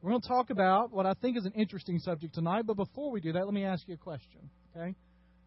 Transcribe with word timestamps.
We're 0.00 0.10
going 0.10 0.22
to 0.22 0.28
talk 0.28 0.50
about 0.50 0.92
what 0.92 1.06
I 1.06 1.14
think 1.14 1.36
is 1.36 1.44
an 1.44 1.54
interesting 1.56 1.98
subject 1.98 2.32
tonight, 2.32 2.66
but 2.66 2.76
before 2.76 3.10
we 3.10 3.20
do 3.20 3.32
that, 3.32 3.44
let 3.44 3.52
me 3.52 3.64
ask 3.64 3.88
you 3.88 3.94
a 3.94 3.98
question, 3.98 4.48
okay? 4.76 4.94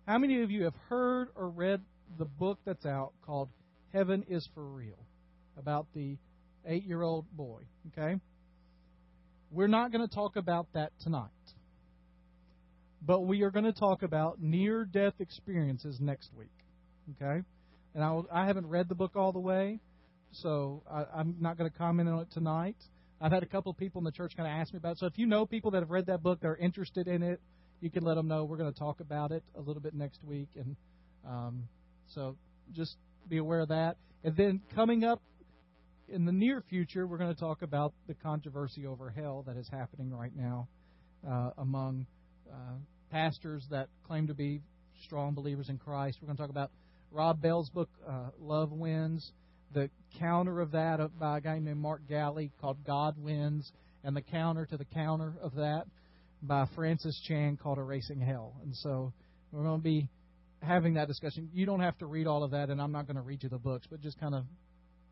How 0.05 0.17
many 0.17 0.41
of 0.41 0.51
you 0.51 0.65
have 0.65 0.75
heard 0.89 1.29
or 1.35 1.47
read 1.47 1.79
the 2.17 2.25
book 2.25 2.59
that's 2.65 2.85
out 2.85 3.13
called 3.25 3.47
Heaven 3.93 4.25
is 4.27 4.47
for 4.53 4.65
Real 4.65 4.99
about 5.57 5.87
the 5.95 6.17
eight 6.65 6.83
year 6.83 7.01
old 7.01 7.31
boy, 7.31 7.61
okay? 7.87 8.19
We're 9.51 9.67
not 9.67 9.93
going 9.93 10.05
to 10.05 10.13
talk 10.13 10.35
about 10.35 10.67
that 10.73 10.91
tonight, 11.01 11.29
but 13.01 13.21
we 13.21 13.43
are 13.43 13.51
going 13.51 13.65
to 13.65 13.71
talk 13.71 14.03
about 14.03 14.41
near 14.41 14.83
death 14.83 15.13
experiences 15.19 15.97
next 16.01 16.29
week, 16.37 16.51
okay? 17.15 17.41
And 17.95 18.03
I, 18.03 18.19
I 18.33 18.47
haven't 18.47 18.67
read 18.67 18.89
the 18.89 18.95
book 18.95 19.15
all 19.15 19.31
the 19.31 19.39
way, 19.39 19.79
so 20.33 20.83
I, 20.91 21.05
I'm 21.15 21.37
not 21.39 21.57
going 21.57 21.71
to 21.71 21.77
comment 21.77 22.09
on 22.09 22.19
it 22.19 22.31
tonight. 22.33 22.75
I've 23.21 23.31
had 23.31 23.43
a 23.43 23.47
couple 23.47 23.71
of 23.71 23.77
people 23.77 23.99
in 23.99 24.05
the 24.05 24.11
church 24.11 24.35
kind 24.35 24.49
of 24.49 24.59
ask 24.59 24.73
me 24.73 24.77
about 24.77 24.93
it. 24.93 24.97
So 24.97 25.05
if 25.05 25.17
you 25.17 25.27
know 25.27 25.45
people 25.45 25.71
that 25.71 25.81
have 25.81 25.91
read 25.91 26.07
that 26.07 26.23
book, 26.23 26.39
they're 26.41 26.55
interested 26.55 27.07
in 27.07 27.21
it, 27.21 27.39
you 27.79 27.91
can 27.91 28.03
let 28.03 28.15
them 28.15 28.27
know. 28.27 28.45
We're 28.45 28.57
going 28.57 28.73
to 28.73 28.79
talk 28.79 28.99
about 28.99 29.31
it 29.31 29.43
a 29.55 29.61
little 29.61 29.81
bit 29.81 29.93
next 29.93 30.23
week, 30.23 30.49
and 30.55 30.75
um, 31.27 31.63
so 32.07 32.35
just 32.73 32.95
be 33.29 33.37
aware 33.37 33.59
of 33.59 33.69
that. 33.69 33.97
And 34.23 34.35
then 34.35 34.61
coming 34.73 35.03
up 35.03 35.21
in 36.07 36.25
the 36.25 36.31
near 36.31 36.63
future, 36.67 37.05
we're 37.05 37.19
going 37.19 37.33
to 37.33 37.39
talk 37.39 37.61
about 37.61 37.93
the 38.07 38.15
controversy 38.15 38.87
over 38.87 39.09
hell 39.11 39.43
that 39.47 39.55
is 39.55 39.67
happening 39.69 40.11
right 40.11 40.35
now 40.35 40.67
uh, 41.27 41.51
among 41.59 42.07
uh, 42.51 42.73
pastors 43.11 43.65
that 43.69 43.87
claim 44.07 44.27
to 44.27 44.33
be 44.33 44.61
strong 45.03 45.33
believers 45.33 45.69
in 45.69 45.77
Christ. 45.77 46.17
We're 46.21 46.27
going 46.27 46.37
to 46.37 46.43
talk 46.43 46.49
about 46.49 46.71
Rob 47.11 47.41
Bell's 47.41 47.69
book, 47.69 47.89
uh, 48.07 48.29
Love 48.39 48.71
Wins 48.71 49.31
the 49.73 49.89
counter 50.19 50.61
of 50.61 50.71
that 50.71 50.99
by 51.19 51.37
a 51.37 51.41
guy 51.41 51.59
named 51.59 51.79
Mark 51.79 52.01
Galli 52.07 52.51
called 52.59 52.77
God 52.85 53.15
Wins, 53.17 53.71
and 54.03 54.15
the 54.15 54.21
counter 54.21 54.65
to 54.65 54.77
the 54.77 54.85
counter 54.85 55.33
of 55.41 55.55
that 55.55 55.85
by 56.41 56.65
Francis 56.75 57.19
Chan 57.27 57.57
called 57.61 57.77
Erasing 57.77 58.19
Hell. 58.19 58.55
And 58.63 58.75
so 58.75 59.13
we're 59.51 59.63
going 59.63 59.79
to 59.79 59.83
be 59.83 60.07
having 60.61 60.95
that 60.95 61.07
discussion. 61.07 61.49
You 61.53 61.65
don't 61.65 61.81
have 61.81 61.97
to 61.99 62.05
read 62.05 62.27
all 62.27 62.43
of 62.43 62.51
that, 62.51 62.69
and 62.69 62.81
I'm 62.81 62.91
not 62.91 63.07
going 63.07 63.15
to 63.15 63.21
read 63.21 63.43
you 63.43 63.49
the 63.49 63.57
books, 63.57 63.87
but 63.89 64.01
just 64.01 64.19
kind 64.19 64.35
of 64.35 64.45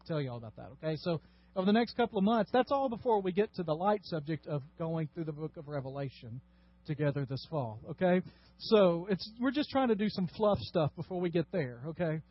tell 0.08 0.22
you 0.22 0.32
all 0.32 0.38
about 0.38 0.56
that. 0.56 0.70
Okay, 0.84 0.96
so 0.98 1.22
over 1.56 1.66
the 1.66 1.74
next 1.74 1.98
couple 1.98 2.18
of 2.18 2.24
months, 2.24 2.50
that's 2.52 2.72
all 2.72 2.90
before 2.90 3.22
we 3.22 3.32
get 3.32 3.54
to 3.56 3.64
the 3.64 3.74
light 3.76 4.02
subject 4.06 4.48
of 4.48 4.62
going 4.78 5.10
through 5.14 5.26
the 5.26 5.32
book 5.32 5.58
of 5.58 5.68
Revelation 5.68 6.42
together 6.86 7.26
this 7.30 7.46
fall. 7.50 7.80
Okay, 7.92 8.22
so 8.60 9.08
it's 9.10 9.30
we're 9.40 9.52
just 9.52 9.70
trying 9.70 9.90
to 9.90 9.96
do 9.96 10.10
some 10.10 10.28
fluff 10.36 10.60
stuff 10.60 10.92
before 10.96 11.20
we 11.20 11.30
get 11.30 11.52
there. 11.52 11.82
Okay, 11.88 12.22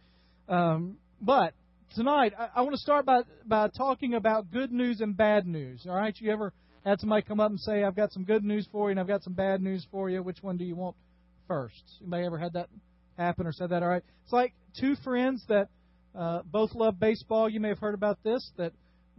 um, 0.49 0.97
but 1.21 1.55
tonight, 1.95 2.33
I, 2.39 2.49
I 2.57 2.61
want 2.63 2.73
to 2.73 2.81
start 2.81 3.07
by, 3.07 3.21
by 3.45 3.69
talking 3.69 4.15
about 4.15 4.51
good 4.51 4.73
news 4.73 5.01
and 5.01 5.17
bad 5.17 5.47
news. 5.47 5.87
All 5.89 5.95
right? 5.95 6.15
You 6.19 6.33
ever 6.33 6.53
had 6.85 7.01
somebody 7.01 7.23
come 7.23 7.41
up 7.41 7.51
and 7.51 7.61
say, 7.61 7.85
I've 7.85 7.97
got 7.97 8.13
some 8.13 8.25
good 8.25 8.45
news 8.45 8.69
for 8.71 8.89
you 8.89 8.93
and 8.93 9.01
I've 9.01 9.09
got 9.09 9.23
some 9.23 9.35
bad 9.35 9.63
news 9.63 9.87
for 9.91 10.09
you? 10.09 10.23
Which 10.23 10.43
one 10.43 10.57
do 10.57 10.65
you 10.65 10.77
want 10.77 10.97
first? 11.47 11.83
Anybody 12.01 12.25
ever 12.27 12.39
had 12.39 12.55
that 12.55 12.69
happen 13.17 13.47
or 13.47 13.53
said 13.53 13.71
that? 13.71 13.83
All 13.83 13.89
right. 13.89 14.03
It's 14.25 14.33
like 14.33 14.55
two 14.79 14.95
friends 15.05 15.45
that 15.49 15.69
uh, 16.15 16.43
both 16.45 16.75
love 16.75 16.99
baseball. 16.99 17.49
You 17.49 17.61
may 17.61 17.69
have 17.69 17.79
heard 17.79 17.95
about 17.95 18.19
this, 18.23 18.51
that 18.57 18.73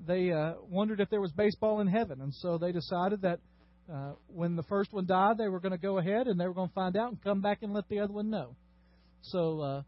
they 0.07 0.31
uh, 0.31 0.53
wondered 0.69 0.99
if 0.99 1.09
there 1.09 1.21
was 1.21 1.31
baseball 1.31 1.81
in 1.81 1.87
heaven. 1.87 2.21
And 2.21 2.33
so 2.33 2.57
they 2.57 2.71
decided 2.71 3.21
that 3.21 3.39
uh, 3.91 4.13
when 4.27 4.55
the 4.55 4.63
first 4.63 4.93
one 4.93 5.05
died, 5.05 5.37
they 5.37 5.47
were 5.47 5.59
going 5.59 5.71
to 5.71 5.77
go 5.77 5.97
ahead 5.97 6.27
and 6.27 6.39
they 6.39 6.47
were 6.47 6.53
going 6.53 6.69
to 6.69 6.73
find 6.73 6.95
out 6.95 7.09
and 7.09 7.21
come 7.23 7.41
back 7.41 7.59
and 7.61 7.73
let 7.73 7.87
the 7.89 7.99
other 7.99 8.13
one 8.13 8.29
know. 8.29 8.55
So 9.21 9.59
uh, 9.59 9.81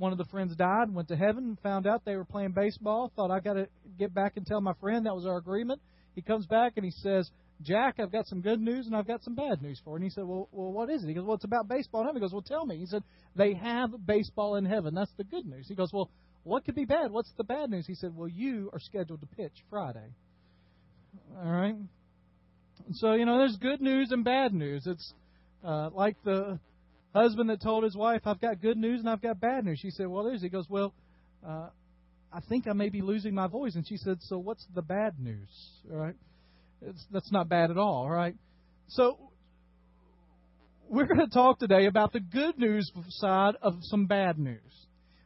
one 0.00 0.12
of 0.12 0.18
the 0.18 0.24
friends 0.24 0.56
died, 0.56 0.92
went 0.92 1.08
to 1.08 1.16
heaven, 1.16 1.58
found 1.62 1.86
out 1.86 2.04
they 2.04 2.16
were 2.16 2.24
playing 2.24 2.52
baseball, 2.52 3.12
thought 3.14 3.30
I 3.30 3.38
got 3.38 3.52
to 3.52 3.68
get 3.98 4.14
back 4.14 4.32
and 4.36 4.46
tell 4.46 4.60
my 4.60 4.72
friend 4.80 5.04
that 5.04 5.14
was 5.14 5.26
our 5.26 5.36
agreement. 5.36 5.80
He 6.14 6.22
comes 6.22 6.46
back 6.46 6.72
and 6.76 6.84
he 6.84 6.90
says, 6.90 7.30
Jack, 7.62 8.00
I've 8.00 8.10
got 8.10 8.26
some 8.26 8.40
good 8.40 8.60
news 8.60 8.86
and 8.86 8.96
I've 8.96 9.06
got 9.06 9.22
some 9.22 9.34
bad 9.34 9.60
news 9.60 9.78
for 9.84 9.90
you. 9.90 9.96
And 9.96 10.04
he 10.04 10.10
said, 10.10 10.24
well, 10.24 10.48
well, 10.52 10.72
what 10.72 10.88
is 10.88 11.04
it? 11.04 11.08
He 11.08 11.12
goes, 11.12 11.24
well, 11.24 11.34
it's 11.34 11.44
about 11.44 11.68
baseball 11.68 12.00
in 12.00 12.06
heaven. 12.06 12.20
He 12.22 12.24
goes, 12.24 12.32
well, 12.32 12.42
tell 12.42 12.64
me. 12.64 12.78
He 12.78 12.86
said, 12.86 13.02
they 13.36 13.52
have 13.52 13.90
baseball 14.06 14.56
in 14.56 14.64
heaven. 14.64 14.94
That's 14.94 15.12
the 15.18 15.24
good 15.24 15.46
news. 15.46 15.68
He 15.68 15.74
goes, 15.74 15.92
well, 15.92 16.10
what 16.44 16.64
could 16.64 16.74
be 16.74 16.86
bad? 16.86 17.12
What's 17.12 17.30
the 17.36 17.44
bad 17.44 17.70
news? 17.70 17.86
He 17.86 17.94
said, 17.94 18.16
well, 18.16 18.28
you 18.28 18.70
are 18.72 18.80
scheduled 18.80 19.20
to 19.20 19.26
pitch 19.36 19.52
Friday. 19.68 20.14
All 21.36 21.50
right. 21.50 21.76
So 22.94 23.12
you 23.12 23.26
know, 23.26 23.38
there's 23.38 23.56
good 23.56 23.80
news 23.80 24.10
and 24.10 24.24
bad 24.24 24.54
news. 24.54 24.86
It's 24.86 25.12
uh, 25.62 25.90
like 25.92 26.16
the 26.24 26.58
husband 27.14 27.50
that 27.50 27.60
told 27.62 27.84
his 27.84 27.96
wife, 27.96 28.22
I've 28.24 28.40
got 28.40 28.60
good 28.60 28.76
news 28.76 29.00
and 29.00 29.08
I've 29.08 29.22
got 29.22 29.40
bad 29.40 29.64
news. 29.64 29.78
She 29.80 29.90
said, 29.90 30.06
Well, 30.06 30.24
there's. 30.24 30.42
He 30.42 30.48
goes, 30.48 30.66
Well, 30.68 30.94
uh, 31.46 31.68
I 32.32 32.40
think 32.48 32.68
I 32.68 32.72
may 32.72 32.88
be 32.88 33.02
losing 33.02 33.34
my 33.34 33.48
voice. 33.48 33.74
And 33.74 33.86
she 33.86 33.96
said, 33.96 34.18
So 34.20 34.38
what's 34.38 34.66
the 34.74 34.82
bad 34.82 35.18
news? 35.18 35.48
All 35.90 35.96
right. 35.96 36.14
It's, 36.82 37.04
that's 37.10 37.30
not 37.32 37.48
bad 37.48 37.70
at 37.70 37.76
all, 37.76 38.08
right? 38.08 38.34
So 38.88 39.30
we're 40.88 41.06
going 41.06 41.20
to 41.20 41.32
talk 41.32 41.58
today 41.58 41.86
about 41.86 42.12
the 42.12 42.20
good 42.20 42.58
news 42.58 42.90
side 43.08 43.54
of 43.62 43.74
some 43.82 44.06
bad 44.06 44.38
news. 44.38 44.58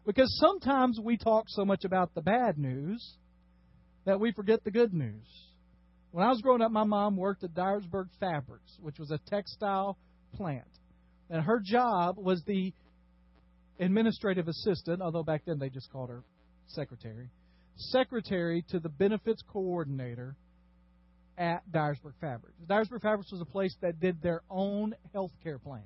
Because 0.07 0.37
sometimes 0.39 0.99
we 1.03 1.17
talk 1.17 1.45
so 1.49 1.65
much 1.65 1.85
about 1.85 2.15
the 2.15 2.21
bad 2.21 2.59
news 2.59 3.17
that 4.05 4.21
we 4.21 4.33
forget 4.33 4.63
the 4.65 4.71
good 4.71 4.93
news. 4.93 5.27
When 6.11 6.25
I 6.25 6.29
was 6.29 6.43
growing 6.43 6.61
up, 6.61 6.71
my 6.71 6.85
mom 6.85 7.17
worked 7.17 7.43
at 7.43 7.55
Dyersburg 7.55 8.09
Fabrics, 8.21 8.77
which 8.81 8.99
was 8.99 9.11
a 9.11 9.19
textile 9.31 9.97
plant. 10.37 10.69
And 11.31 11.43
her 11.43 11.61
job 11.61 12.17
was 12.19 12.43
the 12.47 12.73
administrative 13.81 14.49
assistant, 14.49 15.03
although 15.03 15.23
back 15.23 15.43
then 15.47 15.59
they 15.59 15.69
just 15.69 15.91
called 15.91 16.11
her 16.11 16.23
secretary, 16.69 17.29
secretary 17.77 18.65
to 18.71 18.79
the 18.79 18.89
benefits 18.89 19.43
coordinator 19.53 20.37
at 21.37 21.63
Dyersburg 21.71 22.15
Fabrics. 22.21 22.57
Dyersburg 22.67 23.03
Fabrics 23.03 23.33
was 23.33 23.41
a 23.41 23.47
place 23.47 23.75
that 23.83 24.01
did 24.01 24.23
their 24.23 24.43
own 24.49 24.95
health 25.13 25.33
care 25.43 25.59
plan. 25.59 25.83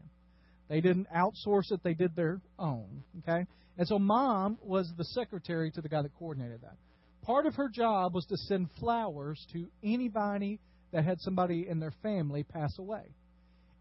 They 0.68 0.80
didn't 0.80 1.08
outsource 1.10 1.72
it, 1.72 1.80
they 1.82 1.94
did 1.94 2.14
their 2.14 2.40
own. 2.58 3.02
Okay? 3.20 3.46
And 3.78 3.88
so 3.88 3.98
mom 3.98 4.58
was 4.60 4.92
the 4.96 5.04
secretary 5.04 5.70
to 5.70 5.80
the 5.80 5.88
guy 5.88 6.02
that 6.02 6.14
coordinated 6.18 6.60
that. 6.62 6.76
Part 7.22 7.46
of 7.46 7.54
her 7.54 7.68
job 7.68 8.14
was 8.14 8.26
to 8.26 8.36
send 8.36 8.68
flowers 8.78 9.46
to 9.52 9.68
anybody 9.82 10.60
that 10.92 11.04
had 11.04 11.20
somebody 11.20 11.66
in 11.68 11.78
their 11.78 11.92
family 12.02 12.42
pass 12.42 12.78
away. 12.78 13.04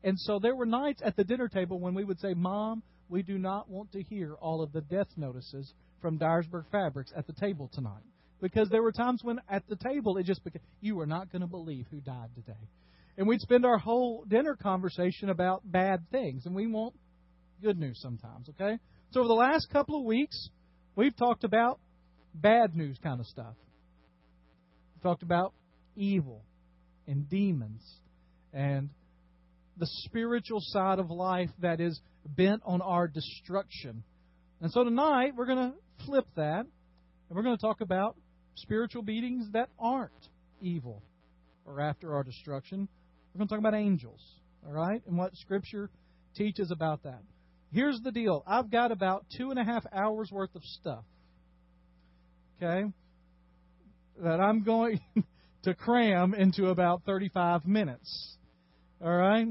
And 0.07 0.17
so 0.17 0.39
there 0.39 0.55
were 0.55 0.65
nights 0.65 1.01
at 1.03 1.17
the 1.17 1.25
dinner 1.25 1.49
table 1.49 1.81
when 1.81 1.93
we 1.93 2.05
would 2.05 2.21
say, 2.21 2.33
Mom, 2.33 2.81
we 3.09 3.23
do 3.23 3.37
not 3.37 3.69
want 3.69 3.91
to 3.91 4.01
hear 4.01 4.35
all 4.35 4.61
of 4.61 4.71
the 4.71 4.79
death 4.79 5.09
notices 5.17 5.73
from 6.01 6.17
Dyersburg 6.17 6.63
Fabrics 6.71 7.11
at 7.13 7.27
the 7.27 7.33
table 7.33 7.69
tonight. 7.73 8.05
Because 8.39 8.69
there 8.69 8.81
were 8.81 8.93
times 8.93 9.19
when 9.21 9.41
at 9.49 9.67
the 9.67 9.75
table 9.75 10.15
it 10.15 10.25
just 10.25 10.45
became, 10.45 10.61
you 10.79 10.97
are 11.01 11.05
not 11.05 11.29
going 11.29 11.41
to 11.41 11.47
believe 11.47 11.87
who 11.91 11.99
died 11.99 12.29
today. 12.35 12.69
And 13.17 13.27
we'd 13.27 13.41
spend 13.41 13.65
our 13.65 13.77
whole 13.77 14.23
dinner 14.25 14.55
conversation 14.55 15.29
about 15.29 15.69
bad 15.69 16.09
things. 16.09 16.45
And 16.45 16.55
we 16.55 16.67
want 16.67 16.95
good 17.61 17.77
news 17.77 17.99
sometimes, 18.01 18.47
okay? 18.51 18.79
So 19.11 19.19
over 19.19 19.27
the 19.27 19.33
last 19.33 19.67
couple 19.73 19.99
of 19.99 20.05
weeks, 20.05 20.47
we've 20.95 21.17
talked 21.17 21.43
about 21.43 21.81
bad 22.33 22.77
news 22.77 22.97
kind 23.03 23.19
of 23.19 23.25
stuff. 23.25 23.55
We've 24.95 25.03
talked 25.03 25.23
about 25.23 25.51
evil 25.97 26.45
and 27.07 27.27
demons 27.29 27.83
and 28.53 28.89
the 29.79 29.87
spiritual 30.05 30.59
side 30.61 30.99
of 30.99 31.09
life 31.09 31.49
that 31.59 31.79
is 31.79 31.99
bent 32.25 32.61
on 32.65 32.81
our 32.81 33.07
destruction. 33.07 34.03
And 34.61 34.71
so 34.71 34.83
tonight 34.83 35.33
we're 35.35 35.45
going 35.45 35.71
to 35.71 36.05
flip 36.05 36.25
that 36.35 36.65
and 37.29 37.35
we're 37.35 37.43
going 37.43 37.57
to 37.57 37.61
talk 37.61 37.81
about 37.81 38.15
spiritual 38.55 39.03
beings 39.03 39.47
that 39.53 39.69
aren't 39.79 40.11
evil 40.61 41.03
or 41.65 41.81
after 41.81 42.15
our 42.15 42.23
destruction. 42.23 42.87
We're 43.33 43.39
going 43.39 43.47
to 43.47 43.53
talk 43.53 43.59
about 43.59 43.75
angels, 43.75 44.21
all 44.65 44.73
right, 44.73 45.01
and 45.05 45.17
what 45.17 45.35
Scripture 45.35 45.89
teaches 46.35 46.71
about 46.71 47.03
that. 47.03 47.21
Here's 47.71 47.99
the 48.01 48.11
deal 48.11 48.43
I've 48.47 48.71
got 48.71 48.91
about 48.91 49.25
two 49.37 49.51
and 49.51 49.59
a 49.59 49.63
half 49.63 49.85
hours 49.93 50.31
worth 50.31 50.55
of 50.55 50.63
stuff, 50.63 51.03
okay, 52.57 52.85
that 54.23 54.39
I'm 54.39 54.63
going 54.63 55.01
to 55.63 55.73
cram 55.75 56.33
into 56.33 56.67
about 56.67 57.03
35 57.05 57.67
minutes, 57.67 58.37
all 59.01 59.15
right? 59.15 59.47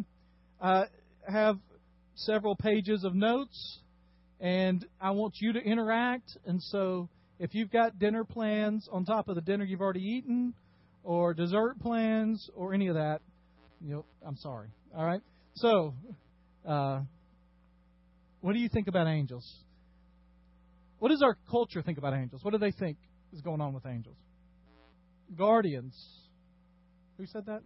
I 0.61 0.87
have 1.29 1.59
several 2.15 2.57
pages 2.57 3.05
of 3.05 3.15
notes, 3.15 3.81
and 4.41 4.85
I 5.01 5.11
want 5.11 5.35
you 5.39 5.53
to 5.53 5.61
interact. 5.61 6.37
And 6.47 6.63
so, 6.63 7.09
if 7.39 7.55
you've 7.55 7.71
got 7.71 7.99
dinner 7.99 8.25
plans 8.25 8.89
on 8.91 9.05
top 9.05 9.29
of 9.29 9.35
the 9.35 9.43
dinner 9.43 9.65
you've 9.65 9.81
already 9.81 10.01
eaten, 10.01 10.55
or 11.05 11.35
dessert 11.35 11.79
plans, 11.81 12.49
or 12.55 12.75
any 12.75 12.89
of 12.89 12.95
that, 12.95 13.21
you 13.81 13.93
know, 13.93 14.05
I'm 14.27 14.37
sorry. 14.37 14.69
All 14.97 15.05
right. 15.05 15.21
So, 15.55 15.95
uh, 16.67 17.01
what 18.41 18.55
do 18.55 18.59
you 18.59 18.69
think 18.69 18.89
about 18.89 19.07
angels? 19.07 19.47
What 20.99 21.11
does 21.11 21.23
our 21.23 21.37
culture 21.51 21.83
think 21.83 21.99
about 21.99 22.15
angels? 22.15 22.43
What 22.43 22.53
do 22.53 22.59
they 22.59 22.73
think 22.73 22.97
is 23.33 23.41
going 23.41 23.61
on 23.61 23.75
with 23.75 23.87
angels? 23.87 24.17
Guardians. 25.37 25.95
Who 27.19 27.27
said 27.27 27.47
that? 27.47 27.61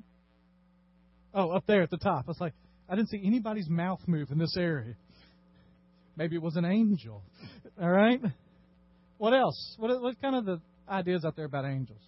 Oh, 1.33 1.51
up 1.51 1.65
there 1.67 1.83
at 1.83 1.91
the 1.91 1.97
top. 1.97 2.25
I 2.27 2.29
was 2.29 2.41
like, 2.41 2.55
I 2.91 2.97
didn't 2.97 3.11
see 3.11 3.23
anybody's 3.25 3.69
mouth 3.69 4.01
move 4.09 4.31
in 4.33 4.39
this 4.39 4.57
area. 4.59 4.97
Maybe 6.17 6.35
it 6.35 6.43
was 6.43 6.57
an 6.57 6.65
angel. 6.65 7.23
All 7.81 7.89
right? 7.89 8.21
What 9.17 9.33
else? 9.33 9.77
What, 9.79 10.03
what 10.03 10.21
kind 10.21 10.35
of 10.35 10.45
the 10.45 10.61
ideas 10.89 11.25
out 11.25 11.37
there 11.37 11.45
about 11.45 11.67
angels? 11.67 12.01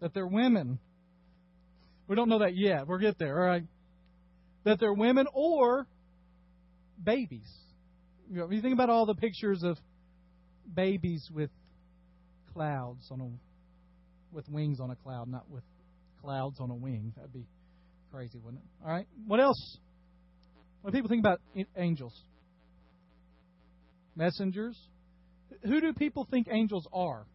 That 0.00 0.14
they're 0.14 0.26
women 0.26 0.78
We 2.06 2.16
don't 2.16 2.28
know 2.28 2.38
that 2.38 2.56
yet. 2.56 2.86
We'll 2.86 2.98
get 2.98 3.18
there, 3.18 3.38
all 3.38 3.46
right? 3.46 3.64
That 4.64 4.80
they're 4.80 4.94
women 4.94 5.26
or 5.34 5.86
babies. 7.02 7.50
You 8.30 8.38
know, 8.38 8.50
you 8.50 8.62
think 8.62 8.74
about 8.74 8.90
all 8.90 9.06
the 9.06 9.14
pictures 9.14 9.62
of 9.62 9.76
babies 10.72 11.28
with 11.32 11.50
clouds 12.54 13.08
on 13.10 13.20
a 13.20 14.34
with 14.34 14.48
wings 14.48 14.80
on 14.80 14.90
a 14.90 14.96
cloud, 14.96 15.28
not 15.28 15.50
with 15.50 15.64
clouds 16.22 16.60
on 16.60 16.70
a 16.70 16.74
wing. 16.74 17.12
That'd 17.16 17.32
be 17.32 17.46
crazy, 18.12 18.38
wouldn't 18.38 18.62
it? 18.62 18.68
All 18.84 18.92
right. 18.92 19.06
What 19.26 19.40
else? 19.40 19.78
What 20.82 20.92
do 20.92 20.98
people 20.98 21.08
think 21.08 21.20
about 21.20 21.40
angels? 21.76 22.14
Messengers. 24.16 24.76
Who 25.64 25.80
do 25.80 25.92
people 25.92 26.26
think 26.30 26.48
angels 26.50 26.86
are? 26.92 27.26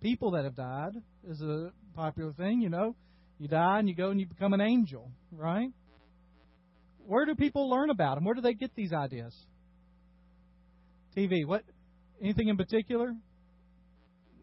People 0.00 0.32
that 0.32 0.44
have 0.44 0.54
died 0.54 0.92
is 1.28 1.40
a 1.42 1.72
popular 1.94 2.32
thing, 2.32 2.60
you 2.60 2.68
know. 2.68 2.94
You 3.38 3.48
die 3.48 3.78
and 3.78 3.88
you 3.88 3.94
go 3.94 4.10
and 4.10 4.20
you 4.20 4.26
become 4.26 4.52
an 4.52 4.60
angel, 4.60 5.10
right? 5.32 5.68
Where 7.06 7.24
do 7.24 7.34
people 7.34 7.70
learn 7.70 7.90
about 7.90 8.16
them? 8.16 8.24
Where 8.24 8.34
do 8.34 8.40
they 8.40 8.54
get 8.54 8.74
these 8.74 8.92
ideas? 8.92 9.34
TV. 11.16 11.46
What? 11.46 11.62
Anything 12.22 12.48
in 12.48 12.56
particular? 12.56 13.12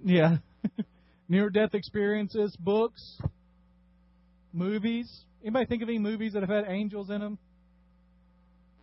Yeah. 0.03 0.37
Near 1.29 1.49
death 1.49 1.73
experiences, 1.73 2.55
books, 2.59 3.19
movies. 4.55 5.07
Anybody 5.43 5.65
think 5.65 5.83
of 5.83 5.89
any 5.89 5.99
movies 5.99 6.33
that 6.33 6.41
have 6.41 6.49
had 6.49 6.65
angels 6.67 7.09
in 7.09 7.21
them? 7.21 7.37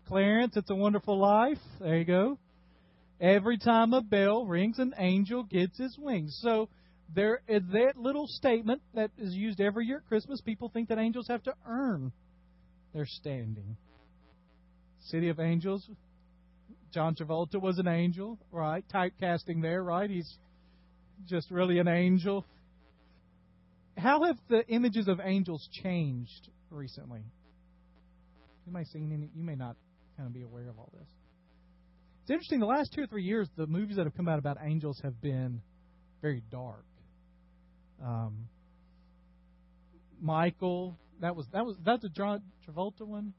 Clarence, 0.06 0.56
It's 0.56 0.70
a 0.70 0.74
Wonderful 0.74 1.18
Life. 1.18 1.58
There 1.80 1.96
you 1.96 2.04
go. 2.04 2.38
Every 3.20 3.56
time 3.56 3.92
a 3.94 4.02
bell 4.02 4.44
rings, 4.46 4.78
an 4.78 4.94
angel 4.98 5.44
gets 5.44 5.78
his 5.78 5.96
wings. 5.98 6.38
So 6.42 6.68
there 7.14 7.40
is 7.48 7.62
that 7.72 7.96
little 7.96 8.26
statement 8.26 8.82
that 8.94 9.10
is 9.16 9.34
used 9.34 9.60
every 9.60 9.86
year 9.86 9.98
at 9.98 10.06
Christmas. 10.06 10.40
People 10.40 10.68
think 10.68 10.88
that 10.88 10.98
angels 10.98 11.28
have 11.28 11.42
to 11.44 11.54
earn 11.66 12.12
their 12.92 13.06
standing. 13.06 13.76
City 15.06 15.28
of 15.28 15.40
Angels. 15.40 15.88
John 16.92 17.14
Travolta 17.14 17.60
was 17.60 17.78
an 17.78 17.88
angel, 17.88 18.38
right? 18.50 18.84
Typecasting 18.92 19.62
there, 19.62 19.82
right? 19.82 20.10
He's 20.10 20.36
just 21.26 21.50
really 21.50 21.78
an 21.78 21.88
angel. 21.88 22.44
How 23.96 24.24
have 24.24 24.36
the 24.48 24.66
images 24.68 25.08
of 25.08 25.20
angels 25.22 25.68
changed 25.82 26.48
recently? 26.70 27.22
You 28.66 28.72
may 28.72 28.84
seen 28.84 29.12
any, 29.12 29.30
you 29.34 29.44
may 29.44 29.54
not 29.54 29.76
kind 30.16 30.26
of 30.26 30.32
be 30.32 30.42
aware 30.42 30.68
of 30.68 30.78
all 30.78 30.90
this. 30.92 31.08
It's 32.22 32.30
interesting. 32.30 32.60
The 32.60 32.66
last 32.66 32.92
two 32.94 33.02
or 33.02 33.06
three 33.06 33.24
years, 33.24 33.48
the 33.56 33.66
movies 33.66 33.96
that 33.96 34.06
have 34.06 34.16
come 34.16 34.28
out 34.28 34.38
about 34.38 34.58
angels 34.62 35.00
have 35.02 35.20
been 35.20 35.60
very 36.20 36.42
dark. 36.50 36.84
Um, 38.02 38.48
Michael, 40.20 40.96
that 41.20 41.34
was 41.34 41.46
that 41.52 41.66
was 41.66 41.76
that's 41.84 42.04
a 42.04 42.08
John 42.08 42.42
Travolta 42.66 43.02
one. 43.02 43.34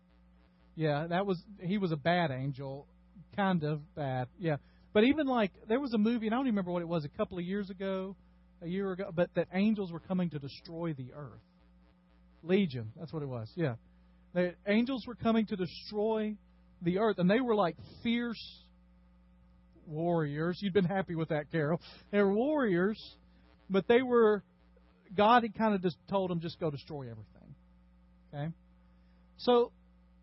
Yeah, 0.75 1.07
that 1.07 1.25
was 1.25 1.41
he 1.61 1.77
was 1.77 1.91
a 1.91 1.95
bad 1.97 2.31
angel, 2.31 2.87
kind 3.35 3.63
of 3.63 3.81
bad. 3.95 4.27
Yeah, 4.37 4.57
but 4.91 5.05
even 5.05 5.27
like 5.27 5.51
there 5.67 5.79
was 5.79 5.93
a 5.93 5.97
movie, 5.97 6.27
and 6.27 6.35
I 6.35 6.37
don't 6.39 6.47
remember 6.47 6.71
what 6.71 6.81
it 6.81 6.87
was, 6.87 7.05
a 7.05 7.09
couple 7.09 7.37
of 7.37 7.45
years 7.45 7.69
ago, 7.69 8.15
a 8.63 8.67
year 8.67 8.91
ago, 8.91 9.11
but 9.13 9.29
that 9.35 9.47
angels 9.53 9.91
were 9.91 9.99
coming 9.99 10.29
to 10.31 10.39
destroy 10.39 10.93
the 10.93 11.13
earth. 11.15 11.41
Legion, 12.41 12.91
that's 12.97 13.13
what 13.13 13.23
it 13.23 13.27
was. 13.27 13.51
Yeah, 13.55 13.75
the 14.33 14.55
angels 14.67 15.05
were 15.05 15.15
coming 15.15 15.45
to 15.47 15.55
destroy 15.55 16.35
the 16.81 16.99
earth, 16.99 17.19
and 17.19 17.29
they 17.29 17.39
were 17.39 17.55
like 17.55 17.77
fierce 18.01 18.63
warriors. 19.85 20.59
You'd 20.61 20.73
been 20.73 20.85
happy 20.85 21.15
with 21.15 21.29
that, 21.29 21.51
Carol. 21.51 21.79
They 22.11 22.19
were 22.19 22.33
warriors, 22.33 22.99
but 23.69 23.87
they 23.87 24.01
were 24.01 24.43
God 25.15 25.43
had 25.43 25.55
kind 25.55 25.75
of 25.75 25.81
just 25.81 25.97
told 26.09 26.31
them 26.31 26.39
just 26.39 26.59
go 26.59 26.71
destroy 26.71 27.03
everything. 27.03 27.55
Okay, 28.33 28.51
so 29.37 29.71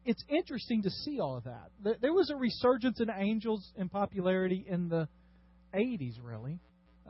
it's 0.04 0.24
interesting 0.28 0.82
to 0.82 0.90
see 0.90 1.20
all 1.20 1.36
of 1.36 1.44
that. 1.44 2.00
There 2.00 2.12
was 2.12 2.30
a 2.30 2.36
resurgence 2.36 3.00
in 3.00 3.08
angels 3.10 3.70
in 3.76 3.88
popularity 3.88 4.64
in 4.66 4.88
the 4.88 5.08
80s, 5.74 6.14
really. 6.22 6.58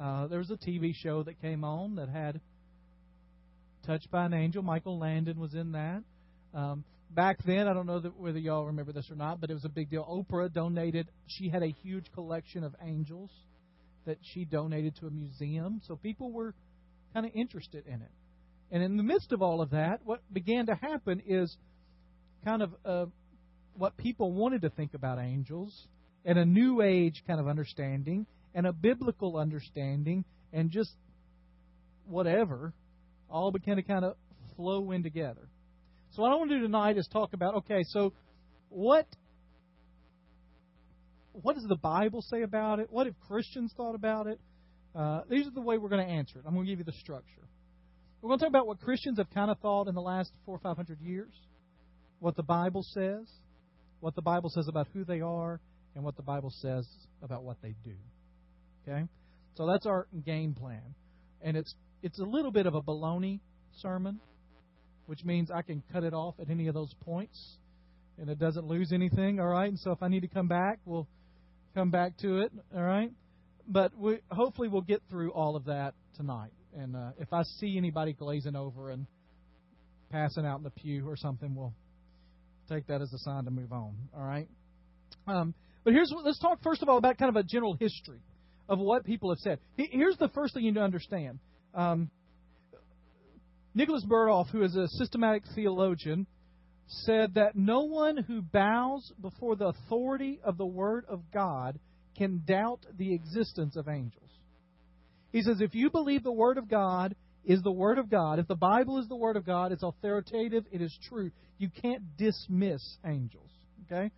Uh, 0.00 0.26
there 0.28 0.38
was 0.38 0.50
a 0.50 0.56
TV 0.56 0.94
show 0.94 1.22
that 1.22 1.40
came 1.42 1.62
on 1.64 1.96
that 1.96 2.08
had 2.08 2.40
Touched 3.86 4.10
by 4.10 4.26
an 4.26 4.34
Angel. 4.34 4.62
Michael 4.62 4.98
Landon 4.98 5.40
was 5.40 5.54
in 5.54 5.72
that. 5.72 6.02
Um, 6.54 6.84
back 7.10 7.38
then, 7.44 7.66
I 7.66 7.72
don't 7.72 7.86
know 7.86 7.98
that, 7.98 8.16
whether 8.18 8.38
y'all 8.38 8.66
remember 8.66 8.92
this 8.92 9.10
or 9.10 9.16
not, 9.16 9.40
but 9.40 9.50
it 9.50 9.54
was 9.54 9.64
a 9.64 9.70
big 9.70 9.90
deal. 9.90 10.04
Oprah 10.04 10.52
donated, 10.52 11.08
she 11.26 11.48
had 11.48 11.62
a 11.62 11.74
huge 11.82 12.04
collection 12.12 12.62
of 12.62 12.74
angels 12.82 13.30
that 14.06 14.18
she 14.20 14.44
donated 14.44 14.96
to 14.96 15.06
a 15.06 15.10
museum. 15.10 15.80
So 15.86 15.96
people 15.96 16.30
were 16.30 16.54
kind 17.14 17.24
of 17.24 17.32
interested 17.34 17.86
in 17.86 18.02
it. 18.02 18.10
And 18.70 18.82
in 18.82 18.96
the 18.96 19.02
midst 19.02 19.32
of 19.32 19.40
all 19.40 19.62
of 19.62 19.70
that, 19.70 20.00
what 20.04 20.20
began 20.32 20.66
to 20.66 20.74
happen 20.74 21.22
is 21.26 21.56
kind 22.44 22.62
of 22.62 22.74
uh, 22.84 23.06
what 23.74 23.96
people 23.96 24.32
wanted 24.32 24.62
to 24.62 24.70
think 24.70 24.92
about 24.94 25.18
angels, 25.18 25.86
and 26.24 26.38
a 26.38 26.44
new 26.44 26.82
age 26.82 27.24
kind 27.26 27.40
of 27.40 27.48
understanding, 27.48 28.26
and 28.54 28.66
a 28.66 28.72
biblical 28.72 29.36
understanding, 29.36 30.24
and 30.52 30.70
just 30.70 30.92
whatever, 32.06 32.72
all 33.28 33.52
began 33.52 33.76
to 33.76 33.82
kind 33.82 34.04
of 34.04 34.16
flow 34.56 34.90
in 34.90 35.02
together. 35.02 35.48
So 36.12 36.22
what 36.22 36.32
I 36.32 36.34
want 36.34 36.50
to 36.50 36.56
do 36.56 36.62
tonight 36.62 36.98
is 36.98 37.08
talk 37.12 37.32
about 37.32 37.54
okay, 37.54 37.82
so 37.84 38.12
what 38.68 39.06
what 41.32 41.54
does 41.54 41.66
the 41.68 41.76
Bible 41.76 42.22
say 42.22 42.42
about 42.42 42.80
it? 42.80 42.88
What 42.90 43.06
have 43.06 43.14
Christians 43.28 43.72
thought 43.76 43.94
about 43.94 44.26
it? 44.26 44.40
Uh, 44.94 45.20
these 45.28 45.46
are 45.46 45.52
the 45.52 45.60
way 45.60 45.78
we're 45.78 45.88
going 45.88 46.04
to 46.04 46.12
answer 46.12 46.40
it. 46.40 46.44
I'm 46.46 46.54
going 46.54 46.66
to 46.66 46.72
give 46.72 46.80
you 46.80 46.84
the 46.84 46.98
structure. 46.98 47.46
We're 48.20 48.28
going 48.28 48.40
to 48.40 48.44
talk 48.44 48.50
about 48.50 48.66
what 48.66 48.80
Christians 48.80 49.18
have 49.18 49.30
kind 49.30 49.50
of 49.50 49.58
thought 49.60 49.86
in 49.86 49.94
the 49.94 50.02
last 50.02 50.32
four 50.44 50.56
or 50.56 50.58
five 50.58 50.76
hundred 50.76 51.00
years 51.00 51.32
what 52.18 52.36
the 52.36 52.42
Bible 52.42 52.82
says, 52.82 53.30
what 54.00 54.14
the 54.14 54.22
Bible 54.22 54.50
says 54.50 54.66
about 54.68 54.88
who 54.92 55.04
they 55.04 55.20
are, 55.20 55.60
and 55.94 56.04
what 56.04 56.16
the 56.16 56.22
Bible 56.22 56.52
says 56.60 56.86
about 57.22 57.44
what 57.44 57.56
they 57.62 57.74
do. 57.84 57.94
Okay? 58.86 59.04
So 59.56 59.66
that's 59.66 59.86
our 59.86 60.06
game 60.24 60.54
plan. 60.54 60.94
And 61.42 61.56
it's 61.56 61.74
it's 62.02 62.18
a 62.18 62.24
little 62.24 62.52
bit 62.52 62.66
of 62.66 62.74
a 62.74 62.80
baloney 62.80 63.40
sermon, 63.78 64.20
which 65.06 65.24
means 65.24 65.50
I 65.50 65.62
can 65.62 65.82
cut 65.92 66.04
it 66.04 66.14
off 66.14 66.34
at 66.40 66.50
any 66.50 66.68
of 66.68 66.74
those 66.74 66.94
points 67.00 67.58
and 68.18 68.28
it 68.28 68.38
doesn't 68.38 68.66
lose 68.66 68.92
anything, 68.92 69.40
all 69.40 69.48
right? 69.48 69.68
And 69.68 69.78
so 69.78 69.92
if 69.92 70.02
I 70.02 70.08
need 70.08 70.20
to 70.20 70.28
come 70.28 70.46
back, 70.46 70.78
we'll 70.84 71.08
come 71.74 71.90
back 71.90 72.16
to 72.18 72.40
it, 72.40 72.52
all 72.74 72.82
right? 72.82 73.10
But 73.66 73.96
we 73.96 74.18
hopefully 74.30 74.68
we'll 74.68 74.82
get 74.82 75.02
through 75.08 75.32
all 75.32 75.56
of 75.56 75.64
that 75.66 75.94
tonight. 76.16 76.52
And 76.76 76.94
uh, 76.94 77.10
if 77.18 77.32
I 77.32 77.42
see 77.42 77.76
anybody 77.76 78.12
glazing 78.12 78.56
over 78.56 78.90
and 78.90 79.06
passing 80.10 80.44
out 80.44 80.58
in 80.58 80.64
the 80.64 80.70
pew 80.70 81.08
or 81.08 81.16
something, 81.16 81.54
we'll 81.54 81.74
take 82.68 82.86
that 82.88 83.00
as 83.00 83.12
a 83.12 83.18
sign 83.18 83.44
to 83.44 83.50
move 83.50 83.72
on. 83.72 83.94
All 84.14 84.24
right. 84.24 84.48
Um, 85.26 85.54
but 85.84 85.92
here's 85.92 86.12
let's 86.24 86.38
talk 86.38 86.62
first 86.62 86.82
of 86.82 86.88
all 86.88 86.98
about 86.98 87.18
kind 87.18 87.34
of 87.34 87.36
a 87.36 87.42
general 87.42 87.74
history 87.78 88.20
of 88.70 88.78
what 88.78 89.04
people 89.04 89.30
have 89.30 89.40
said. 89.40 89.58
Here's 89.76 90.16
the 90.16 90.28
first 90.28 90.54
thing 90.54 90.64
you 90.64 90.70
need 90.70 90.78
to 90.78 90.84
understand. 90.84 91.40
Um, 91.74 92.10
Nicholas 93.74 94.04
Berkhof, 94.08 94.48
who 94.50 94.62
is 94.62 94.76
a 94.76 94.88
systematic 94.88 95.42
theologian, 95.54 96.26
said 96.86 97.34
that 97.34 97.56
no 97.56 97.82
one 97.82 98.16
who 98.16 98.42
bows 98.42 99.12
before 99.20 99.56
the 99.56 99.66
authority 99.66 100.40
of 100.42 100.56
the 100.56 100.66
Word 100.66 101.04
of 101.08 101.20
God 101.32 101.78
can 102.16 102.42
doubt 102.46 102.86
the 102.96 103.12
existence 103.12 103.76
of 103.76 103.88
angels. 103.88 104.30
He 105.32 105.42
says, 105.42 105.60
if 105.60 105.74
you 105.74 105.90
believe 105.90 106.22
the 106.22 106.32
Word 106.32 106.58
of 106.58 106.68
God 106.68 107.14
is 107.44 107.62
the 107.62 107.70
Word 107.70 107.98
of 107.98 108.10
God, 108.10 108.38
if 108.38 108.48
the 108.48 108.54
Bible 108.54 108.98
is 108.98 109.08
the 109.08 109.16
Word 109.16 109.36
of 109.36 109.46
God, 109.46 109.72
it's 109.72 109.82
authoritative, 109.82 110.64
it 110.72 110.80
is 110.80 110.96
true, 111.08 111.30
you 111.58 111.70
can't 111.82 112.16
dismiss 112.16 112.82
angels. 113.06 113.50
Okay? 113.86 114.10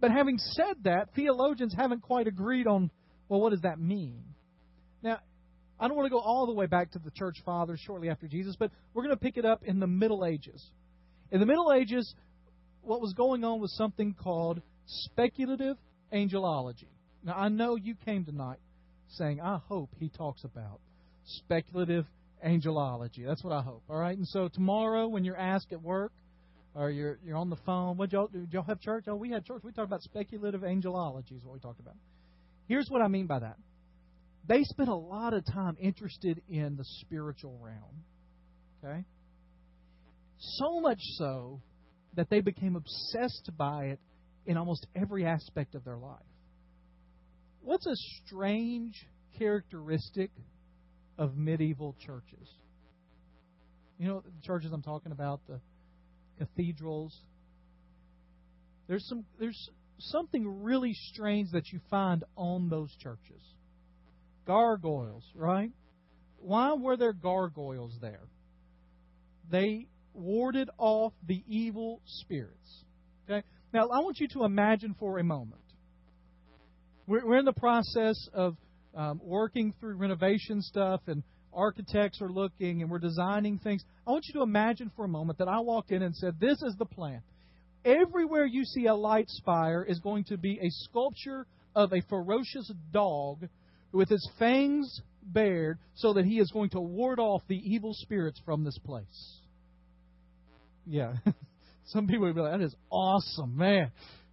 But 0.00 0.10
having 0.10 0.38
said 0.38 0.74
that, 0.84 1.10
theologians 1.14 1.74
haven't 1.76 2.02
quite 2.02 2.26
agreed 2.26 2.66
on, 2.66 2.90
well, 3.28 3.40
what 3.40 3.50
does 3.50 3.62
that 3.62 3.80
mean? 3.80 4.22
Now, 5.02 5.18
I 5.80 5.88
don't 5.88 5.96
want 5.96 6.06
to 6.06 6.10
go 6.10 6.20
all 6.20 6.46
the 6.46 6.52
way 6.52 6.66
back 6.66 6.92
to 6.92 6.98
the 6.98 7.10
church 7.10 7.38
fathers 7.44 7.80
shortly 7.80 8.08
after 8.08 8.28
Jesus, 8.28 8.56
but 8.58 8.70
we're 8.94 9.02
going 9.02 9.14
to 9.14 9.20
pick 9.20 9.36
it 9.36 9.44
up 9.44 9.62
in 9.64 9.80
the 9.80 9.86
Middle 9.86 10.24
Ages. 10.24 10.62
In 11.30 11.40
the 11.40 11.46
Middle 11.46 11.72
Ages, 11.72 12.14
what 12.82 13.00
was 13.00 13.14
going 13.14 13.42
on 13.44 13.60
was 13.60 13.74
something 13.76 14.14
called 14.14 14.60
speculative 14.86 15.76
angelology. 16.12 16.88
Now, 17.24 17.34
I 17.34 17.48
know 17.48 17.76
you 17.76 17.94
came 18.04 18.24
tonight 18.24 18.58
saying, 19.16 19.40
I 19.40 19.58
hope 19.68 19.90
he 19.98 20.08
talks 20.08 20.44
about 20.44 20.80
speculative 21.24 22.06
angelology. 22.46 23.26
That's 23.26 23.42
what 23.42 23.52
I 23.52 23.62
hope. 23.62 23.82
All 23.88 23.98
right? 23.98 24.16
And 24.16 24.26
so 24.26 24.48
tomorrow, 24.48 25.08
when 25.08 25.24
you're 25.24 25.38
asked 25.38 25.72
at 25.72 25.82
work, 25.82 26.12
or 26.74 26.90
you're 26.90 27.18
you're 27.24 27.36
on 27.36 27.50
the 27.50 27.56
phone. 27.66 27.96
What 27.96 28.12
y'all 28.12 28.28
do? 28.28 28.40
Did 28.40 28.52
y'all 28.52 28.62
have 28.62 28.80
church? 28.80 29.04
Oh, 29.06 29.14
we 29.14 29.30
had 29.30 29.44
church. 29.44 29.62
We 29.62 29.72
talked 29.72 29.88
about 29.88 30.02
speculative 30.02 30.62
angelology. 30.62 31.36
Is 31.36 31.44
what 31.44 31.54
we 31.54 31.60
talked 31.60 31.80
about. 31.80 31.94
Here's 32.72 32.88
what 32.88 33.02
I 33.02 33.08
mean 33.08 33.26
by 33.26 33.38
that. 33.38 33.58
They 34.48 34.62
spent 34.62 34.88
a 34.88 34.94
lot 34.94 35.34
of 35.34 35.44
time 35.44 35.76
interested 35.78 36.40
in 36.48 36.76
the 36.78 36.86
spiritual 37.02 37.58
realm. 37.60 38.02
Okay. 38.82 39.04
So 40.38 40.80
much 40.80 41.00
so 41.18 41.60
that 42.14 42.30
they 42.30 42.40
became 42.40 42.74
obsessed 42.74 43.50
by 43.58 43.88
it 43.88 44.00
in 44.46 44.56
almost 44.56 44.86
every 44.96 45.26
aspect 45.26 45.74
of 45.74 45.84
their 45.84 45.98
life. 45.98 46.24
What's 47.60 47.84
a 47.86 47.94
strange 48.24 48.94
characteristic 49.38 50.30
of 51.18 51.36
medieval 51.36 51.94
churches? 52.06 52.48
You 53.98 54.08
know 54.08 54.22
the 54.24 54.46
churches 54.46 54.72
I'm 54.72 54.80
talking 54.80 55.12
about, 55.12 55.42
the 55.46 55.60
cathedrals. 56.38 57.14
There's 58.88 59.06
some 59.10 59.26
there's 59.38 59.68
something 60.10 60.62
really 60.62 60.94
strange 60.94 61.50
that 61.52 61.72
you 61.72 61.80
find 61.90 62.24
on 62.36 62.68
those 62.68 62.94
churches. 62.96 63.42
Gargoyles, 64.46 65.24
right? 65.34 65.70
Why 66.38 66.74
were 66.74 66.96
there 66.96 67.12
gargoyles 67.12 67.96
there? 68.00 68.26
They 69.50 69.86
warded 70.14 70.68
off 70.78 71.12
the 71.26 71.42
evil 71.46 72.00
spirits. 72.04 72.84
Okay? 73.24 73.46
Now, 73.72 73.88
I 73.88 74.00
want 74.00 74.18
you 74.18 74.28
to 74.28 74.44
imagine 74.44 74.94
for 74.98 75.18
a 75.18 75.24
moment. 75.24 75.62
We're, 77.06 77.26
we're 77.26 77.38
in 77.38 77.44
the 77.44 77.52
process 77.52 78.16
of 78.32 78.56
um, 78.94 79.20
working 79.22 79.72
through 79.80 79.96
renovation 79.96 80.60
stuff, 80.62 81.00
and 81.06 81.22
architects 81.52 82.20
are 82.20 82.28
looking, 82.30 82.82
and 82.82 82.90
we're 82.90 82.98
designing 82.98 83.58
things. 83.58 83.82
I 84.06 84.10
want 84.10 84.26
you 84.26 84.34
to 84.34 84.42
imagine 84.42 84.90
for 84.94 85.04
a 85.04 85.08
moment 85.08 85.38
that 85.38 85.48
I 85.48 85.60
walked 85.60 85.92
in 85.92 86.02
and 86.02 86.14
said, 86.14 86.38
This 86.40 86.60
is 86.62 86.74
the 86.78 86.86
plan. 86.86 87.22
Everywhere 87.84 88.44
you 88.44 88.64
see 88.64 88.86
a 88.86 88.94
light 88.94 89.28
spire 89.28 89.82
is 89.82 89.98
going 89.98 90.24
to 90.24 90.36
be 90.36 90.58
a 90.60 90.70
sculpture 90.70 91.46
of 91.74 91.92
a 91.92 92.02
ferocious 92.08 92.70
dog 92.92 93.48
with 93.92 94.08
his 94.08 94.28
fangs 94.38 95.00
bared 95.22 95.78
so 95.94 96.12
that 96.14 96.24
he 96.24 96.38
is 96.38 96.50
going 96.50 96.70
to 96.70 96.80
ward 96.80 97.18
off 97.18 97.42
the 97.48 97.56
evil 97.56 97.92
spirits 97.94 98.40
from 98.44 98.64
this 98.64 98.78
place. 98.78 99.40
Yeah. 100.86 101.14
Some 101.86 102.06
people 102.06 102.26
would 102.26 102.34
be 102.34 102.40
like, 102.40 102.58
that 102.58 102.64
is 102.64 102.74
awesome, 102.90 103.56
man. 103.56 103.90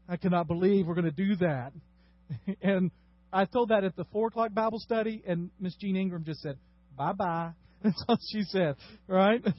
I 0.08 0.18
cannot 0.18 0.48
believe 0.48 0.88
we're 0.88 0.96
going 0.96 1.06
to 1.06 1.12
do 1.12 1.36
that. 1.38 1.72
and 2.62 2.92
I 3.32 3.46
told 3.46 3.70
that 3.70 3.84
at 3.84 3.96
the 3.96 4.06
4 4.12 4.28
o'clock 4.28 4.54
Bible 4.54 4.80
study, 4.80 5.22
and 5.28 5.50
Miss 5.60 5.76
Jean 5.76 5.96
Ingram 5.96 6.24
just 6.24 6.42
said, 6.42 6.58
bye 6.98 7.14
bye. 7.14 7.52
That's 7.84 8.04
all 8.08 8.18
she 8.32 8.44
said, 8.44 8.76
right? 9.08 9.44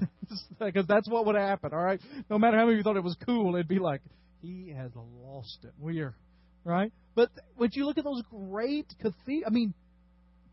Because 0.61 0.87
that's 0.87 1.09
what 1.09 1.27
would 1.27 1.35
happen, 1.35 1.71
all 1.73 1.83
right? 1.83 2.01
No 2.29 2.39
matter 2.39 2.57
how 2.57 2.65
many 2.65 2.75
of 2.75 2.79
you 2.79 2.83
thought 2.85 2.97
it 2.97 3.03
was 3.03 3.17
cool, 3.27 3.57
it'd 3.57 3.67
be 3.67 3.81
like, 3.81 4.01
he 4.43 4.73
has 4.77 4.93
lost 4.95 5.59
it. 5.65 5.73
We 5.77 6.01
are, 6.01 6.15
right? 6.65 6.93
But 7.17 7.31
when 7.57 7.71
you 7.73 7.85
look 7.85 7.99
at 7.99 8.05
those 8.05 8.23
great 8.31 8.87
cathedrals, 9.01 9.45
I 9.47 9.51
mean, 9.51 9.75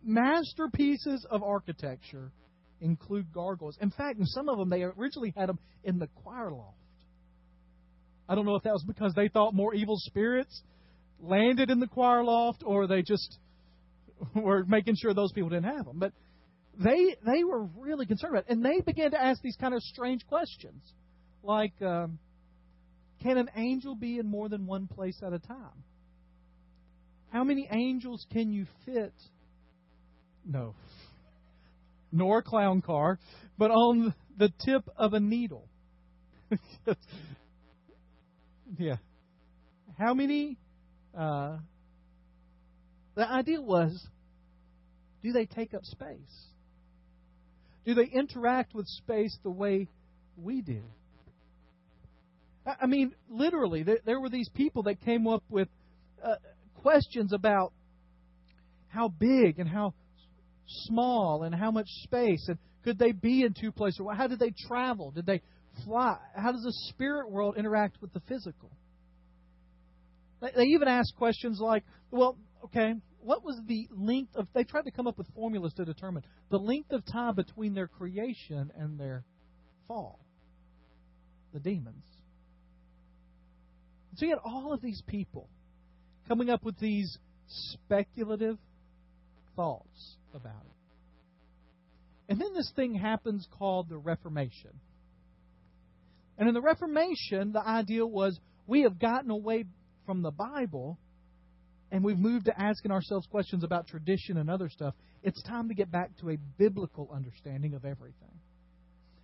masterpieces 0.04 1.28
of 1.30 1.44
architecture 1.44 2.32
include 2.82 3.32
gargoyles. 3.34 3.78
In 3.82 3.92
fact, 3.92 4.18
in 4.18 4.26
some 4.26 4.50
of 4.50 4.58
them, 4.58 4.70
they 4.70 4.84
originally 4.84 5.34
had 5.36 5.50
them 5.50 5.60
in 5.84 6.00
the 6.00 6.08
choir 6.24 6.52
loft. 6.52 6.78
I 8.30 8.36
don't 8.36 8.46
know 8.46 8.56
if 8.56 8.64
that 8.64 8.74
was 8.74 8.84
because 8.88 9.14
they 9.14 9.28
thought 9.28 9.54
more 9.54 9.74
evil 9.74 9.98
spirits 9.98 10.62
landed 11.20 11.70
in 11.70 11.80
the 11.80 11.88
choir 11.88 12.24
loft 12.24 12.64
or 12.66 12.88
they 12.88 13.02
just 13.02 13.38
were 14.36 14.66
making 14.66 14.96
sure 15.02 15.14
those 15.14 15.32
people 15.32 15.50
didn't 15.50 15.76
have 15.76 15.86
them. 15.86 16.00
But 16.00 16.14
they 16.78 17.16
they 17.26 17.44
were 17.44 17.66
really 17.78 18.06
concerned 18.06 18.34
about 18.34 18.46
it. 18.48 18.52
And 18.52 18.64
they 18.64 18.82
began 18.86 19.12
to 19.12 19.22
ask 19.22 19.42
these 19.42 19.58
kind 19.60 19.74
of 19.74 19.82
strange 19.82 20.26
questions. 20.28 20.82
Like, 21.44 21.74
um, 21.82 22.20
can 23.22 23.38
an 23.38 23.50
angel 23.56 23.96
be 23.96 24.20
in 24.20 24.28
more 24.30 24.50
than 24.50 24.66
one 24.66 24.88
place 24.88 25.20
at 25.26 25.34
a 25.34 25.40
time? 25.40 25.84
How 27.32 27.44
many 27.44 27.68
angels 27.72 28.26
can 28.32 28.52
you 28.52 28.66
fit? 28.86 29.14
No. 30.46 30.76
Nor 32.12 32.40
a 32.40 32.44
clown 32.44 32.82
car, 32.82 33.20
but 33.58 33.72
on 33.72 34.14
the 34.38 34.50
tip 34.66 34.88
of 34.96 35.14
a 35.14 35.20
needle. 35.20 35.68
yeah. 38.78 38.96
How 39.98 40.14
many? 40.14 40.58
Uh, 41.18 41.58
the 43.16 43.28
idea 43.28 43.60
was 43.60 44.08
do 45.24 45.32
they 45.32 45.46
take 45.46 45.74
up 45.74 45.84
space? 45.84 46.48
Do 47.88 47.94
they 47.94 48.04
interact 48.04 48.76
with 48.76 48.86
space 48.86 49.36
the 49.44 49.50
way 49.50 49.88
we 50.36 50.62
do? 50.62 50.84
I 52.66 52.86
mean, 52.86 53.14
literally, 53.30 53.86
there, 54.04 54.20
were 54.20 54.30
these 54.30 54.50
people 54.54 54.84
that 54.84 55.00
came 55.00 55.26
up 55.26 55.42
with 55.50 55.70
uh, 56.22 56.36
questions 56.76 57.32
about 57.32 57.72
how 58.90 59.08
big 59.08 59.60
and 59.60 59.70
how 59.70 59.94
small 60.68 61.44
and 61.44 61.56
how 61.56 61.72
much 61.72 61.88
space 62.04 62.46
and 62.50 62.58
could 62.84 63.00
they 63.00 63.14
be 63.14 63.44
in 63.44 63.54
two 63.54 63.72
places? 63.72 64.02
How 64.14 64.28
did 64.28 64.40
they 64.40 64.52
travel? 64.68 65.12
Did 65.12 65.26
they 65.26 65.42
fly? 65.86 66.18
How 66.36 66.52
does 66.52 66.64
the 66.64 66.74
spirit 66.90 67.32
world 67.32 67.56
interact 67.58 68.02
with 68.02 68.12
the 68.12 68.22
physical? 68.28 68.70
They 70.42 70.64
even 70.64 70.90
ask 70.90 71.16
questions 71.16 71.60
like, 71.62 71.86
well, 72.12 72.38
okay, 72.66 72.96
what 73.28 73.44
was 73.44 73.60
the 73.68 73.90
length 73.92 74.38
of. 74.38 74.48
They 74.54 74.64
tried 74.64 74.86
to 74.86 74.92
come 74.92 75.06
up 75.06 75.18
with 75.18 75.28
formulas 75.36 75.74
to 75.74 75.84
determine 75.84 76.24
the 76.50 76.58
length 76.58 76.94
of 76.94 77.06
time 77.06 77.36
between 77.36 77.74
their 77.74 77.90
creation 77.90 78.72
and 78.74 78.98
their 78.98 79.26
fall. 79.86 80.26
The 81.54 81.60
demons. 81.60 82.06
So 84.16 84.26
you 84.26 84.32
had 84.32 84.40
all 84.46 84.72
of 84.72 84.82
these 84.82 85.04
people 85.08 85.50
coming 86.30 86.50
up 86.50 86.64
with 86.64 86.80
these 86.80 87.18
speculative 87.48 88.58
thoughts 89.58 90.16
about 90.34 90.64
it. 90.66 92.32
And 92.32 92.40
then 92.40 92.54
this 92.54 92.72
thing 92.78 92.96
happens 92.96 93.46
called 93.60 93.90
the 93.90 93.98
Reformation. 93.98 94.72
And 96.38 96.48
in 96.48 96.54
the 96.54 96.62
Reformation, 96.62 97.52
the 97.52 97.66
idea 97.66 98.08
was 98.08 98.40
we 98.68 98.84
have 98.84 98.98
gotten 98.98 99.32
away 99.32 99.66
from 100.06 100.22
the 100.22 100.32
Bible 100.32 100.98
and 101.92 102.04
we've 102.04 102.18
moved 102.18 102.46
to 102.46 102.62
asking 102.62 102.92
ourselves 102.92 103.28
questions 103.28 103.64
about 103.64 103.88
tradition 103.88 104.38
and 104.38 104.50
other 104.50 104.70
stuff. 104.70 104.94
It's 105.24 105.42
time 105.44 105.70
to 105.70 105.74
get 105.74 105.92
back 105.92 106.18
to 106.20 106.32
a 106.32 106.38
biblical 106.58 107.10
understanding 107.14 107.74
of 107.74 107.86
everything. 107.86 108.40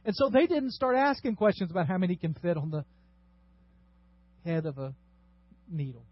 And 0.05 0.15
so 0.15 0.29
they 0.29 0.47
didn't 0.47 0.71
start 0.71 0.95
asking 0.95 1.35
questions 1.35 1.71
about 1.71 1.87
how 1.87 1.97
many 1.97 2.15
can 2.15 2.33
fit 2.33 2.57
on 2.57 2.69
the 2.69 2.85
head 4.45 4.65
of 4.65 4.77
a 4.77 4.93
needle. 5.69 6.05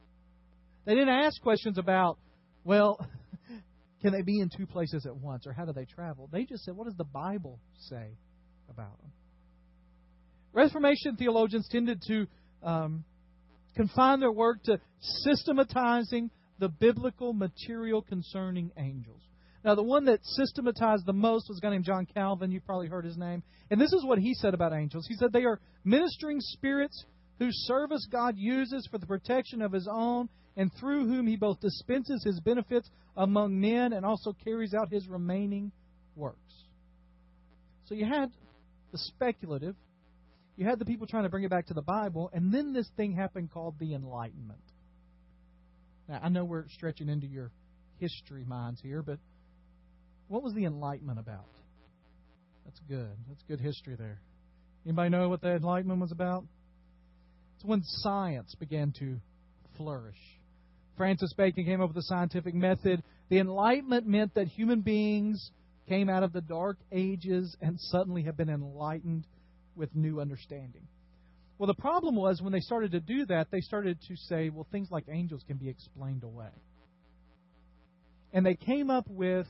They 0.85 0.93
didn't 0.93 1.09
ask 1.09 1.41
questions 1.41 1.77
about, 1.77 2.17
well, 2.63 3.05
can 4.01 4.13
they 4.13 4.21
be 4.21 4.39
in 4.39 4.49
two 4.55 4.65
places 4.65 5.05
at 5.05 5.15
once 5.15 5.45
or 5.45 5.53
how 5.53 5.65
do 5.65 5.73
they 5.73 5.85
travel? 5.85 6.29
They 6.31 6.45
just 6.45 6.63
said, 6.63 6.75
what 6.75 6.85
does 6.85 6.95
the 6.97 7.03
Bible 7.03 7.59
say 7.89 8.17
about 8.69 8.99
them? 9.01 9.11
Reformation 10.53 11.15
theologians 11.15 11.67
tended 11.71 12.01
to 12.07 12.27
um, 12.63 13.03
confine 13.75 14.19
their 14.19 14.31
work 14.31 14.63
to 14.63 14.79
systematizing 14.99 16.29
the 16.61 16.69
biblical 16.69 17.33
material 17.33 18.03
concerning 18.03 18.71
angels. 18.77 19.19
Now, 19.65 19.73
the 19.73 19.83
one 19.83 20.05
that 20.05 20.19
systematized 20.23 21.05
the 21.07 21.13
most 21.13 21.47
was 21.49 21.57
a 21.57 21.61
guy 21.61 21.71
named 21.71 21.85
John 21.85 22.05
Calvin. 22.05 22.51
You've 22.51 22.65
probably 22.65 22.87
heard 22.87 23.03
his 23.03 23.17
name. 23.17 23.41
And 23.71 23.81
this 23.81 23.91
is 23.91 24.05
what 24.05 24.19
he 24.19 24.35
said 24.35 24.53
about 24.53 24.71
angels. 24.71 25.07
He 25.07 25.15
said 25.15 25.33
they 25.33 25.43
are 25.43 25.59
ministering 25.83 26.39
spirits 26.39 27.03
whose 27.39 27.55
service 27.65 28.07
God 28.11 28.35
uses 28.37 28.87
for 28.91 28.99
the 28.99 29.07
protection 29.07 29.63
of 29.63 29.71
his 29.71 29.89
own 29.91 30.29
and 30.55 30.71
through 30.79 31.07
whom 31.07 31.25
he 31.25 31.35
both 31.35 31.59
dispenses 31.61 32.23
his 32.23 32.39
benefits 32.41 32.89
among 33.17 33.59
men 33.59 33.93
and 33.93 34.05
also 34.05 34.33
carries 34.43 34.75
out 34.75 34.91
his 34.91 35.07
remaining 35.07 35.71
works. 36.15 36.37
So 37.85 37.95
you 37.95 38.05
had 38.05 38.31
the 38.91 38.99
speculative, 38.99 39.75
you 40.57 40.67
had 40.67 40.77
the 40.77 40.85
people 40.85 41.07
trying 41.07 41.23
to 41.23 41.29
bring 41.29 41.43
it 41.43 41.49
back 41.49 41.67
to 41.67 41.73
the 41.73 41.81
Bible, 41.81 42.29
and 42.33 42.53
then 42.53 42.71
this 42.71 42.89
thing 42.97 43.13
happened 43.13 43.51
called 43.51 43.79
the 43.79 43.95
Enlightenment. 43.95 44.61
Now, 46.07 46.19
I 46.21 46.29
know 46.29 46.43
we're 46.43 46.67
stretching 46.69 47.09
into 47.09 47.27
your 47.27 47.51
history 47.97 48.43
minds 48.45 48.81
here, 48.81 49.01
but 49.01 49.19
what 50.27 50.43
was 50.43 50.53
the 50.53 50.65
Enlightenment 50.65 51.19
about? 51.19 51.49
That's 52.65 52.79
good. 52.87 53.11
That's 53.27 53.43
good 53.47 53.59
history 53.59 53.95
there. 53.95 54.19
Anybody 54.85 55.09
know 55.09 55.29
what 55.29 55.41
the 55.41 55.55
Enlightenment 55.55 56.01
was 56.01 56.11
about? 56.11 56.45
It's 57.55 57.65
when 57.65 57.83
science 57.83 58.55
began 58.55 58.93
to 58.99 59.17
flourish. 59.77 60.17
Francis 60.97 61.33
Bacon 61.33 61.65
came 61.65 61.81
up 61.81 61.89
with 61.89 61.95
the 61.95 62.03
scientific 62.03 62.53
method. 62.53 63.03
The 63.29 63.39
Enlightenment 63.39 64.07
meant 64.07 64.33
that 64.35 64.47
human 64.47 64.81
beings 64.81 65.51
came 65.87 66.09
out 66.09 66.23
of 66.23 66.33
the 66.33 66.41
dark 66.41 66.77
ages 66.91 67.55
and 67.61 67.79
suddenly 67.79 68.23
have 68.23 68.37
been 68.37 68.49
enlightened 68.49 69.25
with 69.75 69.95
new 69.95 70.19
understanding. 70.19 70.87
Well, 71.61 71.67
the 71.67 71.75
problem 71.75 72.15
was 72.15 72.41
when 72.41 72.51
they 72.51 72.59
started 72.59 72.93
to 72.93 72.99
do 72.99 73.27
that, 73.27 73.51
they 73.51 73.61
started 73.61 73.99
to 74.07 74.15
say, 74.15 74.49
well, 74.49 74.65
things 74.71 74.87
like 74.89 75.03
angels 75.07 75.43
can 75.45 75.57
be 75.57 75.69
explained 75.69 76.23
away. 76.23 76.49
And 78.33 78.43
they 78.43 78.55
came 78.55 78.89
up 78.89 79.07
with 79.07 79.45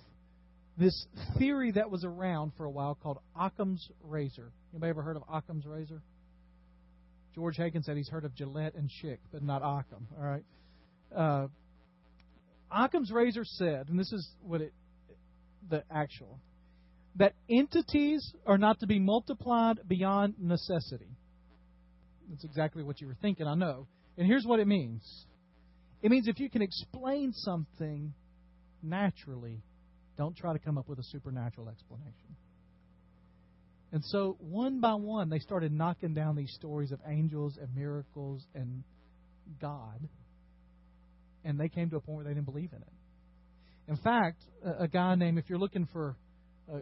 this 0.77 1.05
theory 1.39 1.71
that 1.71 1.89
was 1.89 2.03
around 2.03 2.51
for 2.57 2.65
a 2.65 2.69
while 2.69 2.95
called 3.01 3.19
Occam's 3.33 3.89
razor. 4.03 4.51
Anybody 4.73 4.89
ever 4.89 5.01
heard 5.01 5.15
of 5.15 5.23
Occam's 5.31 5.65
razor? 5.65 6.01
George 7.33 7.55
Hagen 7.55 7.81
said 7.81 7.95
he's 7.95 8.09
heard 8.09 8.25
of 8.25 8.35
Gillette 8.35 8.75
and 8.75 8.89
Schick, 8.89 9.19
but 9.31 9.41
not 9.41 9.61
Occam. 9.61 10.05
All 10.19 10.25
right. 10.25 10.43
Uh, 11.15 11.47
Occam's 12.69 13.09
razor 13.09 13.45
said, 13.45 13.87
and 13.87 13.97
this 13.97 14.11
is 14.11 14.29
what 14.41 14.59
it, 14.59 14.73
the 15.69 15.85
actual, 15.89 16.41
that 17.15 17.35
entities 17.49 18.33
are 18.45 18.57
not 18.57 18.81
to 18.81 18.85
be 18.85 18.99
multiplied 18.99 19.79
beyond 19.87 20.33
necessity. 20.41 21.07
That's 22.31 22.45
exactly 22.45 22.81
what 22.81 23.01
you 23.01 23.07
were 23.07 23.17
thinking, 23.21 23.45
I 23.45 23.55
know. 23.55 23.87
And 24.17 24.25
here's 24.25 24.45
what 24.45 24.59
it 24.59 24.67
means 24.67 25.03
it 26.01 26.09
means 26.09 26.27
if 26.27 26.39
you 26.39 26.49
can 26.49 26.61
explain 26.61 27.33
something 27.33 28.13
naturally, 28.81 29.61
don't 30.17 30.35
try 30.35 30.53
to 30.53 30.59
come 30.59 30.77
up 30.77 30.87
with 30.87 30.97
a 30.99 31.03
supernatural 31.03 31.69
explanation. 31.69 32.35
And 33.91 34.01
so, 34.05 34.37
one 34.39 34.79
by 34.79 34.93
one, 34.93 35.29
they 35.29 35.39
started 35.39 35.73
knocking 35.73 36.13
down 36.13 36.35
these 36.35 36.51
stories 36.55 36.91
of 36.91 36.99
angels 37.05 37.57
and 37.61 37.75
miracles 37.75 38.45
and 38.55 38.83
God. 39.59 40.07
And 41.43 41.59
they 41.59 41.67
came 41.67 41.89
to 41.89 41.97
a 41.97 41.99
point 41.99 42.17
where 42.17 42.25
they 42.25 42.33
didn't 42.33 42.45
believe 42.45 42.71
in 42.71 42.81
it. 42.81 42.93
In 43.89 43.97
fact, 43.97 44.41
a, 44.79 44.87
guy 44.87 45.15
named, 45.15 45.37
if 45.37 45.49
you're 45.49 45.59
looking 45.59 45.87
for 45.91 46.15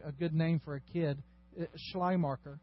a, 0.06 0.12
good 0.12 0.34
name 0.34 0.62
for 0.64 0.76
a 0.76 0.82
kid, 0.82 1.24
uh, 1.60 1.64
Schleiermacher. 1.92 2.60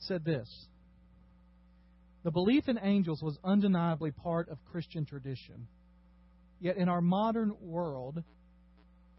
Said 0.00 0.24
this 0.24 0.66
The 2.24 2.30
belief 2.30 2.68
in 2.68 2.78
angels 2.80 3.22
was 3.22 3.38
undeniably 3.44 4.10
part 4.10 4.48
of 4.48 4.58
Christian 4.70 5.04
tradition. 5.04 5.66
Yet 6.60 6.76
in 6.76 6.88
our 6.88 7.00
modern 7.00 7.54
world, 7.60 8.22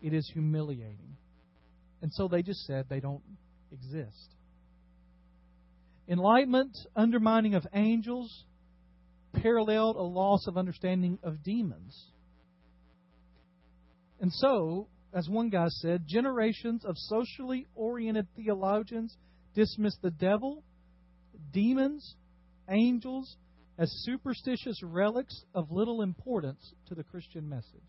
it 0.02 0.14
is 0.14 0.30
humiliating. 0.34 1.16
And 2.02 2.12
so 2.14 2.28
they 2.28 2.42
just 2.42 2.66
said 2.66 2.86
they 2.90 3.00
don't 3.00 3.24
exist. 3.72 4.36
Enlightenment, 6.08 6.76
undermining 6.96 7.54
of 7.56 7.68
angels, 7.74 8.46
paralleled 9.34 9.96
a 9.96 10.02
loss 10.02 10.48
of 10.48 10.58
understanding 10.58 11.20
of 11.24 11.44
demons. 11.44 12.12
And 14.20 14.34
so, 14.34 14.88
as 15.14 15.30
one 15.30 15.50
guy 15.50 15.68
said, 15.68 16.04
generations 16.08 16.84
of 16.84 16.96
socially 16.98 17.68
oriented 17.76 18.28
theologians 18.36 19.16
dismissed 19.54 20.02
the 20.02 20.12
devil, 20.12 20.64
demons, 21.52 22.16
angels 22.70 23.38
as 23.78 23.90
superstitious 24.04 24.82
relics 24.84 25.44
of 25.56 25.72
little 25.72 26.02
importance 26.02 26.74
to 26.88 26.96
the 26.96 27.04
Christian 27.04 27.48
message. 27.48 27.82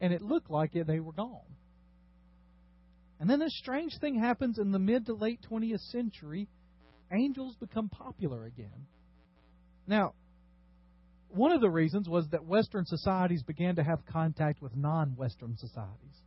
And 0.00 0.12
it 0.12 0.22
looked 0.22 0.50
like 0.50 0.72
they 0.72 1.00
were 1.00 1.12
gone. 1.12 1.56
And 3.18 3.28
then 3.28 3.40
this 3.40 3.56
strange 3.58 3.92
thing 4.00 4.18
happens 4.18 4.58
in 4.58 4.70
the 4.70 4.78
mid 4.78 5.06
to 5.06 5.14
late 5.14 5.40
20th 5.50 5.80
century. 5.90 6.48
Angels 7.12 7.54
become 7.60 7.88
popular 7.88 8.46
again. 8.46 8.86
Now, 9.86 10.14
one 11.28 11.52
of 11.52 11.60
the 11.60 11.68
reasons 11.68 12.08
was 12.08 12.26
that 12.30 12.44
Western 12.44 12.86
societies 12.86 13.42
began 13.42 13.76
to 13.76 13.84
have 13.84 14.06
contact 14.06 14.62
with 14.62 14.74
non 14.74 15.16
Western 15.16 15.56
societies. 15.56 16.22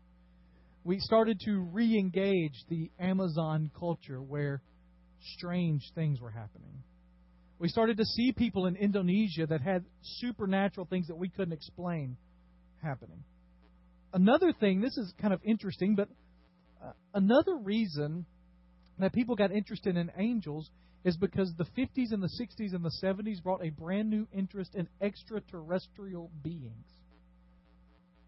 We 0.84 1.00
started 1.00 1.40
to 1.46 1.60
re 1.72 1.98
engage 1.98 2.56
the 2.70 2.92
Amazon 3.00 3.72
culture 3.78 4.22
where 4.22 4.62
strange 5.38 5.84
things 5.96 6.22
were 6.22 6.32
happening. 6.32 6.84
We 7.60 7.70
started 7.70 7.98
to 7.98 8.06
see 8.06 8.32
people 8.32 8.66
in 8.66 8.76
Indonesia 8.76 9.48
that 9.48 9.62
had 9.62 9.86
supernatural 10.02 10.86
things 10.86 11.08
that 11.08 11.16
we 11.16 11.30
couldn't 11.30 11.54
explain 11.54 12.18
happening. 12.82 13.24
Another 14.14 14.54
thing, 14.54 14.82
this 14.82 14.98
is 14.98 15.14
kind 15.22 15.34
of 15.34 15.42
interesting, 15.44 15.96
but 15.96 16.10
uh, 16.84 16.92
another 17.14 17.56
reason 17.56 18.26
that 19.00 19.14
people 19.14 19.36
got 19.36 19.52
interested 19.52 19.98
in 19.98 20.12
angels 20.18 20.70
is 21.04 21.18
because 21.18 21.52
the 21.58 21.66
50s 21.78 22.12
and 22.12 22.22
the 22.22 22.30
60s 22.40 22.74
and 22.74 22.84
the 22.84 22.92
70s 23.04 23.42
brought 23.42 23.64
a 23.66 23.70
brand 23.70 24.10
new 24.10 24.28
interest 24.32 24.76
in 24.76 24.88
extraterrestrial 25.02 26.32
beings. 26.44 26.86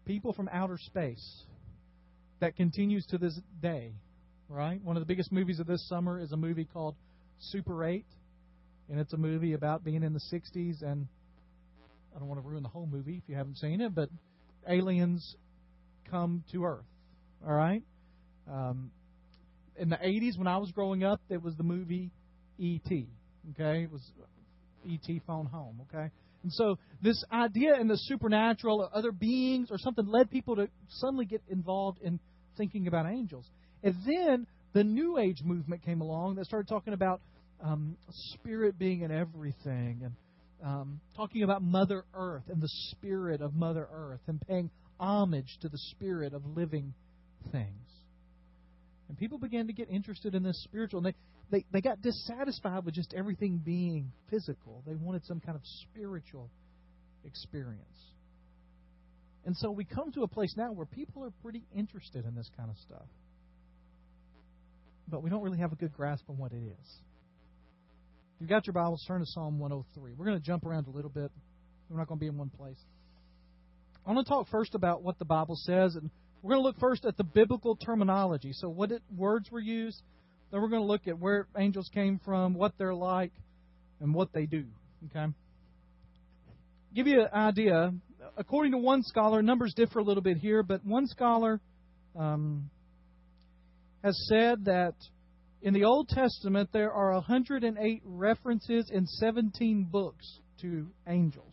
People 0.04 0.32
from 0.32 0.48
outer 0.52 0.78
space 0.78 1.44
that 2.40 2.56
continues 2.56 3.06
to 3.06 3.18
this 3.18 3.38
day, 3.60 3.92
right? 4.48 4.82
One 4.82 4.96
of 4.96 5.00
the 5.00 5.06
biggest 5.06 5.32
movies 5.32 5.60
of 5.60 5.66
this 5.66 5.86
summer 5.88 6.20
is 6.20 6.32
a 6.32 6.36
movie 6.36 6.64
called 6.64 6.94
Super 7.38 7.84
8, 7.84 8.04
and 8.88 9.00
it's 9.00 9.12
a 9.12 9.16
movie 9.16 9.52
about 9.52 9.84
being 9.84 10.02
in 10.02 10.12
the 10.12 10.20
60s 10.32 10.82
and 10.82 11.06
I 12.14 12.18
don't 12.18 12.28
want 12.28 12.42
to 12.42 12.48
ruin 12.48 12.62
the 12.62 12.70
whole 12.70 12.86
movie 12.86 13.20
if 13.22 13.28
you 13.28 13.36
haven't 13.36 13.58
seen 13.58 13.82
it, 13.82 13.94
but 13.94 14.08
aliens 14.66 15.36
come 16.10 16.44
to 16.52 16.64
Earth, 16.64 16.86
all 17.46 17.52
right? 17.52 17.82
Um, 18.50 18.90
in 19.76 19.90
the 19.90 19.96
80s 19.96 20.38
when 20.38 20.46
I 20.46 20.56
was 20.56 20.70
growing 20.70 21.04
up, 21.04 21.20
there 21.28 21.40
was 21.40 21.54
the 21.56 21.62
movie 21.62 22.10
E.T. 22.58 23.08
Okay, 23.50 23.82
it 23.82 23.92
was 23.92 24.00
E.T. 24.86 25.20
phone 25.26 25.44
home. 25.44 25.82
Okay, 25.88 26.10
and 26.42 26.52
so 26.52 26.78
this 27.02 27.22
idea 27.30 27.78
in 27.78 27.86
the 27.86 27.98
supernatural 27.98 28.80
or 28.80 28.88
other 28.96 29.12
beings 29.12 29.68
or 29.70 29.76
something 29.76 30.06
led 30.06 30.30
people 30.30 30.56
to 30.56 30.68
suddenly 30.88 31.26
get 31.26 31.42
involved 31.50 32.00
in 32.00 32.18
thinking 32.56 32.86
about 32.86 33.06
angels. 33.06 33.46
And 33.82 33.94
then 34.06 34.46
the 34.72 34.84
New 34.84 35.18
Age 35.18 35.42
movement 35.44 35.82
came 35.82 36.00
along 36.00 36.36
that 36.36 36.46
started 36.46 36.68
talking 36.68 36.92
about 36.92 37.20
um, 37.62 37.96
spirit 38.10 38.78
being 38.78 39.02
in 39.02 39.10
everything 39.10 40.02
and 40.04 40.12
um, 40.64 41.00
talking 41.16 41.42
about 41.42 41.62
Mother 41.62 42.04
Earth 42.14 42.44
and 42.48 42.60
the 42.60 42.68
spirit 42.90 43.40
of 43.40 43.54
Mother 43.54 43.86
Earth 43.92 44.20
and 44.26 44.40
paying 44.46 44.70
homage 44.98 45.58
to 45.60 45.68
the 45.68 45.78
spirit 45.90 46.34
of 46.34 46.44
living 46.44 46.94
things. 47.52 47.86
And 49.08 49.16
people 49.16 49.38
began 49.38 49.66
to 49.68 49.72
get 49.72 49.88
interested 49.90 50.34
in 50.34 50.42
this 50.42 50.60
spiritual. 50.64 51.04
And 51.04 51.14
they, 51.50 51.58
they, 51.58 51.64
they 51.72 51.80
got 51.80 52.02
dissatisfied 52.02 52.84
with 52.84 52.94
just 52.94 53.14
everything 53.14 53.60
being 53.64 54.10
physical. 54.30 54.82
They 54.86 54.94
wanted 54.94 55.24
some 55.26 55.40
kind 55.40 55.56
of 55.56 55.62
spiritual 55.90 56.50
experience. 57.24 57.82
And 59.44 59.56
so 59.56 59.70
we 59.70 59.84
come 59.84 60.10
to 60.12 60.22
a 60.22 60.28
place 60.28 60.54
now 60.56 60.72
where 60.72 60.86
people 60.86 61.22
are 61.24 61.30
pretty 61.42 61.62
interested 61.74 62.24
in 62.24 62.34
this 62.34 62.50
kind 62.56 62.68
of 62.68 62.76
stuff. 62.78 63.06
But 65.08 65.22
we 65.22 65.30
don't 65.30 65.42
really 65.42 65.58
have 65.58 65.72
a 65.72 65.76
good 65.76 65.92
grasp 65.92 66.24
on 66.28 66.36
what 66.36 66.52
it 66.52 66.62
is. 66.62 66.98
If 68.34 68.40
you've 68.40 68.50
got 68.50 68.66
your 68.66 68.74
Bibles, 68.74 69.04
turn 69.06 69.20
to 69.20 69.26
Psalm 69.26 69.58
103. 69.58 70.12
We're 70.12 70.26
going 70.26 70.38
to 70.38 70.44
jump 70.44 70.66
around 70.66 70.88
a 70.88 70.90
little 70.90 71.10
bit. 71.10 71.30
We're 71.88 71.98
not 71.98 72.08
going 72.08 72.18
to 72.18 72.20
be 72.20 72.26
in 72.26 72.36
one 72.36 72.50
place. 72.50 72.78
I 74.04 74.12
want 74.12 74.26
to 74.26 74.30
talk 74.30 74.48
first 74.50 74.74
about 74.74 75.02
what 75.02 75.18
the 75.18 75.24
Bible 75.24 75.56
says, 75.56 75.94
and 75.94 76.10
we're 76.42 76.54
going 76.54 76.62
to 76.62 76.66
look 76.66 76.78
first 76.78 77.04
at 77.04 77.16
the 77.16 77.24
biblical 77.24 77.76
terminology. 77.76 78.52
So, 78.52 78.68
what 78.68 78.92
it, 78.92 79.02
words 79.16 79.50
were 79.50 79.60
used, 79.60 80.02
then 80.50 80.60
we're 80.60 80.68
going 80.68 80.82
to 80.82 80.86
look 80.86 81.08
at 81.08 81.18
where 81.18 81.46
angels 81.56 81.88
came 81.94 82.20
from, 82.24 82.54
what 82.54 82.72
they're 82.78 82.94
like, 82.94 83.32
and 84.00 84.14
what 84.14 84.32
they 84.32 84.46
do. 84.46 84.64
Okay? 85.06 85.32
Give 86.94 87.06
you 87.06 87.22
an 87.22 87.28
idea. 87.32 87.94
According 88.36 88.72
to 88.72 88.78
one 88.78 89.02
scholar, 89.02 89.42
numbers 89.42 89.74
differ 89.74 89.98
a 90.00 90.04
little 90.04 90.22
bit 90.22 90.36
here, 90.36 90.62
but 90.62 90.84
one 90.84 91.06
scholar 91.06 91.60
um, 92.14 92.70
has 94.06 94.28
said 94.28 94.66
that 94.66 94.94
in 95.62 95.74
the 95.74 95.82
Old 95.82 96.08
Testament 96.08 96.70
there 96.72 96.92
are 96.92 97.12
108 97.14 98.02
references 98.04 98.88
in 98.88 99.04
17 99.04 99.88
books 99.90 100.38
to 100.60 100.86
angels. 101.08 101.52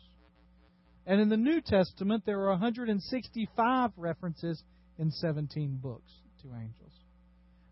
And 1.08 1.20
in 1.20 1.30
the 1.30 1.38
New 1.38 1.62
Testament 1.62 2.24
there 2.28 2.42
are 2.42 2.52
165 2.52 3.90
references 3.98 4.62
in 5.00 5.10
17 5.10 5.80
books 5.82 6.12
to 6.44 6.50
angels. 6.50 6.92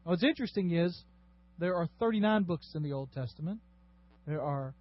Now, 0.04 0.14
what's 0.14 0.24
interesting 0.24 0.72
is 0.72 1.04
there 1.60 1.76
are 1.76 1.88
39 2.00 2.44
books 2.46 2.72
in 2.74 2.82
the 2.82 2.94
Old 2.94 3.12
Testament. 3.14 3.60
There 4.26 4.42
are 4.42 4.74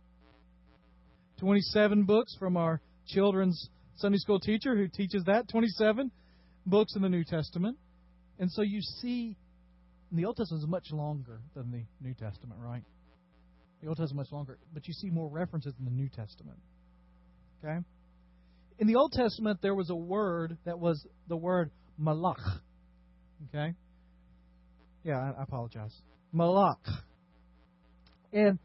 27 1.41 2.05
books 2.05 2.35
from 2.39 2.57
our 2.57 2.81
children's 3.07 3.69
Sunday 3.97 4.19
school 4.19 4.41
teacher 4.41 4.75
who 4.75 4.89
teaches 4.89 5.25
that, 5.27 5.51
27 5.51 6.11
books 6.65 6.97
in 6.97 7.03
the 7.03 7.11
New 7.11 7.25
Testament. 7.25 7.77
And 8.39 8.51
so 8.51 8.63
you 8.63 8.81
see, 8.81 9.37
the 10.13 10.25
Old 10.25 10.37
Testament 10.37 10.63
is 10.63 10.69
much 10.69 10.91
longer 10.91 11.41
than 11.55 11.71
the 11.71 11.85
New 12.01 12.15
Testament, 12.15 12.61
right? 12.61 12.83
The 13.81 13.89
Old 13.89 13.97
Testament 13.97 14.27
is 14.27 14.31
much 14.31 14.37
longer, 14.37 14.59
but 14.75 14.87
you 14.87 14.95
see 14.95 15.11
more 15.11 15.29
references 15.29 15.75
in 15.79 15.85
the 15.85 15.91
New 15.91 16.09
Testament. 16.09 16.59
Okay? 17.63 17.79
In 18.79 18.87
the 18.87 18.97
Old 18.97 19.13
Testament, 19.13 19.61
there 19.63 19.75
was 19.75 19.91
a 19.91 19.95
word 19.95 20.59
that 20.65 20.79
was 20.79 21.07
the 21.29 21.37
word 21.37 21.71
malach. 22.01 22.61
Okay? 23.49 23.75
Yeah, 25.05 25.19
I, 25.19 25.41
I 25.41 25.43
apologize. 25.43 25.95
Malach. 26.35 26.77
And 28.33 28.59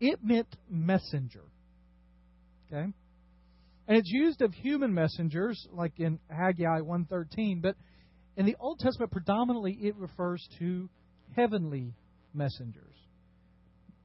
it 0.00 0.18
meant 0.22 0.48
messenger. 0.70 1.44
Okay? 2.66 2.92
And 3.88 3.96
it's 3.98 4.10
used 4.10 4.40
of 4.42 4.54
human 4.54 4.94
messengers, 4.94 5.66
like 5.72 5.92
in 5.98 6.18
Haggai 6.30 6.80
1.13, 6.80 7.60
but 7.60 7.76
in 8.36 8.46
the 8.46 8.56
Old 8.58 8.78
Testament, 8.78 9.12
predominantly 9.12 9.72
it 9.80 9.96
refers 9.96 10.46
to 10.58 10.88
heavenly 11.36 11.94
messengers. 12.34 12.94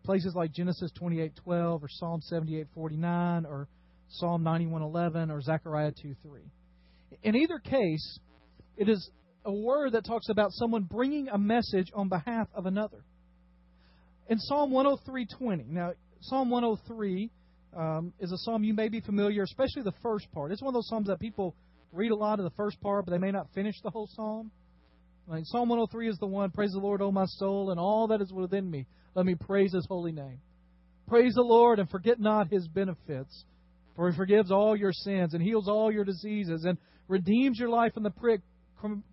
Places 0.03 0.33
like 0.35 0.53
Genesis 0.53 0.91
28.12 1.01 1.81
or 1.81 1.87
Psalm 1.89 2.21
78.49 2.31 3.45
or 3.45 3.67
Psalm 4.09 4.43
91.11 4.43 5.31
or 5.31 5.41
Zechariah 5.41 5.91
2.3. 5.91 6.39
In 7.23 7.35
either 7.35 7.59
case, 7.59 8.19
it 8.77 8.89
is 8.89 9.09
a 9.45 9.51
word 9.51 9.93
that 9.93 10.05
talks 10.05 10.29
about 10.29 10.51
someone 10.51 10.83
bringing 10.83 11.29
a 11.29 11.37
message 11.37 11.87
on 11.93 12.09
behalf 12.09 12.47
of 12.53 12.65
another. 12.65 13.03
In 14.29 14.39
Psalm 14.39 14.71
103:20, 14.71 15.67
now 15.69 15.93
Psalm 16.21 16.49
103 16.49 17.31
um, 17.75 18.13
is 18.19 18.31
a 18.31 18.37
psalm 18.39 18.63
you 18.63 18.73
may 18.73 18.89
be 18.89 18.99
familiar, 18.99 19.43
especially 19.43 19.83
the 19.83 19.93
first 20.03 20.29
part. 20.31 20.51
It's 20.51 20.61
one 20.61 20.69
of 20.69 20.73
those 20.73 20.87
psalms 20.89 21.07
that 21.07 21.19
people 21.19 21.55
read 21.97 22.11
a 22.11 22.15
lot 22.15 22.39
of 22.39 22.45
the 22.45 22.55
first 22.55 22.79
part, 22.79 23.05
but 23.05 23.11
they 23.11 23.17
may 23.17 23.31
not 23.31 23.47
finish 23.53 23.75
the 23.81 23.89
whole 23.89 24.07
psalm. 24.15 24.51
Psalm 25.43 25.67
103 25.67 26.09
is 26.09 26.17
the 26.19 26.27
one, 26.27 26.51
Praise 26.51 26.71
the 26.71 26.79
Lord, 26.79 27.01
O 27.01 27.11
my 27.11 27.25
soul, 27.25 27.71
and 27.71 27.79
all 27.79 28.07
that 28.07 28.21
is 28.21 28.31
within 28.31 28.69
me. 28.69 28.85
Let 29.13 29.25
me 29.25 29.35
praise 29.35 29.73
his 29.73 29.85
holy 29.85 30.13
name. 30.13 30.39
Praise 31.07 31.33
the 31.33 31.41
Lord 31.41 31.79
and 31.79 31.89
forget 31.89 32.19
not 32.19 32.49
his 32.49 32.67
benefits, 32.67 33.43
for 33.95 34.09
he 34.09 34.15
forgives 34.15 34.51
all 34.51 34.75
your 34.75 34.93
sins 34.93 35.33
and 35.33 35.43
heals 35.43 35.67
all 35.67 35.91
your 35.91 36.05
diseases 36.05 36.63
and 36.63 36.77
redeems 37.07 37.59
your 37.59 37.69
life 37.69 37.93
from 37.93 38.03
the 38.03 38.11
prick, 38.11 38.41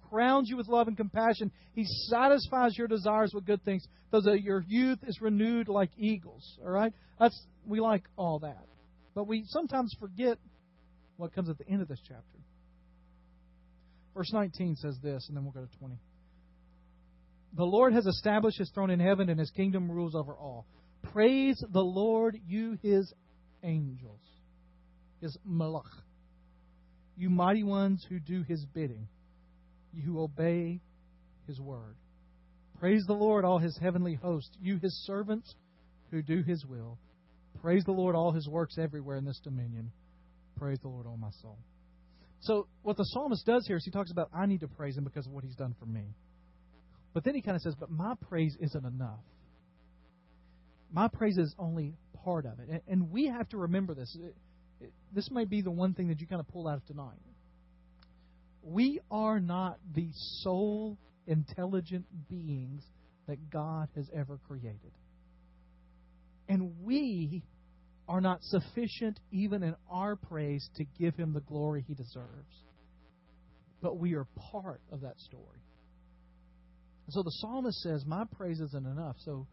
crowns 0.08 0.48
you 0.48 0.56
with 0.56 0.68
love 0.68 0.86
and 0.86 0.96
compassion. 0.96 1.50
He 1.74 1.84
satisfies 2.08 2.76
your 2.78 2.86
desires 2.86 3.32
with 3.34 3.46
good 3.46 3.64
things, 3.64 3.84
so 4.12 4.20
that 4.20 4.42
your 4.42 4.62
youth 4.68 4.98
is 5.06 5.20
renewed 5.20 5.68
like 5.68 5.90
eagles. 5.96 6.58
All 6.62 6.70
right? 6.70 6.92
That's 7.18 7.46
we 7.66 7.80
like 7.80 8.04
all 8.16 8.40
that. 8.40 8.66
But 9.14 9.26
we 9.26 9.44
sometimes 9.46 9.96
forget 9.98 10.38
what 11.16 11.34
comes 11.34 11.48
at 11.48 11.58
the 11.58 11.68
end 11.68 11.82
of 11.82 11.88
this 11.88 12.00
chapter. 12.06 12.43
Verse 14.14 14.32
19 14.32 14.76
says 14.76 14.96
this, 15.02 15.26
and 15.28 15.36
then 15.36 15.44
we'll 15.44 15.52
go 15.52 15.64
to 15.64 15.78
20. 15.78 15.98
The 17.56 17.64
Lord 17.64 17.92
has 17.92 18.06
established 18.06 18.58
his 18.58 18.70
throne 18.70 18.90
in 18.90 19.00
heaven, 19.00 19.28
and 19.28 19.38
his 19.38 19.50
kingdom 19.50 19.90
rules 19.90 20.14
over 20.14 20.34
all. 20.34 20.66
Praise 21.12 21.62
the 21.72 21.80
Lord, 21.80 22.38
you 22.46 22.78
his 22.82 23.12
angels, 23.62 24.20
his 25.20 25.36
malach, 25.48 25.90
you 27.16 27.30
mighty 27.30 27.62
ones 27.62 28.04
who 28.08 28.18
do 28.18 28.42
his 28.42 28.64
bidding, 28.66 29.08
you 29.92 30.02
who 30.02 30.20
obey 30.20 30.80
his 31.46 31.60
word. 31.60 31.96
Praise 32.80 33.04
the 33.06 33.12
Lord, 33.12 33.44
all 33.44 33.58
his 33.58 33.78
heavenly 33.78 34.14
host, 34.14 34.56
you 34.60 34.78
his 34.78 34.94
servants 35.06 35.54
who 36.10 36.22
do 36.22 36.42
his 36.42 36.64
will. 36.64 36.98
Praise 37.60 37.84
the 37.84 37.92
Lord, 37.92 38.14
all 38.14 38.32
his 38.32 38.48
works 38.48 38.78
everywhere 38.78 39.16
in 39.16 39.24
this 39.24 39.40
dominion. 39.42 39.90
Praise 40.58 40.78
the 40.82 40.88
Lord, 40.88 41.06
all 41.06 41.16
my 41.16 41.30
soul. 41.40 41.58
So, 42.44 42.66
what 42.82 42.98
the 42.98 43.04
psalmist 43.04 43.46
does 43.46 43.66
here 43.66 43.76
is 43.76 43.84
he 43.84 43.90
talks 43.90 44.10
about, 44.10 44.28
I 44.34 44.44
need 44.44 44.60
to 44.60 44.68
praise 44.68 44.98
him 44.98 45.04
because 45.04 45.26
of 45.26 45.32
what 45.32 45.44
he's 45.44 45.56
done 45.56 45.74
for 45.80 45.86
me. 45.86 46.14
But 47.14 47.24
then 47.24 47.34
he 47.34 47.40
kind 47.40 47.56
of 47.56 47.62
says, 47.62 47.74
But 47.78 47.90
my 47.90 48.14
praise 48.28 48.54
isn't 48.60 48.84
enough. 48.84 49.24
My 50.92 51.08
praise 51.08 51.38
is 51.38 51.54
only 51.58 51.94
part 52.22 52.44
of 52.44 52.60
it. 52.60 52.84
And 52.86 53.10
we 53.10 53.26
have 53.26 53.48
to 53.50 53.56
remember 53.56 53.94
this. 53.94 54.14
This 55.14 55.30
may 55.30 55.46
be 55.46 55.62
the 55.62 55.70
one 55.70 55.94
thing 55.94 56.08
that 56.08 56.20
you 56.20 56.26
kind 56.26 56.40
of 56.40 56.46
pull 56.48 56.68
out 56.68 56.76
of 56.76 56.86
tonight. 56.86 57.18
We 58.62 59.00
are 59.10 59.40
not 59.40 59.78
the 59.94 60.08
sole 60.42 60.98
intelligent 61.26 62.04
beings 62.28 62.84
that 63.26 63.50
God 63.50 63.88
has 63.96 64.10
ever 64.14 64.38
created. 64.46 64.92
And 66.46 66.74
we 66.82 67.42
are 68.08 68.20
not 68.20 68.42
sufficient 68.42 69.18
even 69.30 69.62
in 69.62 69.74
our 69.90 70.16
praise 70.16 70.68
to 70.76 70.84
give 70.98 71.16
him 71.16 71.32
the 71.32 71.40
glory 71.40 71.84
he 71.86 71.94
deserves. 71.94 72.64
But 73.80 73.98
we 73.98 74.14
are 74.14 74.26
part 74.52 74.80
of 74.92 75.00
that 75.02 75.18
story. 75.18 75.60
So 77.10 77.22
the 77.22 77.30
psalmist 77.30 77.80
says, 77.80 78.04
My 78.06 78.24
praise 78.36 78.60
isn't 78.60 78.86
enough, 78.86 79.16
so 79.18 79.46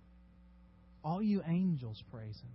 all 1.03 1.21
you 1.21 1.41
angels 1.47 2.01
praise 2.11 2.39
him. 2.39 2.51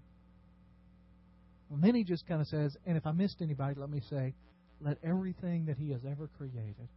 And 1.70 1.82
then 1.82 1.94
he 1.94 2.04
just 2.04 2.26
kind 2.26 2.40
of 2.40 2.46
says, 2.46 2.76
And 2.86 2.96
if 2.96 3.06
I 3.06 3.12
missed 3.12 3.42
anybody, 3.42 3.78
let 3.78 3.90
me 3.90 4.00
say, 4.08 4.34
let 4.80 4.98
everything 5.02 5.66
that 5.66 5.78
he 5.78 5.90
has 5.90 6.00
ever 6.04 6.28
created 6.36 6.88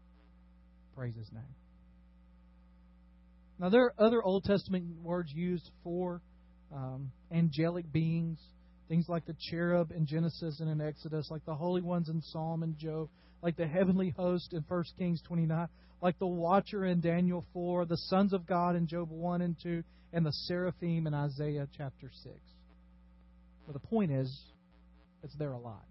praise 0.96 1.16
his 1.16 1.32
name. 1.32 1.56
Now, 3.58 3.70
there 3.70 3.86
are 3.86 3.94
other 3.98 4.24
Old 4.24 4.46
Testament 4.46 5.02
words 5.02 5.32
used 5.34 5.70
for 5.84 6.22
um, 6.74 7.12
angelic 7.32 7.92
beings, 7.92 8.40
things 8.90 9.08
like 9.08 9.26
the 9.26 9.36
cherub 9.40 9.92
in 9.92 10.06
Genesis 10.06 10.60
and 10.60 10.70
in 10.70 10.82
Exodus, 10.82 11.30
like 11.32 11.46
the 11.46 11.56
holy 11.56 11.82
ones 11.82 12.10
in 12.10 12.22
Psalm 12.22 12.64
and 12.64 12.78
Job, 12.78 13.08
like 13.42 13.56
the 13.56 13.68
heavenly 13.68 14.10
host 14.10 14.52
in 14.52 14.66
1 14.68 14.84
Kings 14.98 15.22
29, 15.28 15.68
like 16.02 16.18
the 16.20 16.28
watcher 16.28 16.86
in 16.86 17.00
Daniel 17.00 17.46
4, 17.54 17.86
the 17.86 17.98
sons 17.98 18.34
of 18.34 18.46
God 18.46 18.76
in 18.76 18.88
Job 18.88 19.10
1 19.10 19.42
and 19.42 19.56
2, 19.62 19.84
and 20.12 20.26
the 20.26 20.32
seraphim 20.32 21.08
in 21.08 21.14
Isaiah 21.14 21.68
chapter 21.78 22.10
6. 22.24 22.36
But 23.68 23.74
the 23.74 23.88
point 23.88 24.12
is, 24.12 24.44
it's 25.24 25.36
there 25.36 25.52
a 25.52 25.60
lot. 25.60 25.86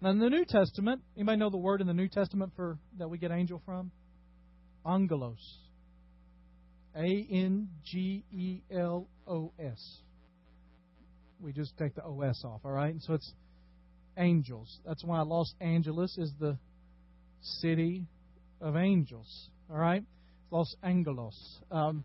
Now, 0.00 0.10
in 0.10 0.18
the 0.18 0.30
New 0.30 0.44
Testament, 0.44 1.00
anybody 1.16 1.38
know 1.38 1.50
the 1.50 1.58
word 1.58 1.80
in 1.80 1.86
the 1.86 1.94
New 1.94 2.08
Testament 2.08 2.52
for 2.56 2.76
that 2.98 3.08
we 3.08 3.18
get 3.18 3.30
angel 3.30 3.62
from? 3.64 3.92
Angelos. 4.84 5.58
A 6.96 7.26
N 7.30 7.68
G 7.84 8.24
E 8.32 8.62
L 8.70 9.06
O 9.28 9.52
S. 9.60 10.00
We 11.42 11.52
just 11.52 11.76
take 11.76 11.94
the 11.94 12.04
O 12.04 12.20
S 12.22 12.42
off, 12.44 12.60
all 12.64 12.70
right? 12.70 12.92
And 12.92 13.02
so 13.02 13.14
it's 13.14 13.32
angels. 14.16 14.78
That's 14.86 15.04
why 15.04 15.20
Los 15.22 15.52
Angeles 15.60 16.16
is 16.18 16.30
the 16.38 16.56
city 17.40 18.06
of 18.60 18.76
angels, 18.76 19.48
all 19.70 19.76
right? 19.76 20.04
Los 20.50 20.76
Angelos. 20.82 21.60
Um, 21.70 22.04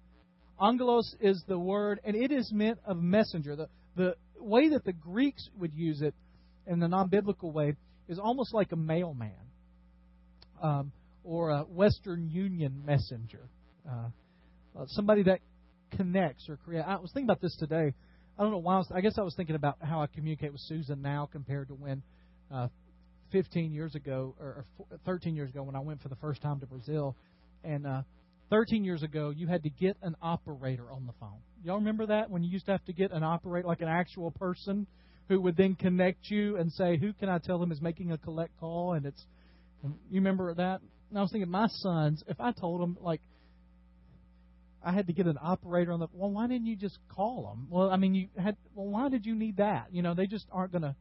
angelos 0.59 1.15
is 1.19 1.43
the 1.47 1.59
word, 1.59 1.99
and 2.03 2.15
it 2.15 2.31
is 2.31 2.51
meant 2.51 2.79
of 2.85 2.97
messenger. 2.97 3.55
The, 3.55 3.69
the 3.95 4.15
way 4.39 4.69
that 4.69 4.85
the 4.85 4.93
Greeks 4.93 5.49
would 5.59 5.73
use 5.73 6.01
it 6.01 6.15
in 6.65 6.79
the 6.79 6.87
non 6.87 7.09
biblical 7.09 7.51
way 7.51 7.75
is 8.07 8.19
almost 8.19 8.53
like 8.53 8.71
a 8.71 8.75
mailman 8.75 9.31
um, 10.61 10.91
or 11.23 11.49
a 11.51 11.59
Western 11.61 12.29
Union 12.29 12.83
messenger. 12.85 13.49
Uh, 13.87 14.07
somebody 14.87 15.23
that 15.23 15.39
connects 15.95 16.49
or 16.49 16.57
creates. 16.57 16.85
I 16.87 16.95
was 16.97 17.11
thinking 17.11 17.29
about 17.29 17.41
this 17.41 17.55
today. 17.57 17.93
I 18.37 18.43
don't 18.43 18.51
know 18.51 18.59
why. 18.59 18.75
I, 18.75 18.77
was, 18.77 18.91
I 18.93 19.01
guess 19.01 19.17
I 19.17 19.23
was 19.23 19.33
thinking 19.35 19.55
about 19.55 19.77
how 19.81 20.01
I 20.01 20.07
communicate 20.07 20.51
with 20.51 20.61
Susan 20.61 21.01
now 21.01 21.27
compared 21.31 21.69
to 21.69 21.73
when 21.73 22.03
uh, 22.53 22.67
15 23.31 23.71
years 23.71 23.95
ago 23.95 24.35
or, 24.39 24.65
or 24.77 24.85
13 25.05 25.35
years 25.35 25.49
ago 25.49 25.63
when 25.63 25.75
I 25.75 25.79
went 25.79 26.01
for 26.01 26.09
the 26.09 26.15
first 26.17 26.41
time 26.41 26.59
to 26.59 26.67
Brazil, 26.67 27.15
and 27.63 27.87
uh, 27.87 28.01
13 28.51 28.83
years 28.83 29.01
ago 29.01 29.31
you 29.35 29.47
had 29.47 29.63
to 29.63 29.69
get 29.69 29.97
an 30.03 30.15
operator 30.21 30.91
on 30.91 31.07
the 31.07 31.13
phone. 31.19 31.39
Y'all 31.63 31.77
remember 31.77 32.05
that 32.05 32.29
when 32.29 32.43
you 32.43 32.51
used 32.51 32.67
to 32.67 32.71
have 32.73 32.85
to 32.85 32.93
get 32.93 33.11
an 33.11 33.23
operator, 33.23 33.67
like 33.67 33.81
an 33.81 33.87
actual 33.87 34.29
person 34.29 34.85
who 35.29 35.41
would 35.41 35.57
then 35.57 35.73
connect 35.73 36.29
you 36.29 36.57
and 36.57 36.71
say, 36.71 36.95
"Who 36.97 37.13
can 37.13 37.29
I 37.29 37.39
tell 37.39 37.61
him 37.61 37.71
is 37.71 37.81
making 37.81 38.11
a 38.11 38.19
collect 38.19 38.55
call?" 38.59 38.93
And 38.93 39.05
it's, 39.07 39.25
you 39.83 40.21
remember 40.21 40.53
that? 40.53 40.81
And 41.09 41.17
I 41.17 41.21
was 41.23 41.31
thinking, 41.31 41.49
my 41.49 41.67
sons, 41.67 42.23
if 42.27 42.39
I 42.39 42.51
told 42.51 42.81
them 42.81 42.97
like 43.01 43.21
I 44.83 44.91
had 44.91 45.07
to 45.07 45.13
get 45.13 45.25
an 45.27 45.37
operator 45.41 45.91
on 45.91 45.99
the. 45.99 46.07
Well, 46.13 46.31
why 46.31 46.47
didn't 46.47 46.67
you 46.67 46.75
just 46.75 46.97
call 47.09 47.47
them? 47.49 47.67
Well, 47.69 47.89
I 47.89 47.97
mean, 47.97 48.13
you 48.13 48.27
had. 48.37 48.57
Well, 48.75 48.87
why 48.87 49.09
did 49.09 49.25
you 49.25 49.35
need 49.35 49.57
that? 49.57 49.87
You 49.91 50.01
know, 50.01 50.13
they 50.13 50.27
just 50.27 50.45
aren't 50.51 50.71
going 50.71 50.83
to 50.83 50.95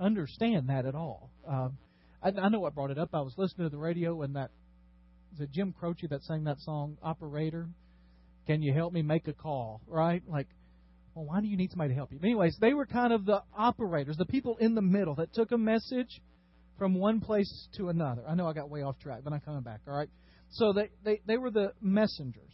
understand 0.00 0.68
that 0.68 0.86
at 0.86 0.94
all. 0.94 1.30
Um, 1.46 1.76
I, 2.22 2.28
I 2.28 2.48
know 2.48 2.60
what 2.60 2.74
brought 2.74 2.90
it 2.90 2.98
up. 2.98 3.10
I 3.12 3.20
was 3.20 3.34
listening 3.36 3.66
to 3.66 3.70
the 3.70 3.78
radio 3.78 4.22
and 4.22 4.36
that 4.36 4.50
is 5.34 5.40
it 5.40 5.52
Jim 5.52 5.72
Croce 5.78 6.06
that 6.08 6.22
sang 6.24 6.44
that 6.44 6.58
song 6.60 6.96
"Operator." 7.02 7.68
Can 8.46 8.62
you 8.62 8.72
help 8.72 8.92
me 8.92 9.02
make 9.02 9.28
a 9.28 9.32
call? 9.32 9.80
Right? 9.86 10.22
Like, 10.26 10.48
well, 11.14 11.26
why 11.26 11.40
do 11.40 11.46
you 11.46 11.56
need 11.56 11.70
somebody 11.70 11.90
to 11.90 11.94
help 11.94 12.10
you? 12.12 12.18
Anyways, 12.22 12.56
they 12.60 12.72
were 12.74 12.86
kind 12.86 13.12
of 13.12 13.26
the 13.26 13.42
operators, 13.56 14.16
the 14.16 14.24
people 14.24 14.56
in 14.56 14.74
the 14.74 14.82
middle 14.82 15.14
that 15.16 15.32
took 15.32 15.52
a 15.52 15.58
message 15.58 16.20
from 16.78 16.94
one 16.94 17.20
place 17.20 17.68
to 17.76 17.90
another. 17.90 18.22
I 18.26 18.34
know 18.34 18.48
I 18.48 18.54
got 18.54 18.70
way 18.70 18.82
off 18.82 18.98
track, 18.98 19.20
but 19.22 19.32
I'm 19.32 19.40
coming 19.40 19.60
back. 19.60 19.80
All 19.86 19.94
right. 19.94 20.08
So 20.50 20.72
they, 20.72 20.90
they, 21.04 21.20
they 21.26 21.36
were 21.36 21.50
the 21.50 21.72
messengers. 21.80 22.52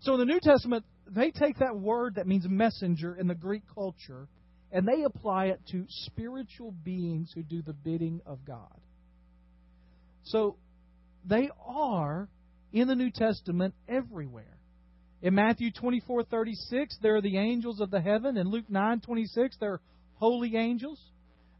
So 0.00 0.14
in 0.14 0.20
the 0.20 0.26
New 0.26 0.40
Testament, 0.40 0.84
they 1.06 1.30
take 1.30 1.58
that 1.58 1.76
word 1.76 2.16
that 2.16 2.26
means 2.26 2.46
messenger 2.48 3.16
in 3.16 3.26
the 3.26 3.34
Greek 3.34 3.62
culture 3.74 4.28
and 4.74 4.88
they 4.88 5.04
apply 5.04 5.46
it 5.46 5.60
to 5.70 5.84
spiritual 5.88 6.72
beings 6.72 7.30
who 7.32 7.44
do 7.44 7.62
the 7.62 7.72
bidding 7.72 8.20
of 8.26 8.44
God. 8.44 8.80
So 10.24 10.56
they 11.24 11.48
are 11.64 12.28
in 12.72 12.88
the 12.88 12.96
New 12.96 13.10
Testament 13.10 13.74
everywhere. 13.88 14.58
In 15.22 15.34
Matthew 15.34 15.70
24:36, 15.70 16.98
there 17.00 17.14
are 17.14 17.22
the 17.22 17.38
angels 17.38 17.80
of 17.80 17.90
the 17.90 18.00
heaven. 18.00 18.36
In 18.36 18.48
Luke 18.48 18.68
9:26, 18.68 19.58
there 19.58 19.74
are 19.74 19.80
holy 20.14 20.56
angels. 20.56 21.00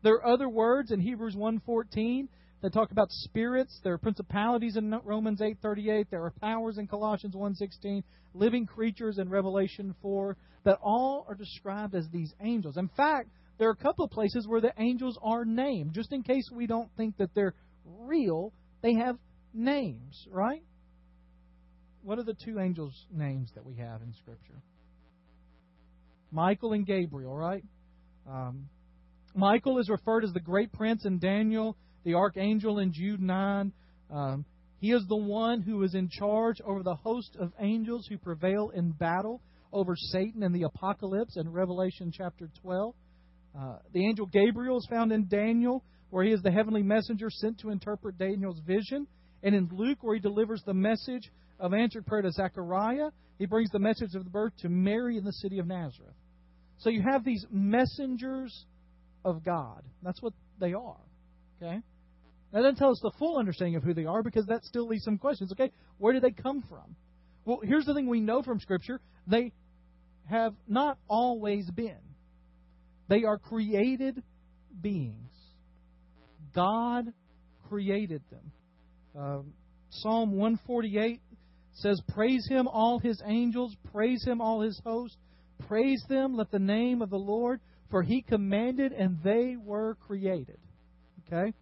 There 0.03 0.15
are 0.15 0.27
other 0.27 0.49
words 0.49 0.91
in 0.91 1.01
Hebrews 1.01 1.37
1:14 1.37 2.29
that 2.65 2.73
talk 2.73 2.93
about 2.93 3.09
spirits. 3.11 3.79
There 3.85 3.93
are 3.93 3.99
principalities 3.99 4.79
in 4.79 4.91
Romans 5.05 5.43
8:38. 5.43 6.09
There 6.11 6.25
are 6.25 6.31
powers 6.31 6.79
in 6.79 6.87
Colossians 6.87 7.37
1:16. 7.37 8.03
Living 8.33 8.65
creatures 8.65 9.19
in 9.19 9.29
Revelation 9.29 9.95
4 10.01 10.35
that 10.63 10.79
all 10.81 11.27
are 11.29 11.35
described 11.35 11.95
as 11.95 12.09
these 12.09 12.35
angels. 12.41 12.79
In 12.79 12.89
fact, 12.89 13.29
there 13.59 13.69
are 13.69 13.73
a 13.73 13.77
couple 13.77 14.07
of 14.07 14.11
places 14.11 14.49
where 14.49 14.63
the 14.63 14.73
angels 14.79 15.19
are 15.23 15.45
named, 15.45 15.93
just 15.93 16.11
in 16.15 16.23
case 16.23 16.51
we 16.51 16.67
don't 16.67 16.91
think 16.97 17.19
that 17.19 17.35
they're 17.35 17.53
real. 17.85 18.51
They 18.81 18.95
have 18.95 19.19
names, 19.53 20.27
right? 20.31 20.65
What 22.01 22.19
are 22.19 22.25
the 22.25 22.33
two 22.33 22.61
angels' 22.61 23.07
names 23.11 23.53
that 23.57 23.67
we 23.67 23.75
have 23.75 24.01
in 24.01 24.15
Scripture? 24.15 24.63
Michael 26.31 26.73
and 26.73 26.87
Gabriel, 26.87 27.37
right? 27.37 27.65
Um, 28.27 28.71
Michael 29.35 29.79
is 29.81 29.91
referred 29.91 30.25
as 30.25 30.33
the 30.33 30.41
great 30.41 30.73
prince 30.73 31.05
in 31.05 31.19
Daniel 31.19 31.77
the 32.05 32.15
archangel 32.15 32.79
in 32.79 32.93
Jude 32.93 33.21
9. 33.21 33.73
Um, 34.11 34.45
he 34.81 34.93
is 34.93 35.05
the 35.09 35.17
one 35.17 35.63
who 35.63 35.83
is 35.83 35.95
in 35.95 36.09
charge 36.11 36.61
over 36.61 36.83
the 36.83 36.95
host 36.95 37.37
of 37.41 37.53
angels 37.59 38.07
who 38.07 38.19
prevail 38.19 38.71
in 38.75 38.93
battle 38.93 39.41
over 39.73 39.97
Satan 39.97 40.43
in 40.43 40.53
the 40.53 40.65
Apocalypse 40.65 41.37
in 41.37 41.51
Revelation 41.51 42.13
chapter 42.13 42.49
12. 42.63 42.95
Uh, 43.59 43.79
the 43.93 44.07
angel 44.07 44.27
Gabriel 44.27 44.79
is 44.79 44.87
found 44.91 45.13
in 45.13 45.27
Daniel, 45.29 45.83
where 46.11 46.25
he 46.25 46.33
is 46.33 46.43
the 46.43 46.51
heavenly 46.51 46.83
messenger 46.83 47.31
sent 47.31 47.59
to 47.61 47.71
interpret 47.71 48.19
Daniel's 48.19 48.61
vision. 48.67 49.07
And 49.43 49.55
in 49.55 49.69
Luke, 49.73 49.99
where 50.03 50.15
he 50.15 50.21
delivers 50.21 50.63
the 50.65 50.75
message 50.75 51.31
of 51.59 51.73
answered 51.73 52.07
prayer 52.07 52.23
to 52.23 52.31
Zechariah, 52.33 53.11
he 53.39 53.47
brings 53.47 53.71
the 53.71 53.79
message 53.79 54.15
of 54.15 54.25
the 54.25 54.31
birth 54.31 54.53
to 54.59 54.69
Mary 54.69 55.17
in 55.17 55.25
the 55.25 55.33
city 55.33 55.59
of 55.59 55.67
Nazareth. 55.67 56.15
So 56.79 56.91
you 56.91 57.03
have 57.03 57.25
these 57.25 57.45
messengers 57.51 58.67
of 59.25 59.45
God. 59.45 59.83
That's 60.03 60.21
what 60.21 60.35
they 60.61 60.73
are. 60.73 61.01
Okay? 61.63 61.81
That 62.55 62.61
doesn't 62.61 62.77
tell 62.77 62.93
us 62.93 63.01
the 63.03 63.11
full 63.19 63.37
understanding 63.37 63.75
of 63.75 63.83
who 63.83 63.95
they 63.95 64.05
are 64.05 64.23
because 64.23 64.47
that 64.47 64.65
still 64.65 64.87
leaves 64.87 65.03
some 65.03 65.19
questions. 65.19 65.51
Okay, 65.53 65.73
where 65.99 66.13
did 66.13 66.23
they 66.23 66.31
come 66.31 66.63
from? 66.63 66.95
Well, 67.45 67.59
here's 67.65 67.85
the 67.85 67.95
thing 67.95 68.07
we 68.07 68.21
know 68.21 68.43
from 68.43 68.61
Scripture 68.61 69.01
they 69.27 69.53
have 70.31 70.55
not 70.69 70.97
always 71.09 71.69
been. 71.73 71.99
They 73.09 73.25
are 73.25 73.39
created 73.39 74.23
beings. 74.81 75.33
God 76.55 77.13
created 77.69 78.23
them. 78.31 78.53
Um, 79.21 79.53
Psalm 79.91 80.31
148 80.31 81.21
says, 81.75 82.01
Praise 82.15 82.47
him, 82.49 82.69
all 82.69 83.01
his 83.01 83.21
angels, 83.27 83.77
praise 83.93 84.25
him, 84.25 84.41
all 84.41 84.61
his 84.61 84.81
hosts, 84.87 85.17
praise 85.67 86.03
them, 86.09 86.37
let 86.37 86.53
the 86.53 86.61
name 86.61 87.03
of 87.03 87.11
the 87.11 87.19
Lord, 87.19 87.61
for 87.91 88.05
he 88.05 88.23
commanded 88.23 88.93
and 88.93 89.19
they 89.25 89.57
were 89.61 89.97
created. 90.07 90.59
Okay? 91.27 91.53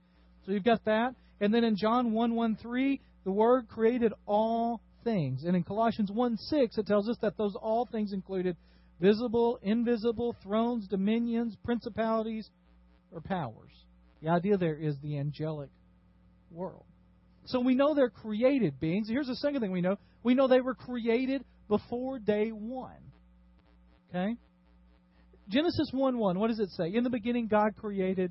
So 0.45 0.53
you've 0.53 0.65
got 0.65 0.85
that. 0.85 1.15
And 1.41 1.53
then 1.53 1.65
in 1.65 1.77
John 1.77 2.13
1 2.13 2.35
1 2.35 2.57
3, 2.57 3.01
the 3.25 3.31
Word 3.31 3.69
created 3.69 4.13
all 4.27 4.81
things. 5.05 5.45
And 5.45 5.57
in 5.57 5.65
Colossians 5.65 6.11
1 6.11 6.37
6, 6.37 6.79
it 6.79 6.87
tells 6.87 7.09
us 7.09 7.17
that 7.23 7.37
those 7.37 7.55
all 7.55 7.89
things 7.91 8.13
included 8.13 8.57
visible, 9.01 9.59
invisible, 9.63 10.37
thrones, 10.43 10.87
dominions, 10.89 11.57
principalities, 11.65 12.49
or 13.11 13.21
powers. 13.21 13.73
The 14.23 14.29
idea 14.29 14.57
there 14.57 14.77
is 14.77 14.97
the 15.03 15.19
angelic 15.19 15.71
world. 16.51 16.85
So 17.47 17.61
we 17.61 17.75
know 17.75 17.95
they're 17.95 18.11
created 18.11 18.79
beings. 18.79 19.09
Here's 19.09 19.27
the 19.27 19.37
second 19.37 19.61
thing 19.61 19.73
we 19.73 19.81
know 19.81 19.97
we 20.23 20.35
know 20.35 20.47
they 20.47 20.61
were 20.61 20.75
created 20.75 21.45
before 21.69 22.19
day 22.19 22.51
one. 22.51 23.13
Okay? 24.11 24.37
Genesis 25.49 25.89
1 25.93 26.19
1, 26.19 26.39
what 26.39 26.49
does 26.49 26.61
it 26.61 26.71
say? 26.71 26.95
In 26.95 27.03
the 27.03 27.11
beginning, 27.11 27.49
God 27.49 27.75
created 27.77 28.31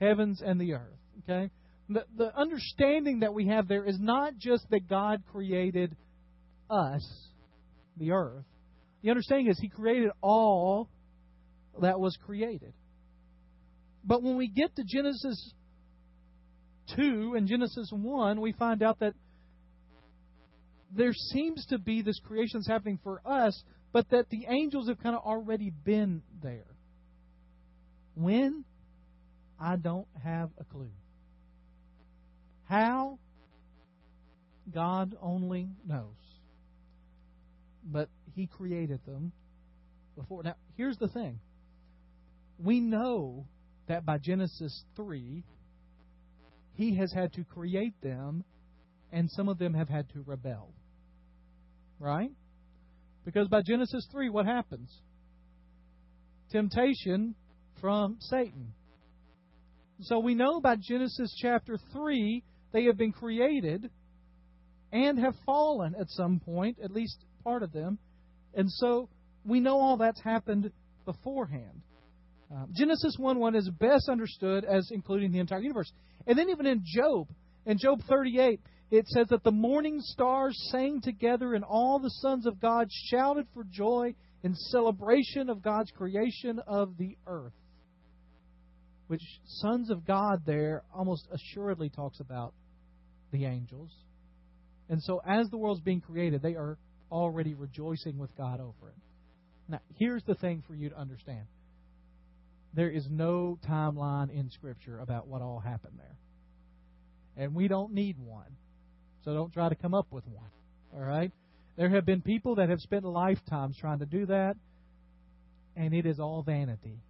heavens 0.00 0.42
and 0.44 0.60
the 0.60 0.74
earth. 0.74 0.98
Okay? 1.22 1.50
The, 1.88 2.04
the 2.16 2.36
understanding 2.36 3.20
that 3.20 3.32
we 3.32 3.48
have 3.48 3.68
there 3.68 3.84
is 3.84 3.98
not 3.98 4.36
just 4.38 4.68
that 4.70 4.88
God 4.88 5.22
created 5.32 5.96
us, 6.70 7.06
the 7.96 8.12
earth. 8.12 8.44
The 9.02 9.10
understanding 9.10 9.48
is 9.48 9.58
He 9.58 9.68
created 9.68 10.10
all 10.20 10.88
that 11.80 11.98
was 11.98 12.16
created. 12.26 12.72
But 14.04 14.22
when 14.22 14.36
we 14.36 14.48
get 14.48 14.74
to 14.76 14.84
Genesis 14.84 15.52
2 16.96 17.34
and 17.36 17.46
Genesis 17.46 17.90
1, 17.92 18.40
we 18.40 18.52
find 18.52 18.82
out 18.82 19.00
that 19.00 19.14
there 20.94 21.12
seems 21.12 21.66
to 21.66 21.78
be 21.78 22.02
this 22.02 22.18
creation 22.24 22.60
that's 22.60 22.68
happening 22.68 22.98
for 23.02 23.20
us, 23.26 23.62
but 23.92 24.08
that 24.10 24.30
the 24.30 24.46
angels 24.48 24.88
have 24.88 24.98
kind 25.02 25.14
of 25.14 25.22
already 25.22 25.70
been 25.84 26.22
there. 26.42 26.66
When? 28.14 28.64
I 29.60 29.76
don't 29.76 30.06
have 30.22 30.50
a 30.58 30.64
clue. 30.64 30.90
How? 32.64 33.18
God 34.72 35.16
only 35.20 35.70
knows. 35.86 36.14
But 37.84 38.08
He 38.34 38.46
created 38.46 39.00
them 39.06 39.32
before. 40.16 40.42
Now, 40.42 40.54
here's 40.76 40.98
the 40.98 41.08
thing 41.08 41.40
we 42.58 42.80
know 42.80 43.46
that 43.86 44.04
by 44.04 44.18
Genesis 44.18 44.84
3, 44.96 45.44
He 46.74 46.96
has 46.96 47.12
had 47.12 47.32
to 47.34 47.44
create 47.44 48.00
them, 48.02 48.44
and 49.12 49.30
some 49.30 49.48
of 49.48 49.58
them 49.58 49.74
have 49.74 49.88
had 49.88 50.08
to 50.10 50.22
rebel. 50.26 50.72
Right? 51.98 52.30
Because 53.24 53.48
by 53.48 53.62
Genesis 53.62 54.06
3, 54.12 54.30
what 54.30 54.46
happens? 54.46 54.90
Temptation 56.50 57.34
from 57.80 58.16
Satan. 58.20 58.72
So 60.02 60.20
we 60.20 60.34
know 60.34 60.60
by 60.60 60.76
Genesis 60.76 61.34
chapter 61.40 61.76
3, 61.92 62.44
they 62.72 62.84
have 62.84 62.96
been 62.96 63.10
created 63.10 63.90
and 64.92 65.18
have 65.18 65.34
fallen 65.44 65.96
at 66.00 66.08
some 66.10 66.40
point, 66.40 66.78
at 66.82 66.92
least 66.92 67.18
part 67.42 67.64
of 67.64 67.72
them. 67.72 67.98
And 68.54 68.70
so 68.70 69.08
we 69.44 69.58
know 69.58 69.78
all 69.78 69.96
that's 69.96 70.20
happened 70.22 70.70
beforehand. 71.04 71.82
Uh, 72.54 72.66
Genesis 72.72 73.16
1 73.18 73.38
1 73.38 73.56
is 73.56 73.68
best 73.70 74.08
understood 74.08 74.64
as 74.64 74.88
including 74.92 75.32
the 75.32 75.40
entire 75.40 75.60
universe. 75.60 75.92
And 76.26 76.38
then 76.38 76.48
even 76.48 76.66
in 76.66 76.82
Job, 76.84 77.28
in 77.66 77.76
Job 77.76 78.00
38, 78.08 78.60
it 78.90 79.06
says 79.08 79.26
that 79.30 79.42
the 79.42 79.50
morning 79.50 79.98
stars 80.00 80.56
sang 80.70 81.00
together 81.02 81.54
and 81.54 81.64
all 81.64 81.98
the 81.98 82.10
sons 82.22 82.46
of 82.46 82.60
God 82.60 82.88
shouted 83.10 83.46
for 83.52 83.64
joy 83.64 84.14
in 84.44 84.54
celebration 84.54 85.50
of 85.50 85.60
God's 85.60 85.90
creation 85.90 86.60
of 86.66 86.96
the 86.96 87.16
earth 87.26 87.52
which 89.08 89.22
sons 89.46 89.90
of 89.90 90.06
God 90.06 90.42
there 90.46 90.84
almost 90.94 91.26
assuredly 91.32 91.88
talks 91.88 92.20
about 92.20 92.54
the 93.32 93.44
angels. 93.44 93.90
And 94.88 95.02
so 95.02 95.20
as 95.26 95.50
the 95.50 95.58
world's 95.58 95.80
being 95.80 96.00
created, 96.00 96.40
they 96.40 96.54
are 96.54 96.78
already 97.10 97.54
rejoicing 97.54 98.18
with 98.18 98.34
God 98.36 98.60
over 98.60 98.88
it. 98.88 98.96
Now, 99.68 99.80
here's 99.96 100.22
the 100.24 100.34
thing 100.34 100.62
for 100.66 100.74
you 100.74 100.90
to 100.90 100.98
understand. 100.98 101.46
There 102.74 102.90
is 102.90 103.06
no 103.10 103.58
timeline 103.68 104.30
in 104.30 104.50
Scripture 104.50 105.00
about 105.00 105.26
what 105.26 105.42
all 105.42 105.58
happened 105.58 105.98
there. 105.98 107.44
And 107.44 107.54
we 107.54 107.68
don't 107.68 107.92
need 107.92 108.18
one. 108.18 108.56
So 109.24 109.34
don't 109.34 109.52
try 109.52 109.68
to 109.68 109.74
come 109.74 109.94
up 109.94 110.06
with 110.10 110.26
one. 110.26 110.50
All 110.94 111.00
right? 111.00 111.32
There 111.76 111.90
have 111.90 112.04
been 112.04 112.22
people 112.22 112.56
that 112.56 112.68
have 112.68 112.80
spent 112.80 113.04
lifetimes 113.04 113.76
trying 113.78 114.00
to 114.00 114.06
do 114.06 114.26
that, 114.26 114.56
and 115.76 115.94
it 115.94 116.06
is 116.06 116.18
all 116.18 116.42
vanity. 116.42 117.00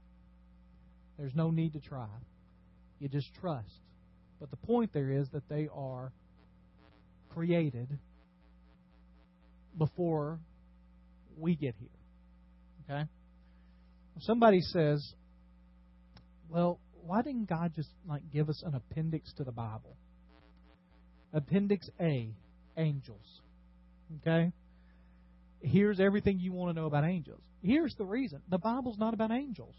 There's 1.18 1.34
no 1.34 1.50
need 1.50 1.72
to 1.72 1.80
try. 1.80 2.08
You 3.00 3.08
just 3.08 3.28
trust. 3.40 3.80
But 4.40 4.50
the 4.50 4.56
point 4.56 4.92
there 4.92 5.10
is 5.10 5.28
that 5.30 5.48
they 5.48 5.68
are 5.74 6.12
created 7.30 7.98
before 9.76 10.38
we 11.36 11.54
get 11.54 11.74
here. 11.78 11.88
Okay? 12.88 13.08
Somebody 14.20 14.60
says, 14.60 15.14
well, 16.48 16.80
why 17.04 17.22
didn't 17.22 17.48
God 17.48 17.72
just 17.74 17.90
like 18.06 18.22
give 18.32 18.48
us 18.48 18.62
an 18.64 18.74
appendix 18.74 19.32
to 19.34 19.44
the 19.44 19.52
Bible? 19.52 19.96
Appendix 21.32 21.88
A, 22.00 22.30
angels. 22.76 23.40
Okay? 24.20 24.52
Here's 25.60 26.00
everything 26.00 26.38
you 26.38 26.52
want 26.52 26.74
to 26.74 26.80
know 26.80 26.86
about 26.86 27.04
angels. 27.04 27.42
Here's 27.62 27.94
the 27.96 28.04
reason. 28.04 28.40
The 28.48 28.58
Bible's 28.58 28.98
not 28.98 29.14
about 29.14 29.32
angels. 29.32 29.74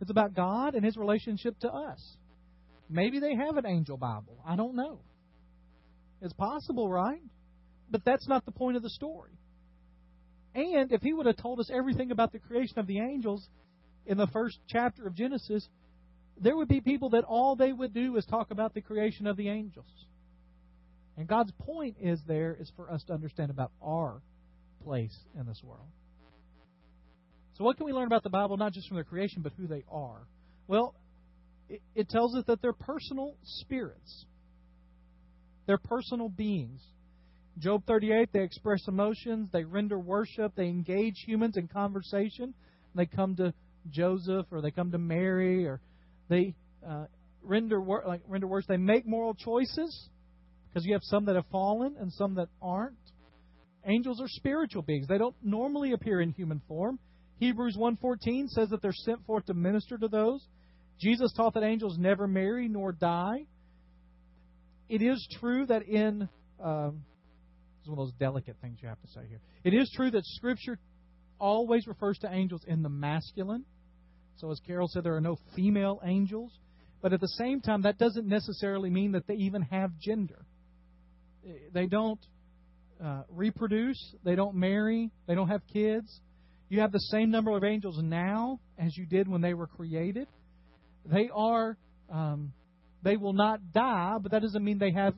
It's 0.00 0.10
about 0.10 0.34
God 0.34 0.74
and 0.74 0.84
His 0.84 0.96
relationship 0.96 1.58
to 1.60 1.68
us. 1.68 2.00
Maybe 2.88 3.20
they 3.20 3.34
have 3.34 3.56
an 3.56 3.66
angel 3.66 3.96
Bible. 3.96 4.38
I 4.46 4.56
don't 4.56 4.74
know. 4.74 5.00
It's 6.22 6.32
possible, 6.32 6.88
right? 6.88 7.22
But 7.90 8.04
that's 8.04 8.28
not 8.28 8.44
the 8.44 8.52
point 8.52 8.76
of 8.76 8.82
the 8.82 8.90
story. 8.90 9.32
And 10.54 10.92
if 10.92 11.02
He 11.02 11.12
would 11.12 11.26
have 11.26 11.36
told 11.36 11.60
us 11.60 11.70
everything 11.72 12.10
about 12.10 12.32
the 12.32 12.38
creation 12.38 12.78
of 12.78 12.86
the 12.86 13.00
angels 13.00 13.46
in 14.06 14.16
the 14.16 14.26
first 14.28 14.58
chapter 14.68 15.06
of 15.06 15.14
Genesis, 15.14 15.68
there 16.40 16.56
would 16.56 16.68
be 16.68 16.80
people 16.80 17.10
that 17.10 17.24
all 17.24 17.56
they 17.56 17.72
would 17.72 17.92
do 17.92 18.16
is 18.16 18.24
talk 18.24 18.50
about 18.50 18.74
the 18.74 18.80
creation 18.80 19.26
of 19.26 19.36
the 19.36 19.48
angels. 19.48 19.90
And 21.16 21.26
God's 21.26 21.52
point 21.58 21.96
is 22.00 22.20
there 22.26 22.56
is 22.58 22.70
for 22.76 22.90
us 22.90 23.02
to 23.04 23.12
understand 23.12 23.50
about 23.50 23.72
our 23.82 24.22
place 24.84 25.16
in 25.38 25.46
this 25.46 25.60
world. 25.62 25.88
So, 27.58 27.64
what 27.64 27.76
can 27.76 27.86
we 27.86 27.92
learn 27.92 28.06
about 28.06 28.22
the 28.22 28.30
Bible, 28.30 28.56
not 28.56 28.72
just 28.72 28.86
from 28.86 28.94
their 28.94 29.04
creation, 29.04 29.42
but 29.42 29.52
who 29.56 29.66
they 29.66 29.84
are? 29.90 30.28
Well, 30.68 30.94
it, 31.68 31.82
it 31.96 32.08
tells 32.08 32.36
us 32.36 32.44
that 32.46 32.62
they're 32.62 32.72
personal 32.72 33.34
spirits, 33.42 34.24
they're 35.66 35.78
personal 35.78 36.28
beings. 36.28 36.80
Job 37.58 37.82
38, 37.88 38.28
they 38.32 38.44
express 38.44 38.86
emotions, 38.86 39.48
they 39.52 39.64
render 39.64 39.98
worship, 39.98 40.52
they 40.54 40.66
engage 40.66 41.16
humans 41.26 41.56
in 41.56 41.66
conversation. 41.66 42.54
They 42.94 43.06
come 43.06 43.34
to 43.36 43.52
Joseph 43.90 44.46
or 44.52 44.60
they 44.62 44.70
come 44.70 44.92
to 44.92 44.98
Mary 44.98 45.66
or 45.66 45.80
they 46.28 46.54
uh, 46.88 47.06
render 47.42 47.80
wor- 47.80 48.04
like 48.06 48.20
render 48.28 48.46
worship. 48.46 48.68
They 48.68 48.76
make 48.76 49.06
moral 49.06 49.34
choices 49.34 50.08
because 50.68 50.86
you 50.86 50.92
have 50.92 51.02
some 51.02 51.24
that 51.24 51.34
have 51.34 51.46
fallen 51.50 51.96
and 51.98 52.12
some 52.12 52.36
that 52.36 52.48
aren't. 52.62 52.94
Angels 53.84 54.20
are 54.20 54.28
spiritual 54.28 54.82
beings. 54.82 55.08
They 55.08 55.18
don't 55.18 55.34
normally 55.42 55.92
appear 55.92 56.20
in 56.20 56.30
human 56.30 56.62
form. 56.68 57.00
Hebrews 57.38 57.76
1:14 57.76 58.48
says 58.48 58.70
that 58.70 58.82
they're 58.82 58.92
sent 58.92 59.24
forth 59.24 59.46
to 59.46 59.54
minister 59.54 59.96
to 59.98 60.08
those. 60.08 60.46
Jesus 60.98 61.32
taught 61.32 61.54
that 61.54 61.62
angels 61.62 61.96
never 61.98 62.26
marry 62.26 62.68
nor 62.68 62.92
die. 62.92 63.46
It 64.88 65.02
is 65.02 65.26
true 65.38 65.66
that 65.66 65.82
in 65.82 66.28
um, 66.60 67.04
this 67.76 67.84
is 67.84 67.88
one 67.88 67.98
of 67.98 68.06
those 68.06 68.14
delicate 68.18 68.56
things 68.60 68.78
you 68.82 68.88
have 68.88 69.00
to 69.00 69.08
say 69.08 69.20
here. 69.28 69.40
It 69.62 69.74
is 69.74 69.90
true 69.94 70.10
that 70.10 70.24
Scripture 70.24 70.78
always 71.38 71.86
refers 71.86 72.18
to 72.18 72.32
angels 72.32 72.64
in 72.66 72.82
the 72.82 72.88
masculine. 72.88 73.64
So 74.36 74.50
as 74.50 74.60
Carol 74.66 74.88
said, 74.88 75.04
there 75.04 75.14
are 75.14 75.20
no 75.20 75.36
female 75.54 76.00
angels. 76.04 76.52
But 77.00 77.12
at 77.12 77.20
the 77.20 77.28
same 77.28 77.60
time, 77.60 77.82
that 77.82 77.98
doesn't 77.98 78.26
necessarily 78.26 78.90
mean 78.90 79.12
that 79.12 79.26
they 79.28 79.34
even 79.34 79.62
have 79.62 79.92
gender. 80.00 80.44
They 81.72 81.86
don't 81.86 82.20
uh, 83.02 83.22
reproduce. 83.28 84.14
They 84.24 84.34
don't 84.34 84.56
marry. 84.56 85.10
They 85.28 85.34
don't 85.36 85.48
have 85.48 85.62
kids. 85.72 86.20
You 86.68 86.80
have 86.80 86.92
the 86.92 86.98
same 86.98 87.30
number 87.30 87.56
of 87.56 87.64
angels 87.64 87.98
now 88.02 88.60
as 88.78 88.96
you 88.96 89.06
did 89.06 89.28
when 89.28 89.40
they 89.40 89.54
were 89.54 89.66
created. 89.66 90.28
They 91.06 91.30
are 91.34 91.76
um, 92.10 92.52
they 93.02 93.16
will 93.16 93.32
not 93.32 93.72
die, 93.72 94.16
but 94.20 94.32
that 94.32 94.42
doesn't 94.42 94.64
mean 94.64 94.78
they 94.78 94.92
have 94.92 95.14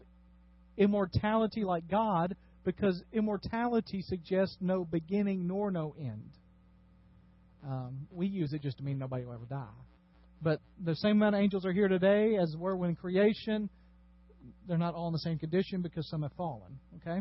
immortality 0.77 1.65
like 1.65 1.89
God, 1.89 2.37
because 2.65 3.03
immortality 3.13 4.03
suggests 4.03 4.57
no 4.61 4.85
beginning 4.85 5.47
nor 5.47 5.71
no 5.71 5.95
end. 5.99 6.31
Um, 7.67 8.07
we 8.11 8.27
use 8.27 8.53
it 8.53 8.63
just 8.63 8.79
to 8.79 8.85
mean 8.85 8.99
nobody 8.99 9.25
will 9.25 9.35
ever 9.35 9.47
die. 9.49 9.67
But 10.43 10.61
the 10.83 10.95
same 10.97 11.13
amount 11.13 11.35
of 11.35 11.43
angels 11.43 11.67
are 11.67 11.73
here 11.73 11.89
today 11.89 12.37
as 12.41 12.55
were 12.57 12.77
when 12.77 12.95
creation. 12.97 13.69
They're 14.67 14.79
not 14.79 14.95
all 14.95 15.09
in 15.09 15.13
the 15.13 15.19
same 15.19 15.39
condition 15.39 15.83
because 15.83 16.09
some 16.09 16.23
have 16.23 16.33
fallen. 16.33 16.79
Okay? 16.97 17.21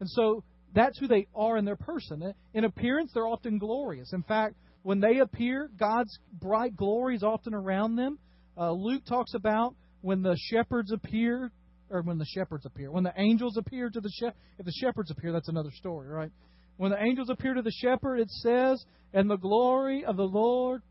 And 0.00 0.08
so 0.08 0.44
that's 0.74 0.98
who 0.98 1.08
they 1.08 1.26
are 1.34 1.56
in 1.56 1.64
their 1.64 1.76
person. 1.76 2.34
In 2.54 2.64
appearance, 2.64 3.10
they're 3.12 3.26
often 3.26 3.58
glorious. 3.58 4.12
In 4.12 4.22
fact, 4.22 4.56
when 4.82 5.00
they 5.00 5.18
appear, 5.18 5.68
God's 5.78 6.18
bright 6.32 6.76
glory 6.76 7.16
is 7.16 7.22
often 7.22 7.54
around 7.54 7.96
them. 7.96 8.18
Uh, 8.56 8.72
Luke 8.72 9.04
talks 9.06 9.34
about 9.34 9.74
when 10.00 10.22
the 10.22 10.36
shepherds 10.38 10.92
appear, 10.92 11.52
or 11.90 12.02
when 12.02 12.18
the 12.18 12.24
shepherds 12.24 12.64
appear, 12.66 12.90
when 12.90 13.04
the 13.04 13.12
angels 13.16 13.56
appear 13.56 13.90
to 13.90 14.00
the 14.00 14.10
shepherd. 14.18 14.36
If 14.58 14.66
the 14.66 14.72
shepherds 14.72 15.10
appear, 15.10 15.32
that's 15.32 15.48
another 15.48 15.70
story, 15.72 16.08
right? 16.08 16.30
When 16.76 16.90
the 16.90 17.02
angels 17.02 17.28
appear 17.28 17.54
to 17.54 17.62
the 17.62 17.72
shepherd, 17.72 18.20
it 18.20 18.30
says, 18.30 18.84
and 19.12 19.28
the 19.28 19.36
glory 19.36 20.04
of 20.04 20.16
the 20.16 20.22
Lord 20.22 20.82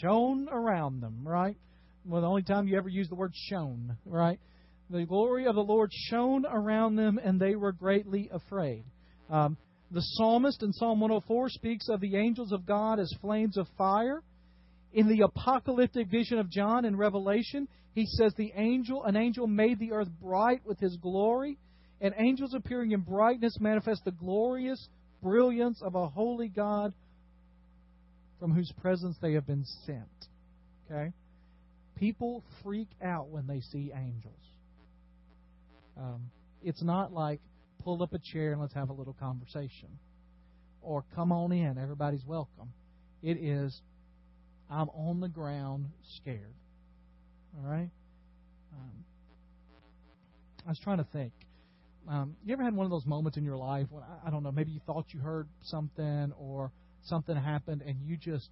shone 0.00 0.48
around 0.50 1.00
them, 1.00 1.26
right? 1.26 1.56
Well, 2.04 2.20
the 2.20 2.28
only 2.28 2.42
time 2.42 2.68
you 2.68 2.76
ever 2.76 2.88
use 2.88 3.08
the 3.08 3.14
word 3.14 3.32
shone, 3.34 3.96
right? 4.04 4.38
The 4.90 5.04
glory 5.04 5.46
of 5.46 5.54
the 5.54 5.62
Lord 5.62 5.90
shone 5.92 6.46
around 6.46 6.96
them, 6.96 7.18
and 7.22 7.40
they 7.40 7.56
were 7.56 7.72
greatly 7.72 8.30
afraid. 8.32 8.84
Um, 9.30 9.56
the 9.90 10.00
psalmist 10.00 10.62
in 10.62 10.72
Psalm 10.72 11.00
104 11.00 11.48
speaks 11.50 11.88
of 11.88 12.00
the 12.00 12.16
angels 12.16 12.52
of 12.52 12.66
God 12.66 12.98
as 12.98 13.12
flames 13.20 13.56
of 13.56 13.66
fire. 13.76 14.22
In 14.92 15.08
the 15.08 15.22
apocalyptic 15.22 16.08
vision 16.08 16.38
of 16.38 16.50
John 16.50 16.84
in 16.84 16.96
Revelation, 16.96 17.68
he 17.94 18.06
says 18.06 18.32
the 18.36 18.52
angel, 18.54 19.04
an 19.04 19.16
angel 19.16 19.46
made 19.46 19.78
the 19.78 19.92
earth 19.92 20.08
bright 20.20 20.60
with 20.64 20.78
his 20.78 20.96
glory, 20.96 21.58
and 22.00 22.14
angels 22.16 22.54
appearing 22.54 22.92
in 22.92 23.00
brightness 23.00 23.58
manifest 23.60 24.04
the 24.04 24.12
glorious 24.12 24.88
brilliance 25.22 25.82
of 25.82 25.94
a 25.94 26.06
holy 26.06 26.48
God 26.48 26.92
from 28.38 28.54
whose 28.54 28.72
presence 28.80 29.16
they 29.20 29.32
have 29.32 29.46
been 29.46 29.64
sent. 29.84 30.26
Okay? 30.86 31.12
People 31.96 32.44
freak 32.62 32.88
out 33.02 33.28
when 33.28 33.46
they 33.46 33.60
see 33.60 33.90
angels. 33.94 34.34
Um, 35.96 36.30
it's 36.62 36.82
not 36.82 37.12
like 37.12 37.40
pull 37.88 38.02
up 38.02 38.12
a 38.12 38.18
chair 38.18 38.52
and 38.52 38.60
let's 38.60 38.74
have 38.74 38.90
a 38.90 38.92
little 38.92 39.14
conversation. 39.14 39.88
Or 40.82 41.06
come 41.14 41.32
on 41.32 41.52
in, 41.52 41.78
everybody's 41.78 42.22
welcome. 42.26 42.68
It 43.22 43.38
is, 43.38 43.80
I'm 44.70 44.90
on 44.90 45.20
the 45.20 45.28
ground 45.28 45.86
scared. 46.16 46.52
All 47.56 47.66
right? 47.66 47.88
Um, 48.74 49.04
I 50.66 50.68
was 50.68 50.78
trying 50.84 50.98
to 50.98 51.06
think. 51.14 51.32
Um, 52.06 52.36
you 52.44 52.52
ever 52.52 52.62
had 52.62 52.76
one 52.76 52.84
of 52.84 52.90
those 52.90 53.06
moments 53.06 53.38
in 53.38 53.44
your 53.44 53.56
life 53.56 53.86
when, 53.88 54.02
I, 54.02 54.28
I 54.28 54.30
don't 54.30 54.42
know, 54.42 54.52
maybe 54.52 54.70
you 54.70 54.80
thought 54.84 55.06
you 55.14 55.20
heard 55.20 55.48
something 55.62 56.34
or 56.38 56.70
something 57.04 57.36
happened 57.36 57.80
and 57.80 57.96
you 58.04 58.18
just 58.18 58.50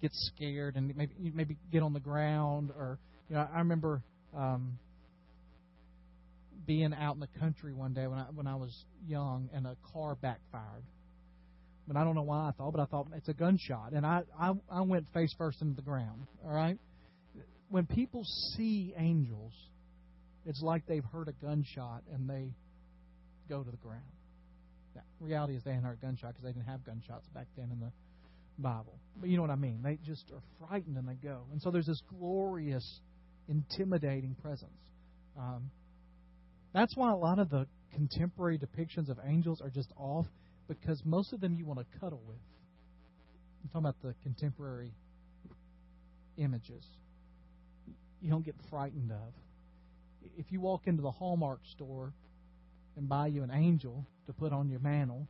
get 0.00 0.12
scared 0.12 0.76
and 0.76 0.96
maybe 0.96 1.14
maybe 1.34 1.56
get 1.72 1.82
on 1.82 1.92
the 1.92 2.00
ground 2.00 2.70
or 2.76 2.98
you 3.28 3.36
know 3.36 3.46
I 3.52 3.58
remember 3.58 4.02
um, 4.36 4.78
being 6.66 6.94
out 6.94 7.14
in 7.14 7.20
the 7.20 7.40
country 7.40 7.72
one 7.72 7.92
day 7.92 8.06
when 8.06 8.18
I 8.18 8.24
when 8.34 8.46
I 8.46 8.56
was 8.56 8.84
young 9.06 9.48
and 9.52 9.66
a 9.66 9.76
car 9.92 10.14
backfired. 10.14 10.84
But 11.86 11.96
I 11.96 12.04
don't 12.04 12.14
know 12.14 12.22
why 12.22 12.48
I 12.48 12.52
thought, 12.52 12.72
but 12.72 12.80
I 12.80 12.84
thought 12.86 13.08
it's 13.16 13.28
a 13.28 13.34
gunshot, 13.34 13.92
and 13.92 14.06
I 14.06 14.22
I, 14.38 14.52
I 14.70 14.80
went 14.82 15.06
face 15.12 15.34
first 15.36 15.62
into 15.62 15.74
the 15.74 15.82
ground. 15.82 16.26
All 16.44 16.52
right. 16.52 16.78
When 17.68 17.86
people 17.86 18.22
see 18.54 18.92
angels, 18.98 19.52
it's 20.44 20.60
like 20.60 20.86
they've 20.86 21.04
heard 21.04 21.28
a 21.28 21.32
gunshot 21.32 22.02
and 22.12 22.28
they 22.28 22.52
go 23.48 23.62
to 23.62 23.70
the 23.70 23.76
ground. 23.78 24.02
Now, 24.94 25.02
reality 25.20 25.56
is 25.56 25.62
they 25.64 25.70
hadn't 25.70 25.86
heard 25.86 25.98
a 26.02 26.06
gunshot 26.06 26.30
because 26.34 26.44
they 26.44 26.52
didn't 26.52 26.66
have 26.66 26.84
gunshots 26.84 27.26
back 27.28 27.46
then 27.56 27.70
in 27.72 27.80
the 27.80 27.90
Bible. 28.58 28.98
But 29.16 29.30
you 29.30 29.36
know 29.36 29.42
what 29.42 29.50
I 29.50 29.56
mean. 29.56 29.80
They 29.82 29.98
just 30.04 30.30
are 30.32 30.42
frightened 30.58 30.96
and 30.96 31.08
they 31.08 31.14
go. 31.14 31.44
And 31.50 31.62
so 31.62 31.70
there's 31.70 31.86
this 31.86 32.02
glorious, 32.18 33.00
intimidating 33.48 34.36
presence. 34.42 34.70
Um, 35.38 35.70
that's 36.72 36.96
why 36.96 37.10
a 37.10 37.16
lot 37.16 37.38
of 37.38 37.50
the 37.50 37.66
contemporary 37.94 38.58
depictions 38.58 39.08
of 39.08 39.18
angels 39.24 39.60
are 39.60 39.70
just 39.70 39.92
off 39.96 40.26
because 40.68 41.02
most 41.04 41.32
of 41.32 41.40
them 41.40 41.54
you 41.54 41.66
want 41.66 41.80
to 41.80 41.98
cuddle 41.98 42.22
with. 42.26 42.38
I'm 43.62 43.68
talking 43.68 43.86
about 43.86 44.02
the 44.02 44.14
contemporary 44.22 44.92
images. 46.36 46.84
You 48.20 48.30
don't 48.30 48.44
get 48.44 48.54
frightened 48.70 49.12
of. 49.12 49.34
If 50.36 50.46
you 50.50 50.60
walk 50.60 50.82
into 50.86 51.02
the 51.02 51.10
Hallmark 51.10 51.60
store 51.74 52.12
and 52.96 53.08
buy 53.08 53.26
you 53.26 53.42
an 53.42 53.50
angel 53.50 54.06
to 54.26 54.32
put 54.32 54.52
on 54.52 54.68
your 54.68 54.80
mantle, 54.80 55.26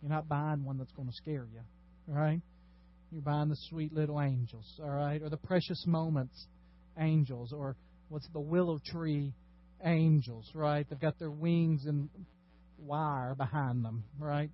you're 0.00 0.10
not 0.10 0.28
buying 0.28 0.64
one 0.64 0.78
that's 0.78 0.92
going 0.92 1.08
to 1.08 1.14
scare 1.14 1.46
you, 1.52 1.60
right? 2.06 2.40
You're 3.10 3.22
buying 3.22 3.48
the 3.48 3.56
sweet 3.68 3.92
little 3.92 4.20
angels, 4.20 4.80
all 4.82 4.90
right, 4.90 5.20
or 5.22 5.28
the 5.28 5.36
precious 5.36 5.84
moments 5.86 6.46
angels, 6.98 7.52
or 7.52 7.76
what's 8.08 8.28
the 8.32 8.40
willow 8.40 8.78
tree 8.84 9.34
angels, 9.84 10.50
right? 10.54 10.86
They've 10.88 10.98
got 10.98 11.18
their 11.18 11.30
wings 11.30 11.86
and 11.86 12.08
wire 12.78 13.34
behind 13.34 13.84
them, 13.84 14.04
right? 14.18 14.50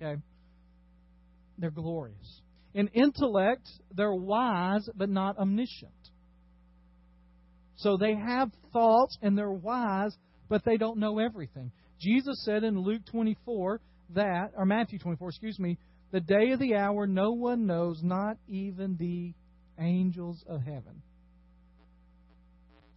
Okay. 0.00 0.20
They're 1.58 1.70
glorious. 1.70 2.42
In 2.74 2.88
intellect, 2.88 3.68
they're 3.94 4.14
wise 4.14 4.88
but 4.94 5.08
not 5.08 5.38
omniscient. 5.38 5.92
So 7.76 7.96
they 7.96 8.14
have 8.14 8.50
thoughts 8.72 9.16
and 9.22 9.36
they're 9.36 9.50
wise, 9.50 10.16
but 10.48 10.64
they 10.64 10.76
don't 10.76 10.98
know 10.98 11.18
everything. 11.18 11.72
Jesus 12.00 12.44
said 12.44 12.64
in 12.64 12.78
Luke 12.78 13.02
24 13.10 13.80
that, 14.14 14.52
or 14.56 14.64
Matthew 14.64 14.98
24, 14.98 15.28
excuse 15.28 15.58
me, 15.58 15.78
the 16.10 16.20
day 16.20 16.52
of 16.52 16.60
the 16.60 16.74
hour 16.74 17.06
no 17.06 17.32
one 17.32 17.66
knows, 17.66 18.00
not 18.02 18.36
even 18.48 18.96
the 18.98 19.34
angels 19.82 20.44
of 20.48 20.62
heaven. 20.62 21.02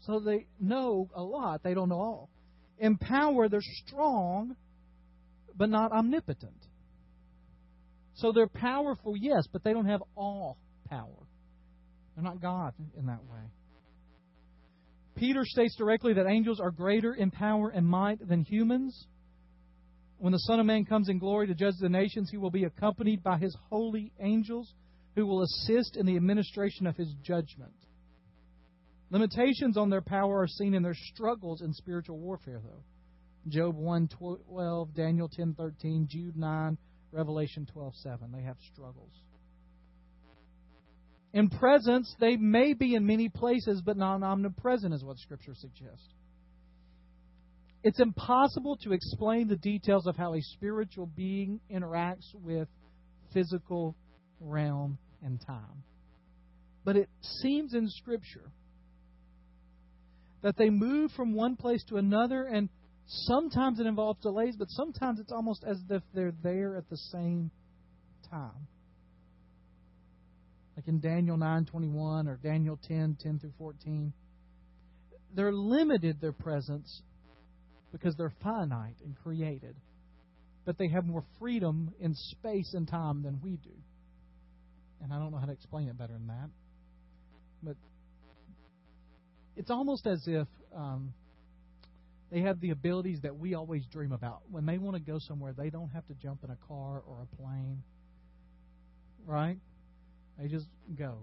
So 0.01 0.19
they 0.19 0.47
know 0.59 1.09
a 1.13 1.21
lot, 1.21 1.63
they 1.63 1.73
don't 1.73 1.89
know 1.89 1.99
all. 1.99 2.29
In 2.79 2.97
power, 2.97 3.47
they're 3.47 3.61
strong, 3.85 4.55
but 5.55 5.69
not 5.69 5.91
omnipotent. 5.91 6.65
So 8.15 8.31
they're 8.31 8.47
powerful, 8.47 9.15
yes, 9.15 9.43
but 9.51 9.63
they 9.63 9.73
don't 9.73 9.85
have 9.85 10.03
all 10.15 10.57
power. 10.89 11.27
They're 12.15 12.23
not 12.23 12.41
God 12.41 12.73
in 12.97 13.05
that 13.07 13.23
way. 13.23 13.51
Peter 15.15 15.45
states 15.45 15.75
directly 15.75 16.13
that 16.13 16.25
angels 16.27 16.59
are 16.59 16.71
greater 16.71 17.13
in 17.13 17.31
power 17.31 17.69
and 17.69 17.85
might 17.85 18.27
than 18.27 18.41
humans. 18.43 19.07
When 20.17 20.33
the 20.33 20.39
Son 20.39 20.59
of 20.59 20.65
Man 20.65 20.85
comes 20.85 21.09
in 21.09 21.19
glory 21.19 21.47
to 21.47 21.53
judge 21.53 21.75
the 21.79 21.89
nations, 21.89 22.29
he 22.31 22.37
will 22.37 22.51
be 22.51 22.63
accompanied 22.63 23.23
by 23.23 23.37
his 23.37 23.55
holy 23.69 24.11
angels 24.19 24.73
who 25.15 25.25
will 25.25 25.43
assist 25.43 25.97
in 25.97 26.05
the 26.05 26.15
administration 26.15 26.87
of 26.87 26.95
his 26.95 27.13
judgment. 27.23 27.73
Limitations 29.11 29.77
on 29.77 29.89
their 29.89 30.01
power 30.01 30.39
are 30.39 30.47
seen 30.47 30.73
in 30.73 30.81
their 30.81 30.95
struggles 30.95 31.61
in 31.61 31.73
spiritual 31.73 32.17
warfare, 32.17 32.61
though. 32.63 32.83
Job 33.49 33.75
1:12, 33.75 34.93
Daniel 34.93 35.27
10:13, 35.27 36.07
Jude 36.07 36.37
9, 36.37 36.77
Revelation 37.11 37.67
12:7. 37.75 38.31
They 38.31 38.41
have 38.43 38.57
struggles. 38.71 39.11
In 41.33 41.49
presence, 41.49 42.15
they 42.19 42.37
may 42.37 42.73
be 42.73 42.95
in 42.95 43.05
many 43.05 43.27
places, 43.27 43.81
but 43.81 43.97
not 43.97 44.23
omnipresent, 44.23 44.93
is 44.93 45.03
what 45.03 45.17
Scripture 45.17 45.55
suggests. 45.55 46.07
It's 47.83 47.99
impossible 47.99 48.77
to 48.83 48.93
explain 48.93 49.47
the 49.47 49.57
details 49.57 50.07
of 50.07 50.15
how 50.15 50.35
a 50.35 50.41
spiritual 50.41 51.07
being 51.07 51.59
interacts 51.69 52.33
with 52.35 52.69
physical 53.33 53.95
realm 54.39 54.97
and 55.21 55.41
time. 55.41 55.83
But 56.85 56.95
it 56.95 57.09
seems 57.21 57.73
in 57.73 57.89
Scripture 57.89 58.51
that 60.41 60.57
they 60.57 60.69
move 60.69 61.11
from 61.11 61.33
one 61.33 61.55
place 61.55 61.83
to 61.85 61.97
another, 61.97 62.45
and 62.45 62.69
sometimes 63.07 63.79
it 63.79 63.85
involves 63.85 64.21
delays, 64.21 64.55
but 64.57 64.69
sometimes 64.69 65.19
it's 65.19 65.31
almost 65.31 65.63
as 65.63 65.77
if 65.89 66.01
they're 66.13 66.33
there 66.43 66.75
at 66.75 66.89
the 66.89 66.97
same 66.97 67.51
time. 68.29 68.67
Like 70.75 70.87
in 70.87 70.99
Daniel 70.99 71.37
9:21 71.37 72.27
or 72.27 72.37
Daniel 72.37 72.77
10:10 72.77 73.17
10 73.19 73.39
through 73.39 73.53
14. 73.57 74.13
They're 75.35 75.53
limited 75.53 76.19
their 76.19 76.31
presence 76.31 77.03
because 77.91 78.15
they're 78.15 78.33
finite 78.41 78.95
and 79.03 79.15
created. 79.15 79.75
But 80.65 80.77
they 80.77 80.87
have 80.89 81.05
more 81.05 81.23
freedom 81.39 81.93
in 81.99 82.15
space 82.15 82.73
and 82.73 82.87
time 82.87 83.23
than 83.23 83.41
we 83.41 83.57
do. 83.57 83.75
And 85.01 85.13
I 85.13 85.19
don't 85.19 85.31
know 85.31 85.37
how 85.37 85.47
to 85.47 85.51
explain 85.51 85.87
it 85.87 85.97
better 85.97 86.13
than 86.13 86.27
that. 86.27 86.49
It's 89.55 89.69
almost 89.69 90.07
as 90.07 90.23
if 90.27 90.47
um, 90.75 91.13
they 92.31 92.41
have 92.41 92.61
the 92.61 92.69
abilities 92.69 93.19
that 93.23 93.37
we 93.37 93.53
always 93.53 93.85
dream 93.87 94.11
about. 94.13 94.41
When 94.49 94.65
they 94.65 94.77
want 94.77 94.95
to 94.95 95.01
go 95.01 95.19
somewhere, 95.19 95.53
they 95.53 95.69
don't 95.69 95.89
have 95.89 96.07
to 96.07 96.13
jump 96.13 96.43
in 96.43 96.49
a 96.49 96.57
car 96.67 97.03
or 97.05 97.21
a 97.23 97.35
plane, 97.35 97.83
right? 99.25 99.57
They 100.39 100.47
just 100.47 100.67
go. 100.97 101.19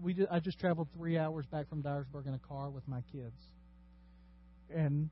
We 0.00 0.14
just, 0.14 0.30
I 0.30 0.40
just 0.40 0.58
traveled 0.58 0.88
three 0.96 1.16
hours 1.16 1.46
back 1.46 1.68
from 1.68 1.82
Dyersburg 1.82 2.26
in 2.26 2.34
a 2.34 2.38
car 2.38 2.70
with 2.70 2.86
my 2.88 3.02
kids, 3.12 3.40
and 4.68 5.08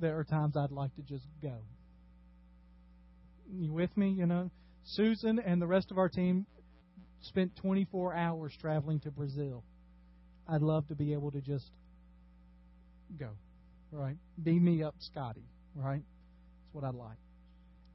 there 0.00 0.18
are 0.18 0.24
times 0.24 0.56
I'd 0.56 0.72
like 0.72 0.94
to 0.96 1.02
just 1.02 1.26
go. 1.42 1.58
You 3.52 3.72
with 3.72 3.94
me? 3.96 4.10
You 4.10 4.26
know, 4.26 4.50
Susan 4.84 5.38
and 5.38 5.60
the 5.60 5.66
rest 5.66 5.90
of 5.90 5.98
our 5.98 6.08
team 6.08 6.46
spent 7.20 7.56
24 7.56 8.14
hours 8.14 8.52
traveling 8.60 9.00
to 9.00 9.10
Brazil. 9.10 9.62
I'd 10.48 10.62
love 10.62 10.86
to 10.88 10.94
be 10.94 11.12
able 11.12 11.30
to 11.32 11.40
just 11.40 11.70
go, 13.18 13.30
right? 13.90 14.16
Beam 14.42 14.64
me 14.64 14.82
up, 14.82 14.94
Scotty, 14.98 15.44
right? 15.74 16.02
That's 16.02 16.74
what 16.74 16.84
I'd 16.84 16.94
like. 16.94 17.16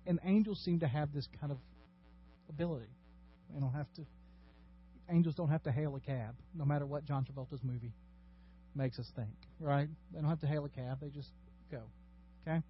And 0.06 0.20
angels 0.26 0.62
seem 0.64 0.80
to 0.80 0.88
have 0.88 1.14
this 1.14 1.28
kind 1.40 1.52
of 1.52 1.60
ability. 2.50 2.90
They 3.54 3.60
don't 3.60 3.74
have 3.74 3.92
to. 3.96 4.06
Angels 5.12 5.36
don't 5.36 5.50
have 5.50 5.64
to 5.64 5.72
hail 5.72 5.96
a 5.96 6.00
cab, 6.00 6.36
no 6.56 6.66
matter 6.66 6.86
what 6.86 7.06
John 7.06 7.26
Travolta's 7.26 7.64
movie 7.64 7.94
makes 8.76 9.00
us 9.00 9.12
think, 9.16 9.34
right? 9.60 9.88
They 10.12 10.20
don't 10.20 10.30
have 10.30 10.40
to 10.42 10.48
hail 10.48 10.66
a 10.66 10.70
cab. 10.70 11.00
They 11.02 11.10
just 11.10 11.30
go. 11.72 11.82
Okay? 12.48 12.62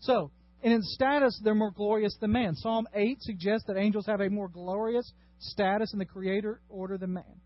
So, 0.00 0.30
and 0.62 0.72
in 0.72 0.82
status, 0.82 1.38
they're 1.44 1.54
more 1.54 1.70
glorious 1.70 2.16
than 2.20 2.32
man. 2.32 2.54
Psalm 2.56 2.86
8 2.94 3.18
suggests 3.20 3.66
that 3.68 3.76
angels 3.76 4.06
have 4.06 4.20
a 4.20 4.28
more 4.28 4.48
glorious 4.48 5.12
status 5.38 5.92
in 5.92 5.98
the 5.98 6.04
creator 6.04 6.60
order 6.68 6.98
than 6.98 7.12
man. 7.12 7.40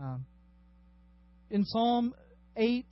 Um, 0.00 0.24
in 1.50 1.64
Psalm 1.64 2.14
8, 2.56 2.86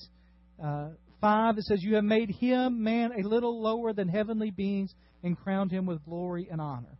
uh, 0.62 0.88
5, 1.20 1.58
it 1.58 1.64
says, 1.64 1.82
You 1.82 1.96
have 1.96 2.04
made 2.04 2.30
him, 2.30 2.82
man, 2.82 3.12
a 3.12 3.26
little 3.26 3.62
lower 3.62 3.92
than 3.92 4.08
heavenly 4.08 4.50
beings 4.50 4.92
and 5.22 5.36
crowned 5.36 5.70
him 5.70 5.86
with 5.86 6.04
glory 6.04 6.48
and 6.50 6.60
honor. 6.60 6.98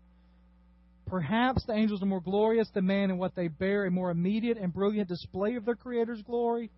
Perhaps 1.07 1.65
the 1.67 1.73
angels 1.73 2.03
are 2.03 2.07
more 2.07 2.21
glorious 2.21 2.69
than 2.75 2.87
man 2.87 3.11
in 3.11 3.19
what 3.19 3.35
they 3.35 3.49
bear, 3.49 3.87
a 3.87 3.91
more 3.91 4.11
immediate 4.11 4.59
and 4.59 4.73
brilliant 4.73 5.09
display 5.09 5.55
of 5.55 5.65
their 5.65 5.75
Creator's 5.75 6.23
glory. 6.23 6.71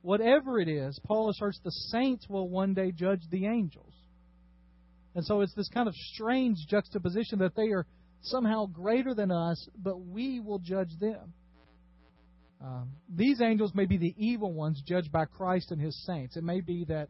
Whatever 0.00 0.58
it 0.58 0.68
is, 0.68 0.98
Paul 1.04 1.30
asserts 1.30 1.60
the 1.62 1.70
saints 1.70 2.28
will 2.28 2.48
one 2.48 2.74
day 2.74 2.90
judge 2.90 3.22
the 3.30 3.46
angels. 3.46 3.92
And 5.14 5.24
so 5.24 5.42
it's 5.42 5.54
this 5.54 5.68
kind 5.68 5.88
of 5.88 5.94
strange 5.94 6.58
juxtaposition 6.68 7.38
that 7.38 7.54
they 7.54 7.68
are 7.68 7.86
somehow 8.22 8.66
greater 8.66 9.14
than 9.14 9.30
us, 9.30 9.68
but 9.76 10.00
we 10.00 10.40
will 10.40 10.58
judge 10.58 10.90
them. 11.00 11.32
Um, 12.62 12.90
these 13.12 13.40
angels 13.40 13.74
may 13.74 13.86
be 13.86 13.96
the 13.96 14.14
evil 14.16 14.52
ones 14.52 14.80
judged 14.86 15.10
by 15.10 15.24
Christ 15.24 15.72
and 15.72 15.80
his 15.80 15.96
saints. 16.06 16.36
It 16.36 16.44
may 16.44 16.60
be 16.60 16.84
that 16.84 17.08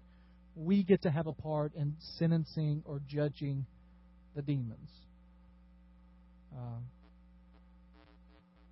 we 0.54 0.82
get 0.82 1.02
to 1.02 1.10
have 1.10 1.26
a 1.26 1.32
part 1.32 1.74
in 1.74 1.94
sentencing 2.18 2.82
or 2.86 3.00
judging 3.06 3.66
the 4.34 4.42
demons. 4.42 4.90
Um, 6.56 6.84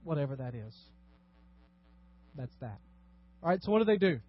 whatever 0.05 0.37
that 0.37 0.55
is. 0.55 0.74
That's 2.35 2.55
that. 2.61 2.78
All 3.43 3.49
right, 3.49 3.59
so 3.62 3.72
what 3.72 3.81
do 3.81 3.85
they 3.85 3.99
do? 3.99 4.20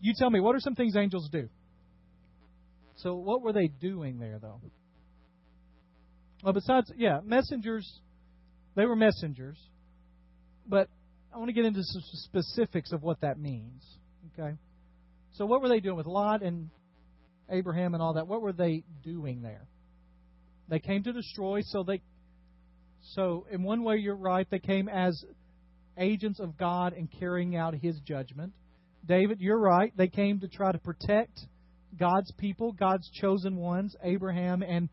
You 0.00 0.14
tell 0.16 0.30
me, 0.30 0.40
what 0.40 0.54
are 0.54 0.60
some 0.60 0.74
things 0.74 0.96
angels 0.96 1.28
do? 1.30 1.48
So, 2.96 3.14
what 3.14 3.42
were 3.42 3.52
they 3.52 3.68
doing 3.68 4.18
there, 4.18 4.38
though? 4.40 4.60
Well, 6.42 6.52
besides, 6.52 6.90
yeah, 6.96 7.20
messengers, 7.24 8.00
they 8.76 8.84
were 8.84 8.96
messengers. 8.96 9.58
But 10.66 10.88
I 11.32 11.38
want 11.38 11.48
to 11.48 11.52
get 11.52 11.64
into 11.64 11.82
some 11.82 12.02
specifics 12.24 12.92
of 12.92 13.02
what 13.02 13.20
that 13.20 13.38
means. 13.38 13.82
Okay? 14.32 14.56
So, 15.32 15.46
what 15.46 15.62
were 15.62 15.68
they 15.68 15.80
doing 15.80 15.96
with 15.96 16.06
Lot 16.06 16.42
and 16.42 16.70
Abraham 17.48 17.94
and 17.94 18.02
all 18.02 18.14
that? 18.14 18.26
What 18.26 18.42
were 18.42 18.52
they 18.52 18.84
doing 19.02 19.42
there? 19.42 19.66
They 20.68 20.78
came 20.78 21.02
to 21.04 21.12
destroy, 21.12 21.62
so 21.62 21.82
they 21.82 22.00
so, 23.02 23.46
in 23.50 23.62
one 23.62 23.82
way, 23.82 23.96
you're 23.96 24.14
right. 24.14 24.46
They 24.50 24.58
came 24.58 24.88
as 24.88 25.24
agents 25.98 26.40
of 26.40 26.56
God 26.56 26.92
and 26.92 27.08
carrying 27.10 27.56
out 27.56 27.74
His 27.74 27.98
judgment. 28.00 28.52
David, 29.06 29.40
you're 29.40 29.58
right. 29.58 29.92
They 29.96 30.08
came 30.08 30.40
to 30.40 30.48
try 30.48 30.72
to 30.72 30.78
protect 30.78 31.40
God's 31.98 32.30
people, 32.32 32.72
God's 32.72 33.08
chosen 33.10 33.56
ones, 33.56 33.96
Abraham 34.02 34.62
and 34.62 34.88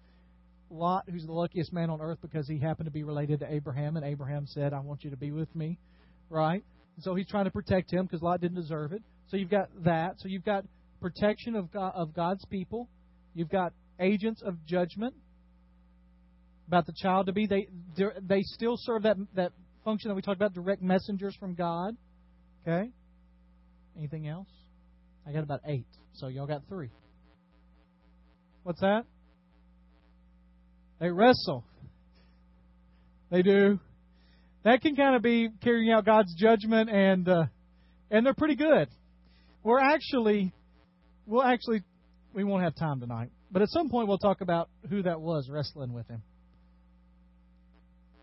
Lot, 0.69 1.05
who's 1.09 1.25
the 1.25 1.31
luckiest 1.31 1.71
man 1.71 1.89
on 1.89 2.01
earth 2.01 2.17
because 2.21 2.47
he 2.47 2.59
happened 2.59 2.87
to 2.87 2.91
be 2.91 3.03
related 3.03 3.39
to 3.39 3.53
Abraham, 3.53 3.95
and 3.95 4.05
Abraham 4.05 4.45
said, 4.47 4.73
I 4.73 4.79
want 4.79 5.03
you 5.03 5.11
to 5.11 5.17
be 5.17 5.31
with 5.31 5.53
me, 5.55 5.77
right? 6.29 6.63
And 6.95 7.03
so 7.03 7.15
he's 7.15 7.27
trying 7.27 7.45
to 7.45 7.51
protect 7.51 7.91
him 7.91 8.05
because 8.05 8.21
Lot 8.21 8.41
didn't 8.41 8.57
deserve 8.57 8.91
it. 8.93 9.01
So 9.27 9.37
you've 9.37 9.49
got 9.49 9.69
that. 9.83 10.15
So 10.19 10.27
you've 10.27 10.45
got 10.45 10.65
protection 11.01 11.55
of, 11.55 11.71
God, 11.71 11.93
of 11.95 12.13
God's 12.13 12.45
people. 12.45 12.89
You've 13.33 13.49
got 13.49 13.73
agents 13.99 14.41
of 14.41 14.65
judgment 14.65 15.13
about 16.67 16.85
the 16.85 16.93
child 17.01 17.27
to 17.27 17.33
be. 17.33 17.47
They 17.47 17.67
they 18.21 18.41
still 18.41 18.75
serve 18.77 19.03
that 19.03 19.17
that 19.35 19.51
function 19.85 20.09
that 20.09 20.15
we 20.15 20.21
talked 20.21 20.37
about, 20.37 20.53
direct 20.53 20.81
messengers 20.81 21.35
from 21.39 21.55
God. 21.55 21.95
Okay. 22.67 22.89
Anything 23.97 24.27
else? 24.27 24.49
I 25.25 25.31
got 25.31 25.43
about 25.43 25.61
eight, 25.65 25.87
so 26.13 26.27
y'all 26.27 26.47
got 26.47 26.63
three. 26.67 26.89
What's 28.63 28.81
that? 28.81 29.03
They 30.99 31.09
wrestle. 31.09 31.63
They 33.29 33.41
do. 33.41 33.79
That 34.67 34.81
can 34.81 34.97
kind 34.97 35.15
of 35.15 35.21
be 35.21 35.47
carrying 35.63 35.93
out 35.93 36.03
God's 36.03 36.35
judgment, 36.35 36.89
and 36.89 37.25
uh, 37.29 37.45
and 38.11 38.25
they're 38.25 38.33
pretty 38.33 38.57
good. 38.57 38.89
We're 39.63 39.79
actually, 39.79 40.53
we'll 41.25 41.41
actually, 41.41 41.83
we 42.33 42.43
won't 42.43 42.63
have 42.63 42.75
time 42.75 42.99
tonight, 42.99 43.29
but 43.49 43.61
at 43.61 43.69
some 43.69 43.89
point 43.89 44.09
we'll 44.09 44.17
talk 44.17 44.41
about 44.41 44.67
who 44.89 45.03
that 45.03 45.21
was 45.21 45.47
wrestling 45.49 45.93
with 45.93 46.05
him. 46.09 46.21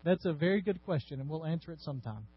That's 0.03 0.23
a 0.27 0.33
very 0.33 0.61
good 0.61 0.83
question, 0.85 1.19
and 1.19 1.27
we'll 1.27 1.47
answer 1.47 1.71
it 1.71 1.79
sometime. 1.81 2.27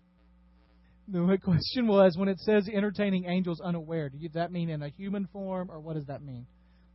The 1.09 1.37
question 1.45 1.87
was 1.87 2.17
when 2.17 2.31
it 2.31 2.39
says 2.39 2.67
entertaining 2.67 3.27
angels 3.27 3.61
unaware, 3.61 4.09
does 4.09 4.33
that 4.33 4.51
mean 4.51 4.71
in 4.71 4.83
a 4.83 4.89
human 4.89 5.29
form, 5.35 5.71
or 5.71 5.81
what 5.81 5.97
does 5.97 6.07
that 6.07 6.23
mean? 6.23 6.47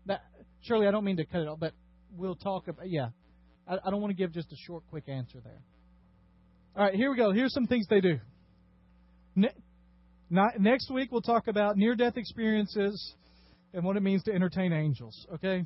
That, 0.07 0.23
surely 0.63 0.87
I 0.87 0.91
don't 0.91 1.05
mean 1.05 1.17
to 1.17 1.25
cut 1.25 1.41
it 1.41 1.47
off, 1.47 1.59
but 1.59 1.73
we'll 2.17 2.37
talk 2.37 2.67
about, 2.67 2.89
yeah. 2.89 3.09
I, 3.67 3.75
I 3.85 3.91
don't 3.91 4.01
want 4.01 4.09
to 4.09 4.17
give 4.17 4.31
just 4.31 4.51
a 4.51 4.57
short, 4.65 4.81
quick 4.89 5.07
answer 5.07 5.37
there. 5.43 5.61
All 6.75 6.83
right, 6.83 6.95
here 6.95 7.11
we 7.11 7.17
go. 7.17 7.31
Here's 7.31 7.53
some 7.53 7.67
things 7.67 7.85
they 7.87 8.01
do. 8.01 8.19
Ne- 9.35 9.53
not, 10.31 10.59
next 10.59 10.89
week, 10.91 11.11
we'll 11.11 11.21
talk 11.21 11.47
about 11.47 11.77
near 11.77 11.93
death 11.93 12.17
experiences 12.17 13.13
and 13.75 13.83
what 13.83 13.95
it 13.95 14.01
means 14.01 14.23
to 14.23 14.33
entertain 14.33 14.73
angels, 14.73 15.27
okay? 15.35 15.65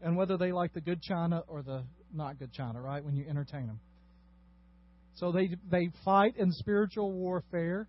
And 0.00 0.16
whether 0.16 0.38
they 0.38 0.50
like 0.52 0.72
the 0.72 0.80
good 0.80 1.02
china 1.02 1.42
or 1.48 1.62
the 1.62 1.84
not 2.14 2.38
good 2.38 2.50
china, 2.52 2.80
right, 2.80 3.04
when 3.04 3.14
you 3.14 3.26
entertain 3.28 3.66
them. 3.66 3.78
So 5.16 5.32
they 5.32 5.50
they 5.70 5.90
fight 6.02 6.36
in 6.38 6.50
spiritual 6.52 7.12
warfare. 7.12 7.86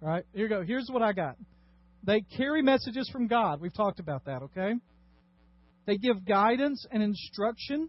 Right? 0.00 0.24
Here 0.34 0.44
we 0.44 0.48
go. 0.48 0.62
Here's 0.62 0.88
what 0.90 1.02
I 1.02 1.12
got. 1.12 1.36
They 2.02 2.22
carry 2.36 2.62
messages 2.62 3.08
from 3.12 3.28
God. 3.28 3.60
We've 3.60 3.74
talked 3.74 4.00
about 4.00 4.24
that, 4.24 4.42
okay? 4.42 4.74
They 5.86 5.96
give 5.98 6.24
guidance 6.24 6.84
and 6.90 7.02
instruction. 7.02 7.88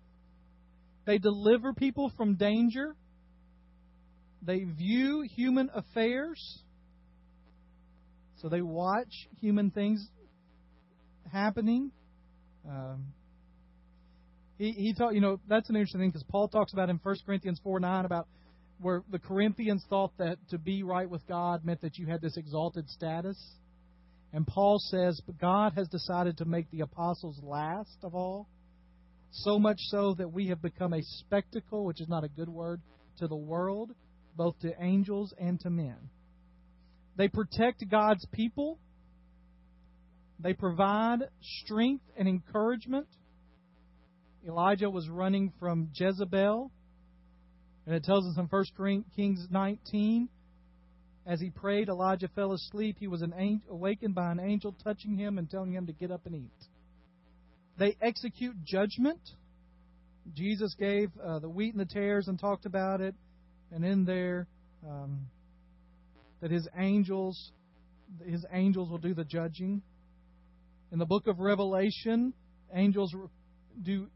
They 1.06 1.18
deliver 1.18 1.74
people 1.74 2.12
from 2.16 2.36
danger. 2.36 2.95
They 4.42 4.64
view 4.64 5.22
human 5.36 5.70
affairs. 5.74 6.62
So 8.38 8.50
they 8.50 8.62
watch 8.62 9.28
human 9.42 9.72
things 9.72 10.08
happening. 11.32 11.92
Um, 12.68 13.14
he, 14.58 14.72
he 14.72 14.94
taught, 14.94 15.14
you 15.14 15.22
know, 15.22 15.40
that's 15.48 15.70
an 15.70 15.76
interesting 15.76 16.02
thing 16.02 16.10
because 16.10 16.26
Paul 16.30 16.48
talks 16.48 16.74
about 16.74 16.90
in 16.90 17.00
1 17.02 17.16
Corinthians 17.26 17.60
4 17.64 17.80
9 17.80 18.06
about 18.06 18.28
where 18.80 19.04
the 19.12 19.20
Corinthians 19.20 19.84
thought 19.90 20.12
that 20.18 20.38
to 20.50 20.58
be 20.58 20.84
right 20.84 21.10
with 21.10 21.26
God 21.28 21.66
meant 21.66 21.82
that 21.82 21.98
you 21.98 22.08
had 22.08 22.22
this 22.22 22.38
exalted 22.38 22.90
status. 22.90 23.38
And 24.32 24.48
Paul 24.48 24.80
says, 24.80 25.22
But 25.26 25.40
God 25.40 25.74
has 25.76 25.88
decided 25.88 26.38
to 26.38 26.46
make 26.46 26.70
the 26.72 26.82
apostles 26.82 27.40
last 27.44 27.98
of 28.04 28.16
all, 28.16 28.48
so 29.32 29.60
much 29.60 29.78
so 29.90 30.14
that 30.18 30.32
we 30.32 30.48
have 30.48 30.62
become 30.62 30.94
a 30.94 31.02
spectacle, 31.02 31.86
which 31.86 32.00
is 32.00 32.08
not 32.08 32.24
a 32.24 32.30
good 32.30 32.50
word, 32.50 32.82
to 33.18 33.28
the 33.28 33.36
world, 33.36 33.92
both 34.36 34.59
to 34.59 34.73
angels 34.82 35.34
and 35.39 35.59
to 35.61 35.69
men. 35.69 35.97
They 37.15 37.27
protect 37.27 37.88
God's 37.89 38.25
people, 38.32 38.80
they 40.39 40.53
provide 40.53 41.19
strength 41.41 42.05
and 42.17 42.27
encouragement 42.27 43.07
Elijah 44.47 44.89
was 44.89 45.09
running 45.09 45.51
from 45.59 45.89
Jezebel. 45.93 46.71
And 47.86 47.95
it 47.95 48.03
tells 48.03 48.25
us 48.25 48.38
in 48.38 48.45
1 48.45 49.03
Kings 49.15 49.47
19, 49.49 50.30
as 51.25 51.39
he 51.39 51.49
prayed, 51.49 51.89
Elijah 51.89 52.30
fell 52.30 52.53
asleep. 52.53 52.97
He 52.99 53.07
was 53.07 53.21
an 53.21 53.34
angel, 53.36 53.71
awakened 53.71 54.15
by 54.15 54.32
an 54.32 54.39
angel 54.39 54.75
touching 54.84 55.17
him 55.17 55.38
and 55.38 55.49
telling 55.49 55.73
him 55.73 55.88
to 55.88 55.93
get 55.93 56.11
up 56.11 56.25
and 56.25 56.36
eat. 56.36 56.67
They 57.77 57.95
execute 58.01 58.63
judgment. 58.63 59.19
Jesus 60.34 60.75
gave 60.77 61.09
uh, 61.23 61.39
the 61.39 61.49
wheat 61.49 61.73
and 61.73 61.80
the 61.80 61.91
tares 61.91 62.27
and 62.27 62.39
talked 62.39 62.65
about 62.65 63.01
it. 63.01 63.15
And 63.72 63.86
in 63.86 64.05
there, 64.05 64.47
um, 64.88 65.28
that 66.41 66.51
his 66.51 66.67
angels, 66.78 67.51
his 68.26 68.45
angels 68.51 68.89
will 68.89 68.97
do 68.97 69.13
the 69.13 69.26
judging. 69.26 69.82
In 70.91 70.99
the 70.99 71.05
book 71.05 71.28
of 71.28 71.39
Revelation, 71.39 72.34
angels 72.74 73.13
do 73.82 74.07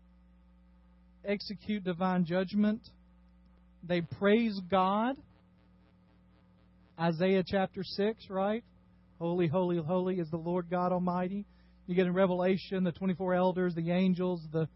execute 1.26 1.84
divine 1.84 2.26
judgment. 2.26 2.82
They 3.84 4.02
praise 4.02 4.60
God. 4.70 5.16
Isaiah 7.00 7.44
chapter 7.46 7.84
6, 7.84 8.30
right? 8.30 8.64
Holy, 9.20 9.48
holy, 9.48 9.78
holy 9.78 10.20
is 10.20 10.30
the 10.30 10.38
Lord 10.38 10.70
God 10.70 10.92
Almighty. 10.92 11.46
You 11.88 11.96
get 11.96 12.08
in 12.08 12.14
Revelation 12.14 12.84
the 12.84 12.92
24 12.92 13.34
elders, 13.34 13.76
the 13.76 13.92
angels, 13.92 14.42
the 14.52 14.68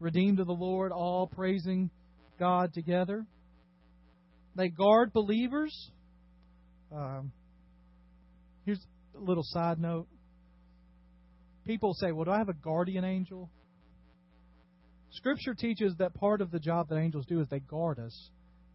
redeemed 0.00 0.40
of 0.40 0.46
the 0.46 0.52
Lord, 0.52 0.92
all 0.92 1.26
praising 1.26 1.90
God 2.38 2.72
together. 2.72 3.26
They 4.56 4.68
guard 4.68 5.12
believers. 5.12 5.90
Um, 6.90 7.32
here's 8.64 8.80
a 9.14 9.20
little 9.20 9.44
side 9.44 9.78
note. 9.78 10.06
People 11.66 11.94
say, 11.94 12.12
Well, 12.12 12.24
do 12.24 12.30
I 12.30 12.38
have 12.38 12.48
a 12.48 12.54
guardian 12.54 13.04
angel? 13.04 13.50
Scripture 15.10 15.54
teaches 15.54 15.94
that 15.98 16.14
part 16.14 16.40
of 16.40 16.50
the 16.50 16.58
job 16.58 16.88
that 16.88 16.96
angels 16.96 17.26
do 17.26 17.40
is 17.40 17.48
they 17.48 17.60
guard 17.60 17.98
us, 17.98 18.30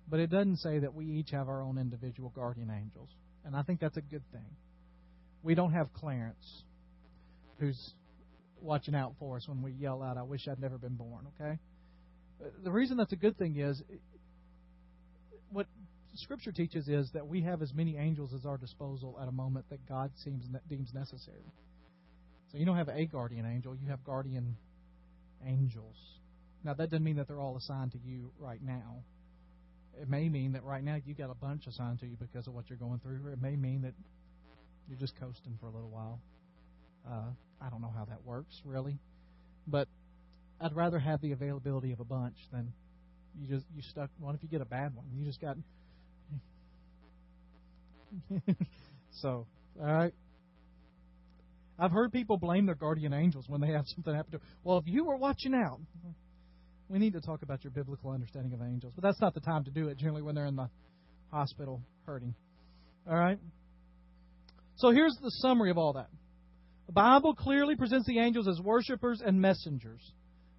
but 0.08 0.20
it 0.20 0.30
doesn't 0.30 0.58
say 0.58 0.80
that 0.80 0.94
we 0.94 1.06
each 1.06 1.32
have 1.32 1.48
our 1.48 1.62
own 1.62 1.78
individual 1.78 2.32
guardian 2.36 2.72
angels. 2.72 3.10
And 3.46 3.56
I 3.56 3.64
think 3.64 3.80
that's 3.80 3.98
a 3.98 4.02
good 4.02 4.24
thing. 4.32 4.56
We 5.44 5.56
don't 5.56 5.74
have 5.74 5.94
Clarence, 5.94 6.64
who's 7.60 7.94
watching 8.60 8.96
out 8.96 9.16
for 9.20 9.38
us 9.38 9.48
when 9.48 9.62
we 9.62 9.72
yell 9.72 10.04
out, 10.04 10.18
I 10.18 10.24
wish 10.24 10.48
I'd 10.48 10.60
never 10.60 10.78
been 10.78 10.96
born, 10.96 11.28
okay? 11.40 11.58
The 12.64 12.72
reason 12.72 12.98
that's 12.98 13.14
a 13.14 13.18
good 13.18 13.38
thing 13.38 13.58
is 13.58 13.82
what 15.52 15.68
Scripture 16.16 16.52
teaches 16.52 16.88
is 16.88 17.10
that 17.14 17.28
we 17.28 17.42
have 17.42 17.62
as 17.62 17.74
many 17.74 17.98
angels 17.98 18.34
as 18.34 18.46
our 18.46 18.58
disposal 18.58 19.18
at 19.22 19.28
a 19.28 19.32
moment 19.32 19.66
that 19.70 19.88
God 19.88 20.12
seems 20.24 20.46
deems 20.70 20.94
necessary. 20.94 21.54
So 22.52 22.58
you 22.58 22.66
don't 22.66 22.78
have 22.78 22.90
a 22.90 23.06
guardian 23.06 23.46
angel, 23.46 23.76
you 23.76 23.90
have 23.90 24.04
guardian 24.04 24.58
angels. 25.46 25.96
Now 26.64 26.74
that 26.74 26.90
doesn't 26.90 27.04
mean 27.04 27.16
that 27.16 27.28
they're 27.28 27.40
all 27.40 27.58
assigned 27.58 27.94
to 27.94 27.98
you 27.98 28.32
right 28.40 28.62
now. 28.62 29.04
It 30.02 30.10
may 30.10 30.30
mean 30.30 30.54
that 30.54 30.64
right 30.64 30.84
now 30.84 30.98
you 31.06 31.14
got 31.14 31.30
a 31.30 31.36
bunch 31.36 31.68
assigned 31.68 32.00
to 32.00 32.06
you 32.06 32.18
because 32.20 32.48
of 32.48 32.54
what 32.54 32.70
you're 32.70 32.78
going 32.78 33.00
through. 33.00 33.32
It 33.32 33.42
may 33.42 33.56
mean 33.56 33.82
that 33.84 33.94
you're 34.88 35.00
just 35.00 35.20
coasting 35.20 35.58
for 35.60 35.68
a 35.68 35.72
little 35.72 35.90
while. 35.90 36.20
Uh, 37.10 37.32
I 37.62 37.70
don't 37.70 37.82
know 37.82 37.94
how 37.96 38.06
that 38.06 38.26
works 38.26 38.62
really, 38.66 39.00
but 39.68 39.88
I'd 40.60 40.76
rather 40.76 41.00
have 41.00 41.22
the 41.22 41.32
availability 41.32 41.92
of 41.92 42.00
a 42.00 42.06
bunch 42.06 42.36
than 42.52 42.74
you 43.40 43.48
just 43.48 43.66
you 43.76 43.82
stuck. 43.82 44.10
What 44.20 44.36
if 44.36 44.44
you 44.44 44.50
get 44.50 44.62
a 44.62 44.66
bad 44.66 44.96
one? 44.96 45.06
You 45.14 45.26
just 45.26 45.42
got. 45.42 45.58
so, 49.22 49.46
all 49.80 49.86
right. 49.86 50.14
I've 51.80 51.92
heard 51.92 52.12
people 52.12 52.38
blame 52.38 52.66
their 52.68 52.76
guardian 52.76 53.14
angels 53.14 53.46
when 53.48 53.62
they 53.62 53.72
have 53.72 53.86
something 53.88 54.14
happen 54.14 54.34
to 54.34 54.38
them. 54.38 54.48
Well, 54.64 54.78
if 54.78 54.86
you 54.86 55.04
were 55.06 55.16
watching 55.18 55.56
out, 55.56 55.80
we 56.90 57.00
need 57.00 57.14
to 57.14 57.22
talk 57.22 57.42
about 57.42 57.64
your 57.64 57.72
biblical 57.72 58.12
understanding 58.12 58.54
of 58.54 58.62
angels, 58.62 58.94
but 58.96 59.04
that's 59.04 59.20
not 59.20 59.34
the 59.34 59.40
time 59.40 59.64
to 59.64 59.72
do 59.72 59.88
it 59.88 59.98
generally 59.98 60.22
when 60.22 60.36
they're 60.36 60.46
in 60.46 60.56
the 60.56 60.70
hospital 61.32 61.82
hurting. 62.06 62.36
All 63.10 63.16
right? 63.16 63.40
So 64.76 64.92
here's 64.92 65.18
the 65.22 65.32
summary 65.42 65.72
of 65.72 65.78
all 65.78 65.94
that. 65.94 66.10
The 66.88 66.94
Bible 66.94 67.34
clearly 67.34 67.76
presents 67.76 68.06
the 68.06 68.20
angels 68.20 68.48
as 68.48 68.60
worshipers 68.60 69.22
and 69.26 69.40
messengers. 69.42 70.02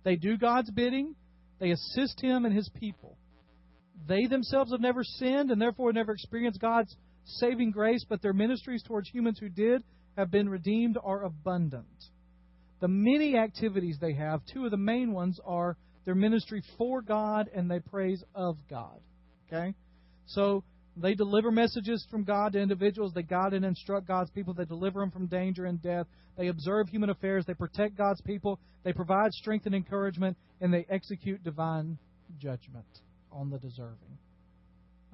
They 0.05 0.17
do 0.17 0.37
God's 0.37 0.71
bidding, 0.71 1.15
they 1.63 1.71
assist 1.71 2.21
Him 2.21 2.45
and 2.45 2.53
His 2.53 2.69
people. 2.81 3.17
They 4.09 4.27
themselves 4.27 4.73
have 4.73 4.81
never 4.81 5.05
sinned 5.05 5.53
and 5.53 5.63
therefore 5.63 5.93
never 5.93 6.11
experienced 6.11 6.61
God's 6.61 6.93
saving 7.25 7.71
grace, 7.71 8.05
but 8.09 8.21
their 8.21 8.33
ministries 8.33 8.83
towards 8.83 9.09
humans 9.09 9.39
who 9.39 9.49
did 9.49 9.85
have 10.17 10.29
been 10.29 10.49
redeemed 10.49 10.99
are 11.01 11.23
abundant. 11.23 11.87
The 12.81 12.89
many 12.89 13.37
activities 13.37 13.97
they 14.01 14.15
have, 14.15 14.41
two 14.53 14.65
of 14.65 14.73
the 14.73 14.77
main 14.77 15.13
ones 15.13 15.39
are 15.45 15.77
their 16.05 16.17
ministry 16.17 16.65
for 16.77 17.01
God 17.01 17.49
and 17.55 17.71
they 17.71 17.79
praise 17.79 18.25
of 18.35 18.57
God. 18.69 18.99
Okay? 19.47 19.73
So 20.27 20.65
they 20.97 21.15
deliver 21.15 21.53
messages 21.53 22.05
from 22.11 22.25
God 22.25 22.55
to 22.55 22.59
individuals. 22.59 23.13
They 23.15 23.23
guide 23.23 23.53
and 23.53 23.65
instruct 23.65 24.09
God's 24.09 24.31
people. 24.31 24.53
They 24.53 24.65
deliver 24.65 24.99
them 24.99 25.13
from 25.13 25.27
danger 25.27 25.67
and 25.67 25.81
death. 25.81 26.07
They 26.37 26.49
observe 26.49 26.89
human 26.89 27.11
affairs. 27.11 27.45
They 27.47 27.55
protect 27.55 27.97
God's 27.97 28.21
people. 28.23 28.59
They 28.83 28.93
provide 28.93 29.33
strength 29.33 29.67
and 29.67 29.77
encouragement. 29.77 30.37
And 30.63 30.73
they 30.73 30.87
execute 30.89 31.45
divine 31.45 31.99
judgment 32.39 32.87
on 33.31 33.51
the 33.51 33.59
deserving. 33.59 34.17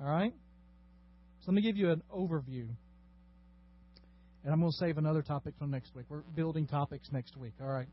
All 0.00 0.06
right? 0.06 0.32
So 1.40 1.50
let 1.50 1.54
me 1.54 1.62
give 1.62 1.76
you 1.76 1.90
an 1.90 2.02
overview. 2.14 2.68
And 4.44 4.52
I'm 4.52 4.60
going 4.60 4.70
to 4.70 4.76
save 4.78 4.98
another 4.98 5.22
topic 5.22 5.54
for 5.58 5.66
next 5.66 5.94
week. 5.96 6.04
We're 6.08 6.20
building 6.20 6.66
topics 6.66 7.08
next 7.10 7.36
week. 7.36 7.54
All 7.60 7.66
right? 7.66 7.88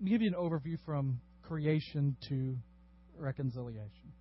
Let 0.00 0.04
me 0.04 0.10
give 0.10 0.22
you 0.22 0.28
an 0.28 0.34
overview 0.34 0.76
from 0.84 1.20
creation 1.42 2.16
to 2.28 2.56
reconciliation. 3.18 4.12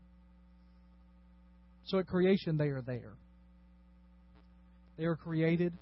So 1.86 2.00
at 2.00 2.08
creation, 2.08 2.58
they 2.58 2.68
are 2.68 2.82
there. 2.82 3.14
They 4.98 5.08
were 5.08 5.16
created 5.16 5.74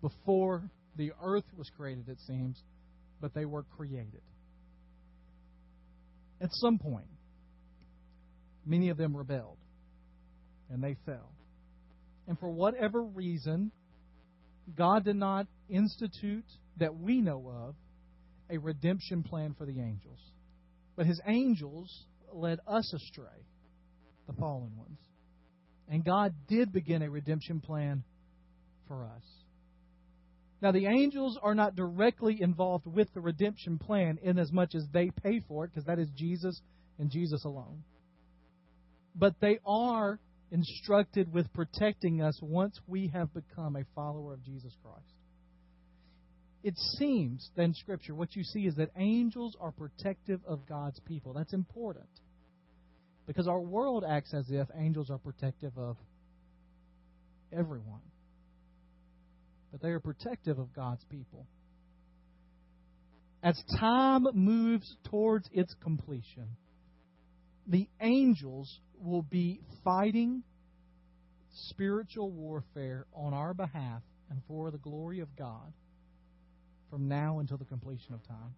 before 0.00 0.70
the 0.96 1.12
earth 1.22 1.44
was 1.56 1.68
created, 1.76 2.08
it 2.08 2.20
seems, 2.26 2.62
but 3.20 3.34
they 3.34 3.44
were 3.44 3.64
created. 3.76 4.22
At 6.40 6.50
some 6.52 6.78
point, 6.78 7.06
many 8.64 8.90
of 8.90 8.96
them 8.96 9.16
rebelled 9.16 9.58
and 10.70 10.82
they 10.82 10.96
fell. 11.06 11.32
And 12.28 12.38
for 12.38 12.50
whatever 12.50 13.02
reason, 13.02 13.70
God 14.76 15.04
did 15.04 15.16
not 15.16 15.46
institute, 15.68 16.44
that 16.78 16.96
we 16.96 17.20
know 17.20 17.48
of, 17.48 17.74
a 18.50 18.58
redemption 18.58 19.22
plan 19.22 19.54
for 19.56 19.64
the 19.64 19.80
angels. 19.80 20.18
But 20.96 21.06
his 21.06 21.20
angels 21.26 22.04
led 22.32 22.58
us 22.66 22.92
astray, 22.92 23.46
the 24.26 24.32
fallen 24.34 24.76
ones. 24.76 24.98
And 25.88 26.04
God 26.04 26.34
did 26.48 26.72
begin 26.72 27.02
a 27.02 27.10
redemption 27.10 27.60
plan 27.60 28.02
for 28.88 29.04
us. 29.04 29.22
Now, 30.62 30.72
the 30.72 30.86
angels 30.86 31.38
are 31.42 31.54
not 31.54 31.76
directly 31.76 32.40
involved 32.40 32.86
with 32.86 33.12
the 33.12 33.20
redemption 33.20 33.78
plan 33.78 34.18
in 34.22 34.38
as 34.38 34.50
much 34.50 34.74
as 34.74 34.84
they 34.92 35.10
pay 35.10 35.40
for 35.46 35.64
it, 35.64 35.70
because 35.72 35.84
that 35.84 35.98
is 35.98 36.08
Jesus 36.16 36.60
and 36.98 37.10
Jesus 37.10 37.44
alone. 37.44 37.82
But 39.14 39.34
they 39.40 39.58
are 39.66 40.18
instructed 40.50 41.32
with 41.32 41.52
protecting 41.52 42.22
us 42.22 42.38
once 42.40 42.80
we 42.86 43.08
have 43.08 43.34
become 43.34 43.76
a 43.76 43.84
follower 43.94 44.32
of 44.32 44.44
Jesus 44.44 44.72
Christ. 44.82 45.12
It 46.62 46.76
seems 46.98 47.50
that 47.54 47.62
in 47.62 47.74
Scripture, 47.74 48.14
what 48.14 48.34
you 48.34 48.42
see 48.42 48.66
is 48.66 48.76
that 48.76 48.90
angels 48.96 49.56
are 49.60 49.72
protective 49.72 50.40
of 50.46 50.66
God's 50.66 50.98
people. 51.00 51.32
That's 51.34 51.52
important. 51.52 52.08
Because 53.26 53.46
our 53.46 53.60
world 53.60 54.04
acts 54.08 54.32
as 54.32 54.46
if 54.50 54.68
angels 54.76 55.10
are 55.10 55.18
protective 55.18 55.76
of 55.76 55.96
everyone. 57.52 58.00
But 59.72 59.82
they 59.82 59.88
are 59.88 60.00
protective 60.00 60.58
of 60.58 60.72
God's 60.74 61.04
people. 61.10 61.46
As 63.42 63.60
time 63.78 64.26
moves 64.34 64.96
towards 65.04 65.48
its 65.52 65.74
completion, 65.82 66.48
the 67.66 67.88
angels 68.00 68.80
will 68.98 69.22
be 69.22 69.60
fighting 69.84 70.42
spiritual 71.68 72.30
warfare 72.30 73.06
on 73.14 73.34
our 73.34 73.54
behalf 73.54 74.02
and 74.30 74.40
for 74.48 74.70
the 74.70 74.78
glory 74.78 75.20
of 75.20 75.36
God 75.36 75.72
from 76.90 77.08
now 77.08 77.38
until 77.38 77.56
the 77.56 77.64
completion 77.64 78.14
of 78.14 78.26
time. 78.26 78.54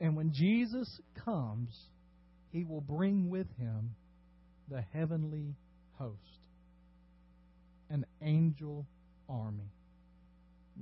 And 0.00 0.16
when 0.16 0.32
Jesus 0.32 1.00
comes, 1.24 1.70
he 2.50 2.64
will 2.64 2.80
bring 2.80 3.30
with 3.30 3.46
him 3.58 3.94
the 4.68 4.82
heavenly 4.92 5.54
host, 5.98 6.18
an 7.90 8.04
angel 8.22 8.86
army. 9.28 9.70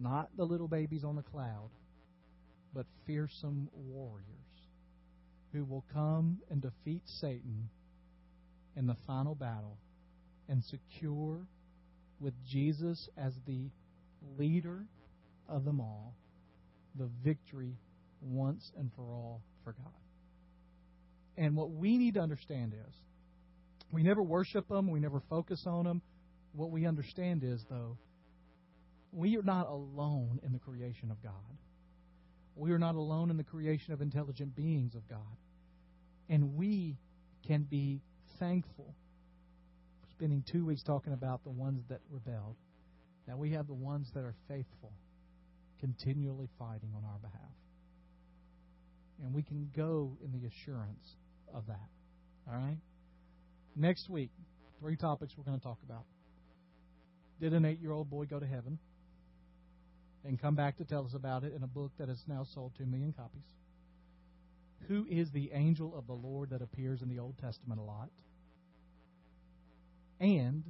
Not 0.03 0.36
the 0.36 0.44
little 0.44 0.66
babies 0.66 1.05
on 1.05 1.14
the 1.14 1.22
cloud, 1.22 1.70
but 2.74 2.86
fearsome 3.07 3.68
warriors 3.72 4.26
who 5.53 5.64
will 5.64 5.84
come 5.92 6.38
and 6.50 6.61
defeat 6.61 7.03
Satan 7.20 7.68
in 8.76 8.86
the 8.86 8.96
final 9.07 9.36
battle 9.36 9.76
and 10.48 10.64
secure 10.64 11.46
with 12.18 12.34
Jesus 12.50 13.09
as 13.16 13.32
the 13.46 13.70
leader 14.36 14.84
of 15.48 15.64
them 15.64 15.80
all 15.80 16.14
the 16.98 17.09
victory 17.24 17.76
once 18.20 18.72
and 18.76 18.90
for 18.96 19.03
all 19.03 19.40
for 19.62 19.72
God. 19.72 19.92
And 21.36 21.57
what 21.57 21.70
we 21.70 21.96
need 21.96 22.14
to 22.14 22.20
understand 22.20 22.74
is 22.74 22.94
we 23.92 24.03
never 24.03 24.22
worship 24.22 24.68
them, 24.68 24.90
we 24.90 24.98
never 25.00 25.22
focus 25.30 25.62
on 25.64 25.84
them. 25.84 26.03
What 26.55 26.70
we 26.70 26.86
understand 26.86 27.44
is, 27.44 27.64
though, 27.70 27.96
we 29.13 29.37
are 29.37 29.43
not 29.43 29.69
alone 29.69 30.41
in 30.43 30.53
the 30.53 30.59
creation 30.59 31.11
of 31.11 31.23
God. 31.23 31.33
We 32.57 32.73
are 32.73 32.79
not 32.79 32.95
alone 32.95 33.31
in 33.31 33.37
the 33.37 33.45
creation 33.45 33.93
of 33.93 34.01
intelligent 34.01 34.57
beings 34.57 34.95
of 34.95 35.09
God. 35.09 35.37
And 36.29 36.57
we 36.57 36.97
can 37.47 37.63
be 37.63 38.01
thankful. 38.39 38.95
For 40.03 40.11
spending 40.11 40.45
two 40.51 40.65
weeks 40.65 40.83
talking 40.83 41.13
about 41.13 41.45
the 41.45 41.51
ones 41.51 41.83
that 41.89 42.01
rebelled. 42.11 42.57
Now 43.29 43.37
we 43.37 43.53
have 43.53 43.67
the 43.67 43.75
ones 43.75 44.09
that 44.15 44.21
are 44.21 44.35
faithful, 44.49 44.93
continually 45.81 46.49
fighting 46.59 46.91
on 46.97 47.05
our 47.05 47.19
behalf. 47.19 47.41
And 49.23 49.35
we 49.35 49.43
can 49.43 49.71
go 49.77 50.17
in 50.25 50.33
the 50.33 50.47
assurance 50.47 51.17
of 51.55 51.67
that. 51.67 51.89
All 52.49 52.55
right? 52.55 52.79
Next 53.77 54.09
week, 54.09 54.31
three 54.81 54.97
topics 54.97 55.35
we're 55.37 55.45
going 55.45 55.59
to 55.59 55.65
talk 55.65 55.79
about. 55.85 56.05
Did 57.41 57.53
an 57.53 57.65
eight 57.65 57.81
year 57.81 57.93
old 57.93 58.11
boy 58.11 58.25
go 58.25 58.39
to 58.39 58.47
heaven? 58.47 58.79
And 60.25 60.41
come 60.41 60.55
back 60.55 60.77
to 60.77 60.85
tell 60.85 61.05
us 61.05 61.14
about 61.14 61.45
it 61.45 61.53
in 61.55 61.62
a 61.62 61.66
book 61.66 61.91
that 61.99 62.09
has 62.09 62.23
now 62.29 62.45
sold 62.45 62.73
two 62.77 62.87
million 62.87 63.12
copies. 63.12 63.43
Who 64.89 65.07
is 65.09 65.31
the 65.31 65.51
angel 65.53 65.97
of 65.97 66.07
the 66.07 66.12
Lord 66.12 66.51
that 66.51 66.62
appears 66.62 67.03
in 67.03 67.09
the 67.09 67.18
Old 67.18 67.39
Testament 67.39 67.81
a 67.81 67.85
lot? 67.85 68.09
And 70.20 70.62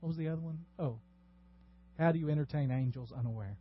what 0.00 0.08
was 0.08 0.16
the 0.16 0.28
other 0.28 0.40
one? 0.40 0.64
Oh, 0.78 0.98
how 1.98 2.12
do 2.12 2.18
you 2.18 2.30
entertain 2.30 2.70
angels 2.70 3.12
unaware? 3.12 3.56